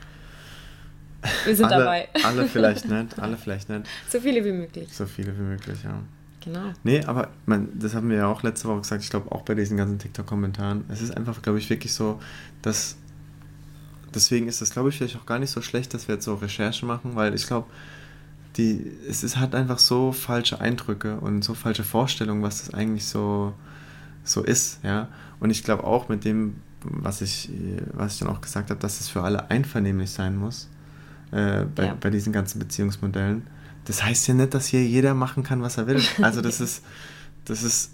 Wir 1.45 1.57
sind 1.57 1.67
alle, 1.67 1.85
dabei. 1.85 2.09
Alle 2.25 2.45
vielleicht 2.49 2.89
nicht, 2.89 3.19
alle 3.19 3.37
vielleicht 3.37 3.69
nicht. 3.69 3.87
so 4.09 4.21
viele 4.21 4.45
wie 4.45 4.53
möglich. 4.53 4.93
So 4.93 5.07
viele 5.07 5.37
wie 5.37 5.43
möglich, 5.43 5.79
ja. 5.85 6.01
Genau. 6.47 6.73
Nee, 6.85 7.05
aber 7.05 7.31
man, 7.45 7.77
das 7.77 7.95
haben 7.95 8.09
wir 8.09 8.19
ja 8.19 8.27
auch 8.29 8.45
letzte 8.45 8.69
Woche 8.69 8.83
gesagt, 8.83 9.03
ich 9.03 9.11
glaube 9.11 9.33
auch 9.33 9.43
bei 9.43 9.55
diesen 9.55 9.77
ganzen 9.77 9.99
TikTok-Kommentaren. 9.99 10.85
Es 10.89 11.03
ist 11.03 11.17
einfach, 11.17 11.43
glaube 11.43 11.59
ich, 11.59 11.69
wirklich 11.69 11.93
so, 11.93 12.21
dass. 12.63 12.97
Deswegen 14.15 14.47
ist 14.49 14.63
es, 14.63 14.71
glaube 14.71 14.89
ich, 14.89 14.97
vielleicht 14.97 15.17
auch 15.17 15.27
gar 15.27 15.41
nicht 15.41 15.51
so 15.51 15.61
schlecht, 15.61 15.93
dass 15.93 16.09
wir 16.09 16.15
jetzt 16.15 16.25
so 16.25 16.37
Recherchen 16.37 16.87
machen, 16.87 17.17
weil 17.17 17.35
ich 17.35 17.47
glaube, 17.47 17.67
die, 18.57 18.91
es 19.09 19.23
ist, 19.23 19.37
hat 19.39 19.55
einfach 19.55 19.79
so 19.79 20.13
falsche 20.13 20.61
Eindrücke 20.61 21.19
und 21.21 21.43
so 21.43 21.55
falsche 21.55 21.85
Vorstellungen, 21.85 22.43
was 22.43 22.65
das 22.65 22.75
eigentlich 22.75 23.05
so, 23.07 23.55
so 24.25 24.43
ist, 24.43 24.81
ja. 24.83 25.09
Und 25.41 25.51
ich 25.51 25.63
glaube 25.65 25.85
auch 25.85 26.09
mit 26.09 26.25
dem, 26.25 26.57
was 26.83 27.21
ich, 27.21 27.51
was 27.93 28.15
ich 28.15 28.19
dann 28.21 28.29
auch 28.29 28.41
gesagt 28.41 28.71
habe, 28.71 28.81
dass 28.81 29.01
es 29.01 29.09
für 29.09 29.23
alle 29.23 29.51
einvernehmlich 29.51 30.11
sein 30.11 30.37
muss, 30.37 30.69
äh, 31.33 31.65
bei, 31.75 31.87
Ja. 31.87 31.97
bei 32.01 32.11
diesen 32.11 32.33
ganzen 32.33 32.59
Beziehungsmodellen. 32.59 33.47
Das 33.85 34.03
heißt 34.03 34.27
ja 34.29 34.35
nicht, 34.35 34.55
dass 34.55 34.67
hier 34.67 34.85
jeder 34.85 35.15
machen 35.15 35.43
kann, 35.43 35.63
was 35.63 35.77
er 35.79 35.87
will. 35.87 36.01
Also 36.23 36.41
das 36.41 36.61
ist, 36.61 36.83
das 37.45 37.63
ist 37.63 37.91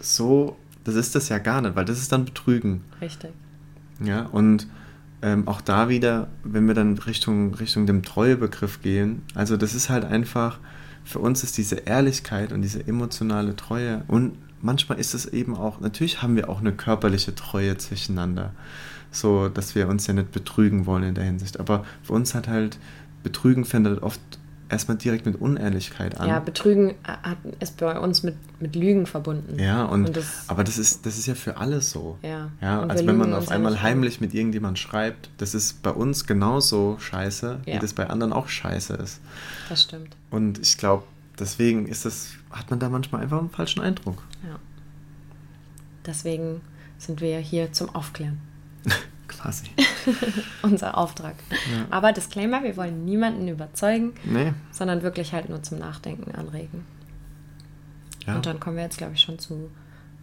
so, 0.00 0.56
das 0.84 0.94
ist 0.94 1.14
das 1.14 1.28
ja 1.28 1.38
gar 1.38 1.60
nicht, 1.60 1.74
weil 1.76 1.84
das 1.84 1.98
ist 1.98 2.12
dann 2.12 2.24
Betrügen. 2.24 2.82
Richtig. 3.00 3.30
Ja, 4.00 4.26
und 4.26 4.68
ähm, 5.22 5.48
auch 5.48 5.60
da 5.60 5.88
wieder, 5.88 6.28
wenn 6.44 6.66
wir 6.66 6.74
dann 6.74 6.98
Richtung, 6.98 7.54
Richtung 7.54 7.86
dem 7.86 8.02
Treuebegriff 8.02 8.82
gehen, 8.82 9.22
also 9.34 9.56
das 9.56 9.74
ist 9.74 9.88
halt 9.90 10.04
einfach, 10.04 10.58
für 11.04 11.18
uns 11.18 11.42
ist 11.42 11.56
diese 11.58 11.76
Ehrlichkeit 11.76 12.52
und 12.52 12.62
diese 12.62 12.86
emotionale 12.86 13.56
Treue 13.56 14.04
und 14.08 14.32
manchmal 14.60 14.98
ist 14.98 15.14
es 15.14 15.26
eben 15.26 15.56
auch, 15.56 15.80
natürlich 15.80 16.22
haben 16.22 16.36
wir 16.36 16.48
auch 16.48 16.60
eine 16.60 16.72
körperliche 16.72 17.34
Treue 17.34 17.76
zwischeneinander, 17.76 18.52
so 19.10 19.48
dass 19.48 19.74
wir 19.74 19.88
uns 19.88 20.06
ja 20.06 20.14
nicht 20.14 20.32
betrügen 20.32 20.86
wollen 20.86 21.02
in 21.02 21.14
der 21.14 21.24
Hinsicht, 21.24 21.58
aber 21.58 21.84
für 22.02 22.12
uns 22.12 22.34
hat 22.34 22.48
halt, 22.48 22.78
Betrügen 23.22 23.64
findet 23.64 24.02
oft 24.02 24.20
erstmal 24.68 24.96
direkt 24.96 25.26
mit 25.26 25.40
Unehrlichkeit 25.40 26.18
an. 26.20 26.28
Ja, 26.28 26.40
Betrügen 26.40 26.94
hat, 27.04 27.38
ist 27.60 27.78
bei 27.78 27.98
uns 27.98 28.22
mit, 28.22 28.36
mit 28.60 28.76
Lügen 28.76 29.06
verbunden. 29.06 29.58
Ja, 29.58 29.84
und, 29.84 30.06
Und 30.06 30.16
das- 30.16 30.44
aber 30.48 30.64
das 30.64 30.78
ist, 30.78 31.06
das 31.06 31.18
ist 31.18 31.26
ja 31.26 31.34
für 31.34 31.56
alles 31.56 31.90
so. 31.90 32.18
Ja, 32.22 32.50
ja 32.60 32.82
also 32.82 33.06
wenn 33.06 33.16
man 33.16 33.32
auf 33.34 33.48
einmal 33.50 33.82
heimlich 33.82 34.20
mit 34.20 34.34
irgendjemand 34.34 34.78
schreibt, 34.78 35.30
das 35.38 35.54
ist 35.54 35.82
bei 35.82 35.90
uns 35.90 36.26
genauso 36.26 36.96
scheiße, 36.98 37.60
wie 37.64 37.70
Ja. 37.72 37.78
das 37.78 37.94
bei 37.94 38.08
anderen 38.08 38.32
auch 38.32 38.48
scheiße 38.48 38.94
ist. 38.94 39.20
Das 39.68 39.82
stimmt. 39.82 40.16
Und 40.30 40.58
ich 40.58 40.76
glaube, 40.76 41.04
deswegen 41.38 41.86
ist 41.86 42.04
das, 42.04 42.32
hat 42.50 42.70
man 42.70 42.78
da 42.78 42.88
manchmal 42.88 43.22
einfach 43.22 43.38
einen 43.38 43.50
falschen 43.50 43.80
Eindruck. 43.80 44.22
Ja. 44.46 44.58
Deswegen 46.06 46.60
sind 46.98 47.20
wir 47.20 47.30
ja 47.30 47.38
hier 47.38 47.72
zum 47.72 47.94
Aufklären. 47.94 48.38
Quasi. 49.40 49.66
Unser 50.62 50.96
Auftrag. 50.98 51.34
Aber 51.90 52.12
Disclaimer, 52.12 52.62
wir 52.62 52.76
wollen 52.76 53.04
niemanden 53.04 53.46
überzeugen, 53.48 54.12
Nee. 54.24 54.52
sondern 54.72 55.02
wirklich 55.02 55.32
halt 55.32 55.48
nur 55.48 55.62
zum 55.62 55.78
Nachdenken 55.78 56.32
anregen. 56.34 56.84
Ja. 58.26 58.34
Und 58.36 58.46
dann 58.46 58.58
kommen 58.60 58.76
wir 58.76 58.82
jetzt, 58.84 58.98
glaube 58.98 59.14
ich, 59.14 59.20
schon 59.20 59.38
zu 59.38 59.70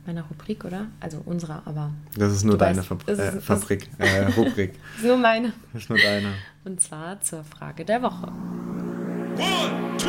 meiner 0.05 0.23
Rubrik, 0.23 0.63
oder? 0.65 0.87
Also 0.99 1.21
unserer, 1.25 1.63
aber 1.65 1.91
Das 2.15 2.31
ist 2.33 2.43
nur 2.43 2.57
deine 2.57 2.77
weißt, 2.79 2.87
Fab 2.87 3.07
äh, 3.07 3.37
ist- 3.37 3.43
Fabrik, 3.45 3.89
äh, 3.97 4.25
Rubrik. 4.37 4.73
ist 4.97 5.05
nur 5.05 5.17
meine. 5.17 5.53
Das 5.73 5.83
ist 5.83 5.89
nur 5.89 5.97
deine. 5.97 6.33
Und 6.63 6.79
zwar 6.81 7.19
zur 7.21 7.43
Frage 7.43 7.85
der 7.85 8.01
Woche. 8.03 8.27
One, 9.37 9.97
two, 9.97 10.07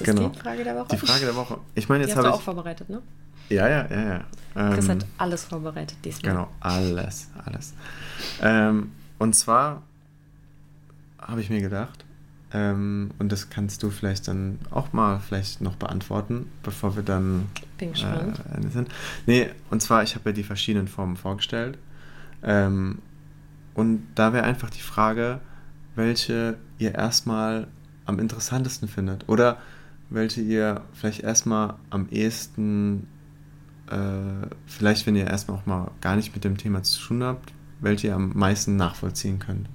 ist 0.00 0.06
Genau. 0.06 0.28
die 0.28 0.38
Frage 0.38 0.64
der 0.64 0.76
Woche? 0.76 0.88
Die 0.92 0.96
Frage 0.96 1.24
der 1.26 1.34
Woche. 1.36 1.58
Ich 1.74 1.88
meine, 1.88 2.04
jetzt 2.04 2.16
hast 2.16 2.22
du 2.22 2.26
habe 2.26 2.34
auch 2.34 2.38
ich. 2.40 2.44
vorbereitet, 2.44 2.88
ne? 2.90 3.02
Ja, 3.48 3.68
ja, 3.68 3.86
ja, 3.90 4.00
ja. 4.54 4.70
Chris 4.72 4.84
Ähm, 4.86 4.90
hat 4.92 5.06
alles 5.18 5.44
vorbereitet 5.44 5.96
diesmal. 6.04 6.32
Genau, 6.32 6.48
alles, 6.60 7.28
alles. 7.44 7.74
Ähm, 8.40 8.92
und 9.18 9.34
zwar 9.34 9.82
habe 11.20 11.40
ich 11.40 11.50
mir 11.50 11.60
gedacht, 11.60 12.04
ähm, 12.52 13.10
und 13.18 13.30
das 13.30 13.50
kannst 13.50 13.82
du 13.82 13.90
vielleicht 13.90 14.26
dann 14.28 14.58
auch 14.70 14.92
mal 14.92 15.20
vielleicht 15.20 15.60
noch 15.60 15.76
beantworten, 15.76 16.50
bevor 16.62 16.96
wir 16.96 17.02
dann 17.02 17.46
Bin 17.78 17.92
gespannt. 17.92 18.40
äh, 18.56 18.68
sind. 18.68 18.88
Nee, 19.26 19.50
und 19.70 19.82
zwar, 19.82 20.02
ich 20.02 20.14
habe 20.16 20.30
ja 20.30 20.32
die 20.34 20.42
verschiedenen 20.44 20.88
Formen 20.88 21.16
vorgestellt. 21.16 21.78
Ähm, 22.42 22.98
und 23.74 24.06
da 24.14 24.32
wäre 24.32 24.44
einfach 24.44 24.70
die 24.70 24.80
Frage, 24.80 25.40
welche 25.94 26.56
ihr 26.78 26.94
erstmal 26.94 27.66
am 28.06 28.18
interessantesten 28.18 28.88
findet. 28.88 29.28
Oder 29.28 29.58
welche 30.10 30.40
ihr 30.40 30.82
vielleicht 30.92 31.20
erstmal 31.20 31.74
am 31.88 32.08
ehesten, 32.10 33.06
äh, 33.88 34.46
vielleicht 34.66 35.06
wenn 35.06 35.16
ihr 35.16 35.26
erstmal 35.26 35.58
auch 35.58 35.66
mal 35.66 35.90
gar 36.00 36.16
nicht 36.16 36.34
mit 36.34 36.44
dem 36.44 36.58
Thema 36.58 36.82
zu 36.82 37.00
tun 37.00 37.22
habt, 37.22 37.52
welche 37.80 38.08
ihr 38.08 38.14
am 38.14 38.32
meisten 38.34 38.76
nachvollziehen 38.76 39.38
könnt. 39.38 39.68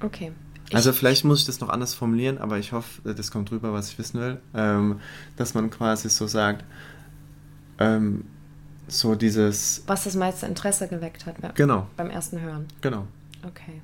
Okay. 0.00 0.32
Also 0.72 0.92
vielleicht 0.92 1.24
muss 1.24 1.40
ich 1.40 1.46
das 1.46 1.60
noch 1.60 1.68
anders 1.68 1.94
formulieren, 1.94 2.38
aber 2.38 2.58
ich 2.58 2.72
hoffe, 2.72 3.14
das 3.14 3.30
kommt 3.30 3.50
rüber, 3.52 3.72
was 3.72 3.90
ich 3.90 3.98
wissen 3.98 4.20
will. 4.20 4.40
Ähm, 4.54 5.00
dass 5.36 5.54
man 5.54 5.70
quasi 5.70 6.08
so 6.08 6.26
sagt, 6.26 6.64
ähm, 7.78 8.24
so 8.88 9.14
dieses, 9.14 9.82
was 9.86 10.04
das 10.04 10.14
meiste 10.14 10.46
Interesse 10.46 10.88
geweckt 10.88 11.26
hat 11.26 11.40
beim, 11.40 11.54
genau, 11.54 11.86
beim 11.96 12.10
ersten 12.10 12.40
Hören. 12.40 12.66
genau. 12.80 13.06
Okay. 13.46 13.80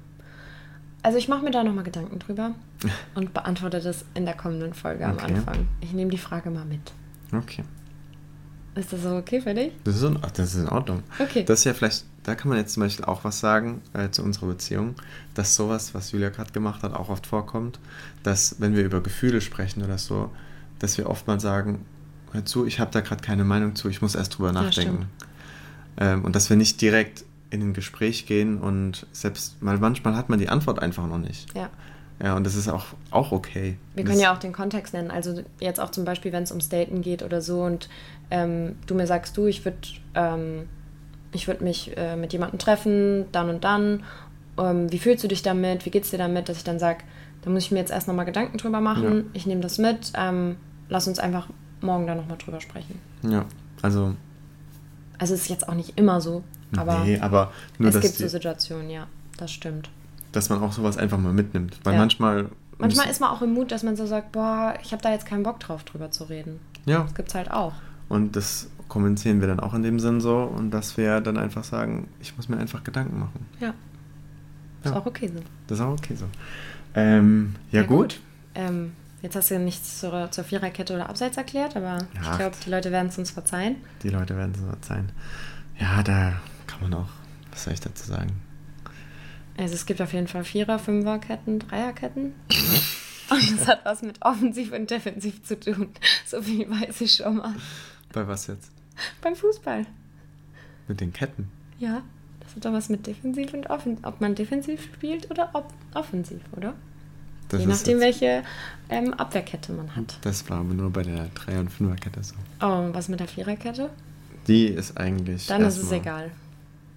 Also 1.03 1.18
ich 1.18 1.28
mache 1.28 1.42
mir 1.42 1.51
da 1.51 1.62
nochmal 1.64 1.84
Gedanken 1.84 2.18
drüber 2.18 2.53
und 3.14 3.32
beantworte 3.34 3.80
das 3.80 4.05
in 4.14 4.24
der 4.26 4.34
kommenden 4.36 4.74
Folge 4.74 5.07
am 5.07 5.14
Okay. 5.14 5.34
Anfang. 5.34 5.68
Ich 5.80 5.92
nehme 5.92 6.11
die 6.11 6.18
Frage 6.18 6.51
mal 6.51 6.64
mit. 6.64 6.92
Okay. 7.32 7.64
Ist 8.74 8.92
das 8.92 9.03
so 9.03 9.16
okay 9.16 9.40
für 9.40 9.55
dich? 9.55 9.72
Das 9.84 9.96
ist, 9.96 10.03
in, 10.03 10.18
das 10.34 10.55
ist 10.55 10.61
in 10.62 10.68
Ordnung. 10.68 11.03
Okay. 11.18 11.44
Das 11.44 11.61
ist 11.61 11.64
ja 11.64 11.74
vielleicht, 11.74 12.05
da 12.22 12.34
kann 12.34 12.48
man 12.51 12.59
jetzt 12.59 12.74
zum 12.74 12.82
Beispiel 12.82 13.05
auch 13.05 13.24
was 13.24 13.40
sagen 13.40 13.82
äh, 13.94 14.11
zu 14.11 14.22
unserer 14.22 14.46
Beziehung, 14.46 14.94
dass 15.34 15.57
sowas, 15.57 15.92
was 15.94 16.12
Julia 16.12 16.28
gerade 16.28 16.53
gemacht 16.53 16.82
hat, 16.82 16.94
auch 16.94 17.09
oft 17.09 17.26
vorkommt, 17.26 17.80
dass 18.22 18.57
wenn 18.61 18.76
wir 18.76 18.84
über 18.84 19.03
Gefühle 19.03 19.40
sprechen 19.40 19.82
oder 19.82 19.98
so, 19.98 20.30
dass 20.78 20.98
wir 20.98 21.09
oft 21.11 21.26
mal 21.26 21.40
sagen, 21.40 21.84
hör 22.32 22.44
zu, 22.44 22.64
ich 22.64 22.78
habe 22.78 22.90
da 22.92 23.01
gerade 23.01 23.22
keine 23.22 23.44
Meinung 23.44 23.74
zu, 23.74 23.88
ich 23.88 24.03
muss 24.03 24.14
erst 24.14 24.38
drüber 24.38 24.53
Ja, 24.53 24.62
nachdenken. 24.62 25.07
ähm, 25.98 26.24
und 26.24 26.36
dass 26.36 26.48
wir 26.48 26.57
nicht 26.57 26.80
direkt 26.80 27.24
in 27.51 27.62
ein 27.62 27.72
Gespräch 27.74 28.26
gehen 28.26 28.59
und 28.59 29.07
selbst, 29.12 29.57
weil 29.61 29.78
manchmal 29.78 30.16
hat 30.16 30.28
man 30.28 30.38
die 30.38 30.48
Antwort 30.48 30.80
einfach 30.80 31.07
noch 31.07 31.18
nicht. 31.18 31.55
Ja. 31.57 31.68
Ja, 32.22 32.36
und 32.36 32.44
das 32.44 32.55
ist 32.55 32.68
auch, 32.68 32.84
auch 33.11 33.32
okay. 33.32 33.78
Wir 33.94 34.05
das, 34.05 34.11
können 34.11 34.22
ja 34.22 34.34
auch 34.34 34.38
den 34.38 34.53
Kontext 34.53 34.92
nennen. 34.92 35.11
Also 35.11 35.42
jetzt 35.59 35.80
auch 35.80 35.90
zum 35.90 36.05
Beispiel, 36.05 36.32
wenn 36.32 36.42
es 36.42 36.51
ums 36.51 36.68
Daten 36.68 37.01
geht 37.01 37.22
oder 37.22 37.40
so 37.40 37.62
und 37.62 37.88
ähm, 38.30 38.76
du 38.86 38.94
mir 38.94 39.07
sagst, 39.07 39.38
du, 39.38 39.46
ich 39.46 39.64
würde 39.64 39.78
ähm, 40.14 40.68
ich 41.32 41.48
würd 41.48 41.61
mich 41.61 41.96
äh, 41.96 42.16
mit 42.16 42.32
jemandem 42.32 42.59
treffen, 42.59 43.26
dann 43.32 43.48
und 43.48 43.64
dann. 43.64 44.03
Ähm, 44.59 44.90
wie 44.92 44.98
fühlst 44.98 45.24
du 45.24 45.28
dich 45.28 45.42
damit? 45.42 45.86
Wie 45.86 45.90
geht's 45.90 46.11
dir 46.11 46.18
damit? 46.18 46.48
Dass 46.48 46.59
ich 46.59 46.64
dann 46.64 46.78
sage, 46.78 46.98
da 47.42 47.51
muss 47.51 47.64
ich 47.64 47.70
mir 47.70 47.78
jetzt 47.78 47.90
erst 47.90 48.09
nochmal 48.09 48.26
Gedanken 48.26 48.59
drüber 48.59 48.80
machen. 48.80 49.16
Ja. 49.16 49.24
Ich 49.32 49.46
nehme 49.46 49.61
das 49.61 49.78
mit. 49.78 50.12
Ähm, 50.14 50.57
lass 50.88 51.09
uns 51.09 51.18
einfach 51.18 51.48
morgen 51.80 52.07
da 52.07 52.14
nochmal 52.14 52.36
drüber 52.36 52.61
sprechen. 52.61 52.98
Ja, 53.22 53.46
also, 53.82 54.14
Also 55.18 55.34
es 55.34 55.42
ist 55.42 55.48
jetzt 55.48 55.68
auch 55.68 55.74
nicht 55.74 55.96
immer 55.96 56.20
so, 56.20 56.42
aber, 56.77 57.05
nee, 57.05 57.18
aber 57.21 57.53
nur, 57.79 57.89
es 57.91 58.01
gibt 58.01 58.18
die, 58.18 58.23
so 58.23 58.29
Situationen, 58.29 58.91
ja, 58.91 59.07
das 59.37 59.51
stimmt. 59.53 59.91
dass 60.33 60.49
man 60.49 60.61
auch 60.62 60.73
sowas 60.73 60.97
einfach 60.97 61.18
mal 61.18 61.33
mitnimmt. 61.33 61.79
Weil 61.85 61.95
Ja. 61.95 61.99
manchmal. 62.01 62.47
Manchmal 62.79 63.09
ist 63.11 63.21
man 63.21 63.31
auch 63.31 63.43
im 63.43 63.53
Mut, 63.53 63.73
dass 63.73 63.83
man 63.83 63.95
so 63.97 64.07
sagt, 64.07 64.33
boah, 64.33 64.75
ich 64.83 64.93
habe 64.93 65.03
da 65.03 65.11
jetzt 65.11 65.27
keinen 65.27 65.43
Bock 65.43 65.61
drauf, 65.61 65.85
drüber 65.85 66.11
zu 66.11 66.25
reden. 66.25 66.61
Ja, 66.87 67.03
Das 67.03 67.14
gibt's 67.14 67.35
halt 67.35 67.51
auch. 67.51 67.75
und 68.09 68.37
das 68.37 68.71
kommunizieren 68.89 69.41
wir 69.41 69.49
dann 69.49 69.61
auch 69.61 69.75
in 69.75 69.83
dem 69.83 70.01
Sinn 70.01 70.21
so 70.21 70.39
und 70.45 70.71
dass 70.71 70.97
wir 70.97 71.21
dann 71.21 71.37
einfach 71.37 71.62
sagen, 71.64 72.09
ich 72.21 72.37
muss 72.37 72.49
mir 72.49 72.57
einfach 72.59 72.83
Gedanken 72.83 73.18
machen. 73.21 73.47
Ja. 73.61 73.75
Ist 74.83 74.91
Ja. 74.93 74.97
auch 74.99 75.05
okay 75.07 75.29
so. 75.29 75.41
Das 75.66 75.79
ist 75.79 75.85
auch 75.85 75.93
okay 75.93 76.14
so. 76.16 76.25
Ähm, 76.95 77.55
ja, 77.71 77.83
gut. 77.83 78.18
Ähm, 78.55 78.93
jetzt 79.23 79.37
hast 79.37 79.51
du 79.51 79.59
nichts 79.59 80.01
zur, 80.01 80.31
zur 80.31 80.45
Viererkette 80.45 80.95
oder 80.95 81.09
Abseits 81.09 81.37
erklärt, 81.37 81.77
aber 81.77 81.99
ich 82.14 82.27
Ja. 82.27 82.37
glaube, 82.37 82.57
die 82.64 82.71
Leute 82.71 82.91
werden 82.91 83.09
es 83.09 83.18
uns 83.18 83.31
verzeihen. 83.31 83.77
Die 84.03 84.09
Leute 84.09 84.37
werden 84.37 84.53
es 84.55 84.61
so 84.61 84.66
sein. 84.89 85.11
Ja, 85.79 86.03
da 86.03 86.33
kann 86.81 86.91
man 86.91 87.01
auch, 87.01 87.09
was 87.51 87.64
soll 87.64 87.74
ich 87.74 87.81
dazu 87.81 88.07
sagen? 88.07 88.41
Also 89.57 89.74
es 89.74 89.85
gibt 89.85 90.01
auf 90.01 90.12
jeden 90.12 90.28
Fall 90.28 90.45
Vierer-, 90.45 90.78
Fünferketten, 90.78 91.59
Dreierketten. 91.59 92.33
Und 93.31 93.61
das 93.61 93.68
hat 93.68 93.85
was 93.85 94.03
mit 94.03 94.20
Offensiv 94.22 94.72
und 94.72 94.91
Defensiv 94.91 95.45
zu 95.45 95.61
tun. 95.61 95.91
So 96.26 96.43
viel 96.43 96.68
weiß 96.68 97.01
ich 97.03 97.14
schon 97.14 97.37
mal. 97.37 97.55
Bei 98.12 98.26
was 98.26 98.49
jetzt? 98.49 98.72
Beim 99.22 99.37
Fußball. 99.37 99.87
Mit 100.89 101.01
den 101.01 101.12
Ketten. 101.12 101.49
Ja, 101.78 102.03
das 102.41 102.57
hat 102.57 102.64
doch 102.64 102.72
was 102.72 102.89
mit 102.89 103.07
Defensiv 103.07 103.55
und 103.55 103.70
Offensiv. 103.70 104.05
Ob 104.05 104.20
man 104.20 104.35
defensiv 104.35 104.83
spielt 104.83 105.31
oder 105.31 105.51
ob 105.53 105.72
offensiv, 105.95 106.41
oder? 106.57 106.74
Das 107.51 107.61
Je 107.61 107.66
nachdem, 107.66 108.01
welche 108.01 108.43
ähm, 108.89 109.14
Abwehrkette 109.14 109.72
man 109.72 109.95
hat. 109.95 110.18
Das 110.22 110.51
war 110.51 110.59
aber 110.59 110.74
nur 110.74 110.91
bei 110.91 111.05
der 111.05 111.26
Dreier- 111.28 111.61
und 111.61 111.70
Fünferkette 111.70 112.24
so. 112.24 112.35
Oh, 112.61 112.87
und 112.87 112.95
was 112.95 113.09
mit 113.09 113.20
der 113.20 113.28
Viererkette? 113.28 113.91
Die 114.49 114.66
ist 114.66 114.97
eigentlich. 114.97 115.47
Dann 115.47 115.62
ist 115.62 115.76
es 115.76 115.93
egal. 115.93 116.33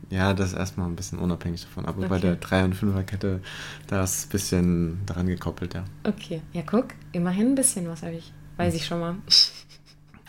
Ja, 0.09 0.33
das 0.33 0.49
ist 0.53 0.57
erstmal 0.57 0.87
ein 0.87 0.95
bisschen 0.95 1.19
unabhängig 1.19 1.61
davon. 1.63 1.85
Aber 1.85 2.01
bei 2.07 2.17
Okay. 2.17 2.21
der 2.21 2.35
Dreier- 2.35 2.65
und 2.65 2.73
Fünferkette, 2.75 3.41
da 3.87 4.03
ist 4.03 4.27
ein 4.27 4.29
bisschen 4.29 5.05
daran 5.05 5.27
gekoppelt, 5.27 5.73
ja. 5.73 5.83
Okay, 6.03 6.41
ja 6.53 6.61
guck, 6.61 6.87
immerhin 7.13 7.47
ein 7.53 7.55
bisschen 7.55 7.87
was 7.87 8.03
habe 8.03 8.15
ich. 8.15 8.31
Weiß 8.57 8.73
ich 8.75 8.85
schon 8.85 8.99
mal. 8.99 9.15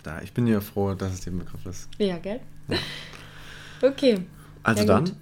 Da, 0.03 0.21
ich 0.23 0.33
bin 0.33 0.47
ja 0.47 0.61
froh, 0.61 0.95
dass 0.95 1.13
es 1.13 1.21
der 1.23 1.31
Begriff 1.33 1.65
ist. 1.67 1.89
Ja, 1.99 2.17
gell? 2.19 2.41
Okay. 3.83 4.25
Also 4.63 4.81
Ja, 4.83 4.87
dann, 4.87 5.05
gut. 5.05 5.15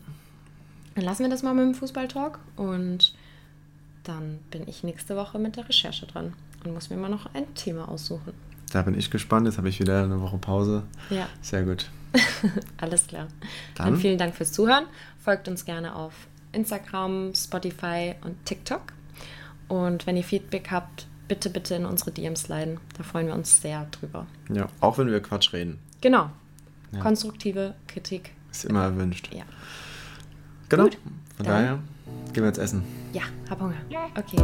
Dann 0.95 1.05
lassen 1.05 1.23
wir 1.25 1.31
das 1.31 1.43
mal 1.43 1.55
mit 1.55 1.65
dem 1.65 1.75
Fußballtalk 1.75 2.39
und 2.57 3.15
dann 4.05 4.39
bin 4.51 4.69
ich 4.69 4.83
nächste 4.83 5.17
Woche 5.17 5.39
mit 5.39 5.57
der 5.57 5.69
Recherche 5.69 6.07
dran 6.07 6.35
und 6.65 6.75
muss 6.75 6.91
mir 6.91 6.97
mal 6.97 7.09
noch 7.09 7.33
ein 7.35 7.53
Thema 7.55 7.89
aussuchen. 7.89 8.33
da 8.73 8.83
bin 8.83 8.97
ich 8.99 9.11
gespannt. 9.11 9.47
Jetzt 9.47 9.59
habe 9.59 9.69
ich 9.69 9.81
wieder 9.81 10.05
eine 10.05 10.21
Woche 10.21 10.39
Pause. 10.39 10.83
Ja, 11.11 11.29
Sehr 11.41 11.63
gut. 11.65 11.89
alles 12.79 13.07
klar. 13.07 13.29
Dann? 13.75 13.87
Dann 13.87 13.97
vielen 13.97 14.19
Dank 14.19 14.35
fürs 14.35 14.53
Zuhören. 14.53 14.85
Folgt 15.19 15.49
uns 15.49 15.65
gerne 15.65 15.95
auf 15.95 16.13
Instagram, 16.53 17.35
Spotify 17.35 18.15
und 18.25 18.45
TikTok. 18.45 18.83
Und 19.69 20.07
wenn 20.07 20.17
ihr 20.17 20.25
Feedback 20.25 20.71
habt, 20.71 21.07
bitte, 21.29 21.49
bitte 21.49 21.75
in 21.75 21.87
unsere 21.87 22.11
DMs 22.11 22.49
leiten. 22.49 22.79
Da 22.97 23.03
freuen 23.03 23.29
wir 23.29 23.35
uns 23.35 23.63
sehr 23.63 23.87
drüber. 23.91 24.27
Ja, 24.53 24.69
auch 24.81 24.99
wenn 24.99 25.11
wir 25.11 25.21
Quatsch 25.21 25.53
reden. 25.53 25.79
Genau. 26.01 26.31
Ja. 26.93 27.01
Konstruktive 27.01 27.75
Kritik. 27.87 28.33
Ist 28.51 28.67
immer 28.67 28.85
erwünscht. 28.85 29.31
Ja. 29.33 29.45
Genau. 30.69 30.85
Gut. 30.85 30.99
Von 31.37 31.47
daher 31.47 31.79
gehen 32.33 32.43
wir 32.43 32.49
jetzt 32.49 32.59
essen. 32.59 32.83
Ja, 33.13 33.23
hab 33.49 33.61
Hunger. 33.61 33.75
Okay. 34.17 34.37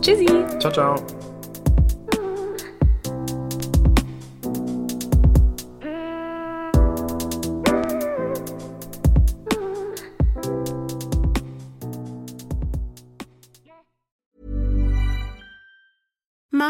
Tschüssi. 0.00 0.26
Ciao, 0.60 0.72
ciao. 0.72 1.39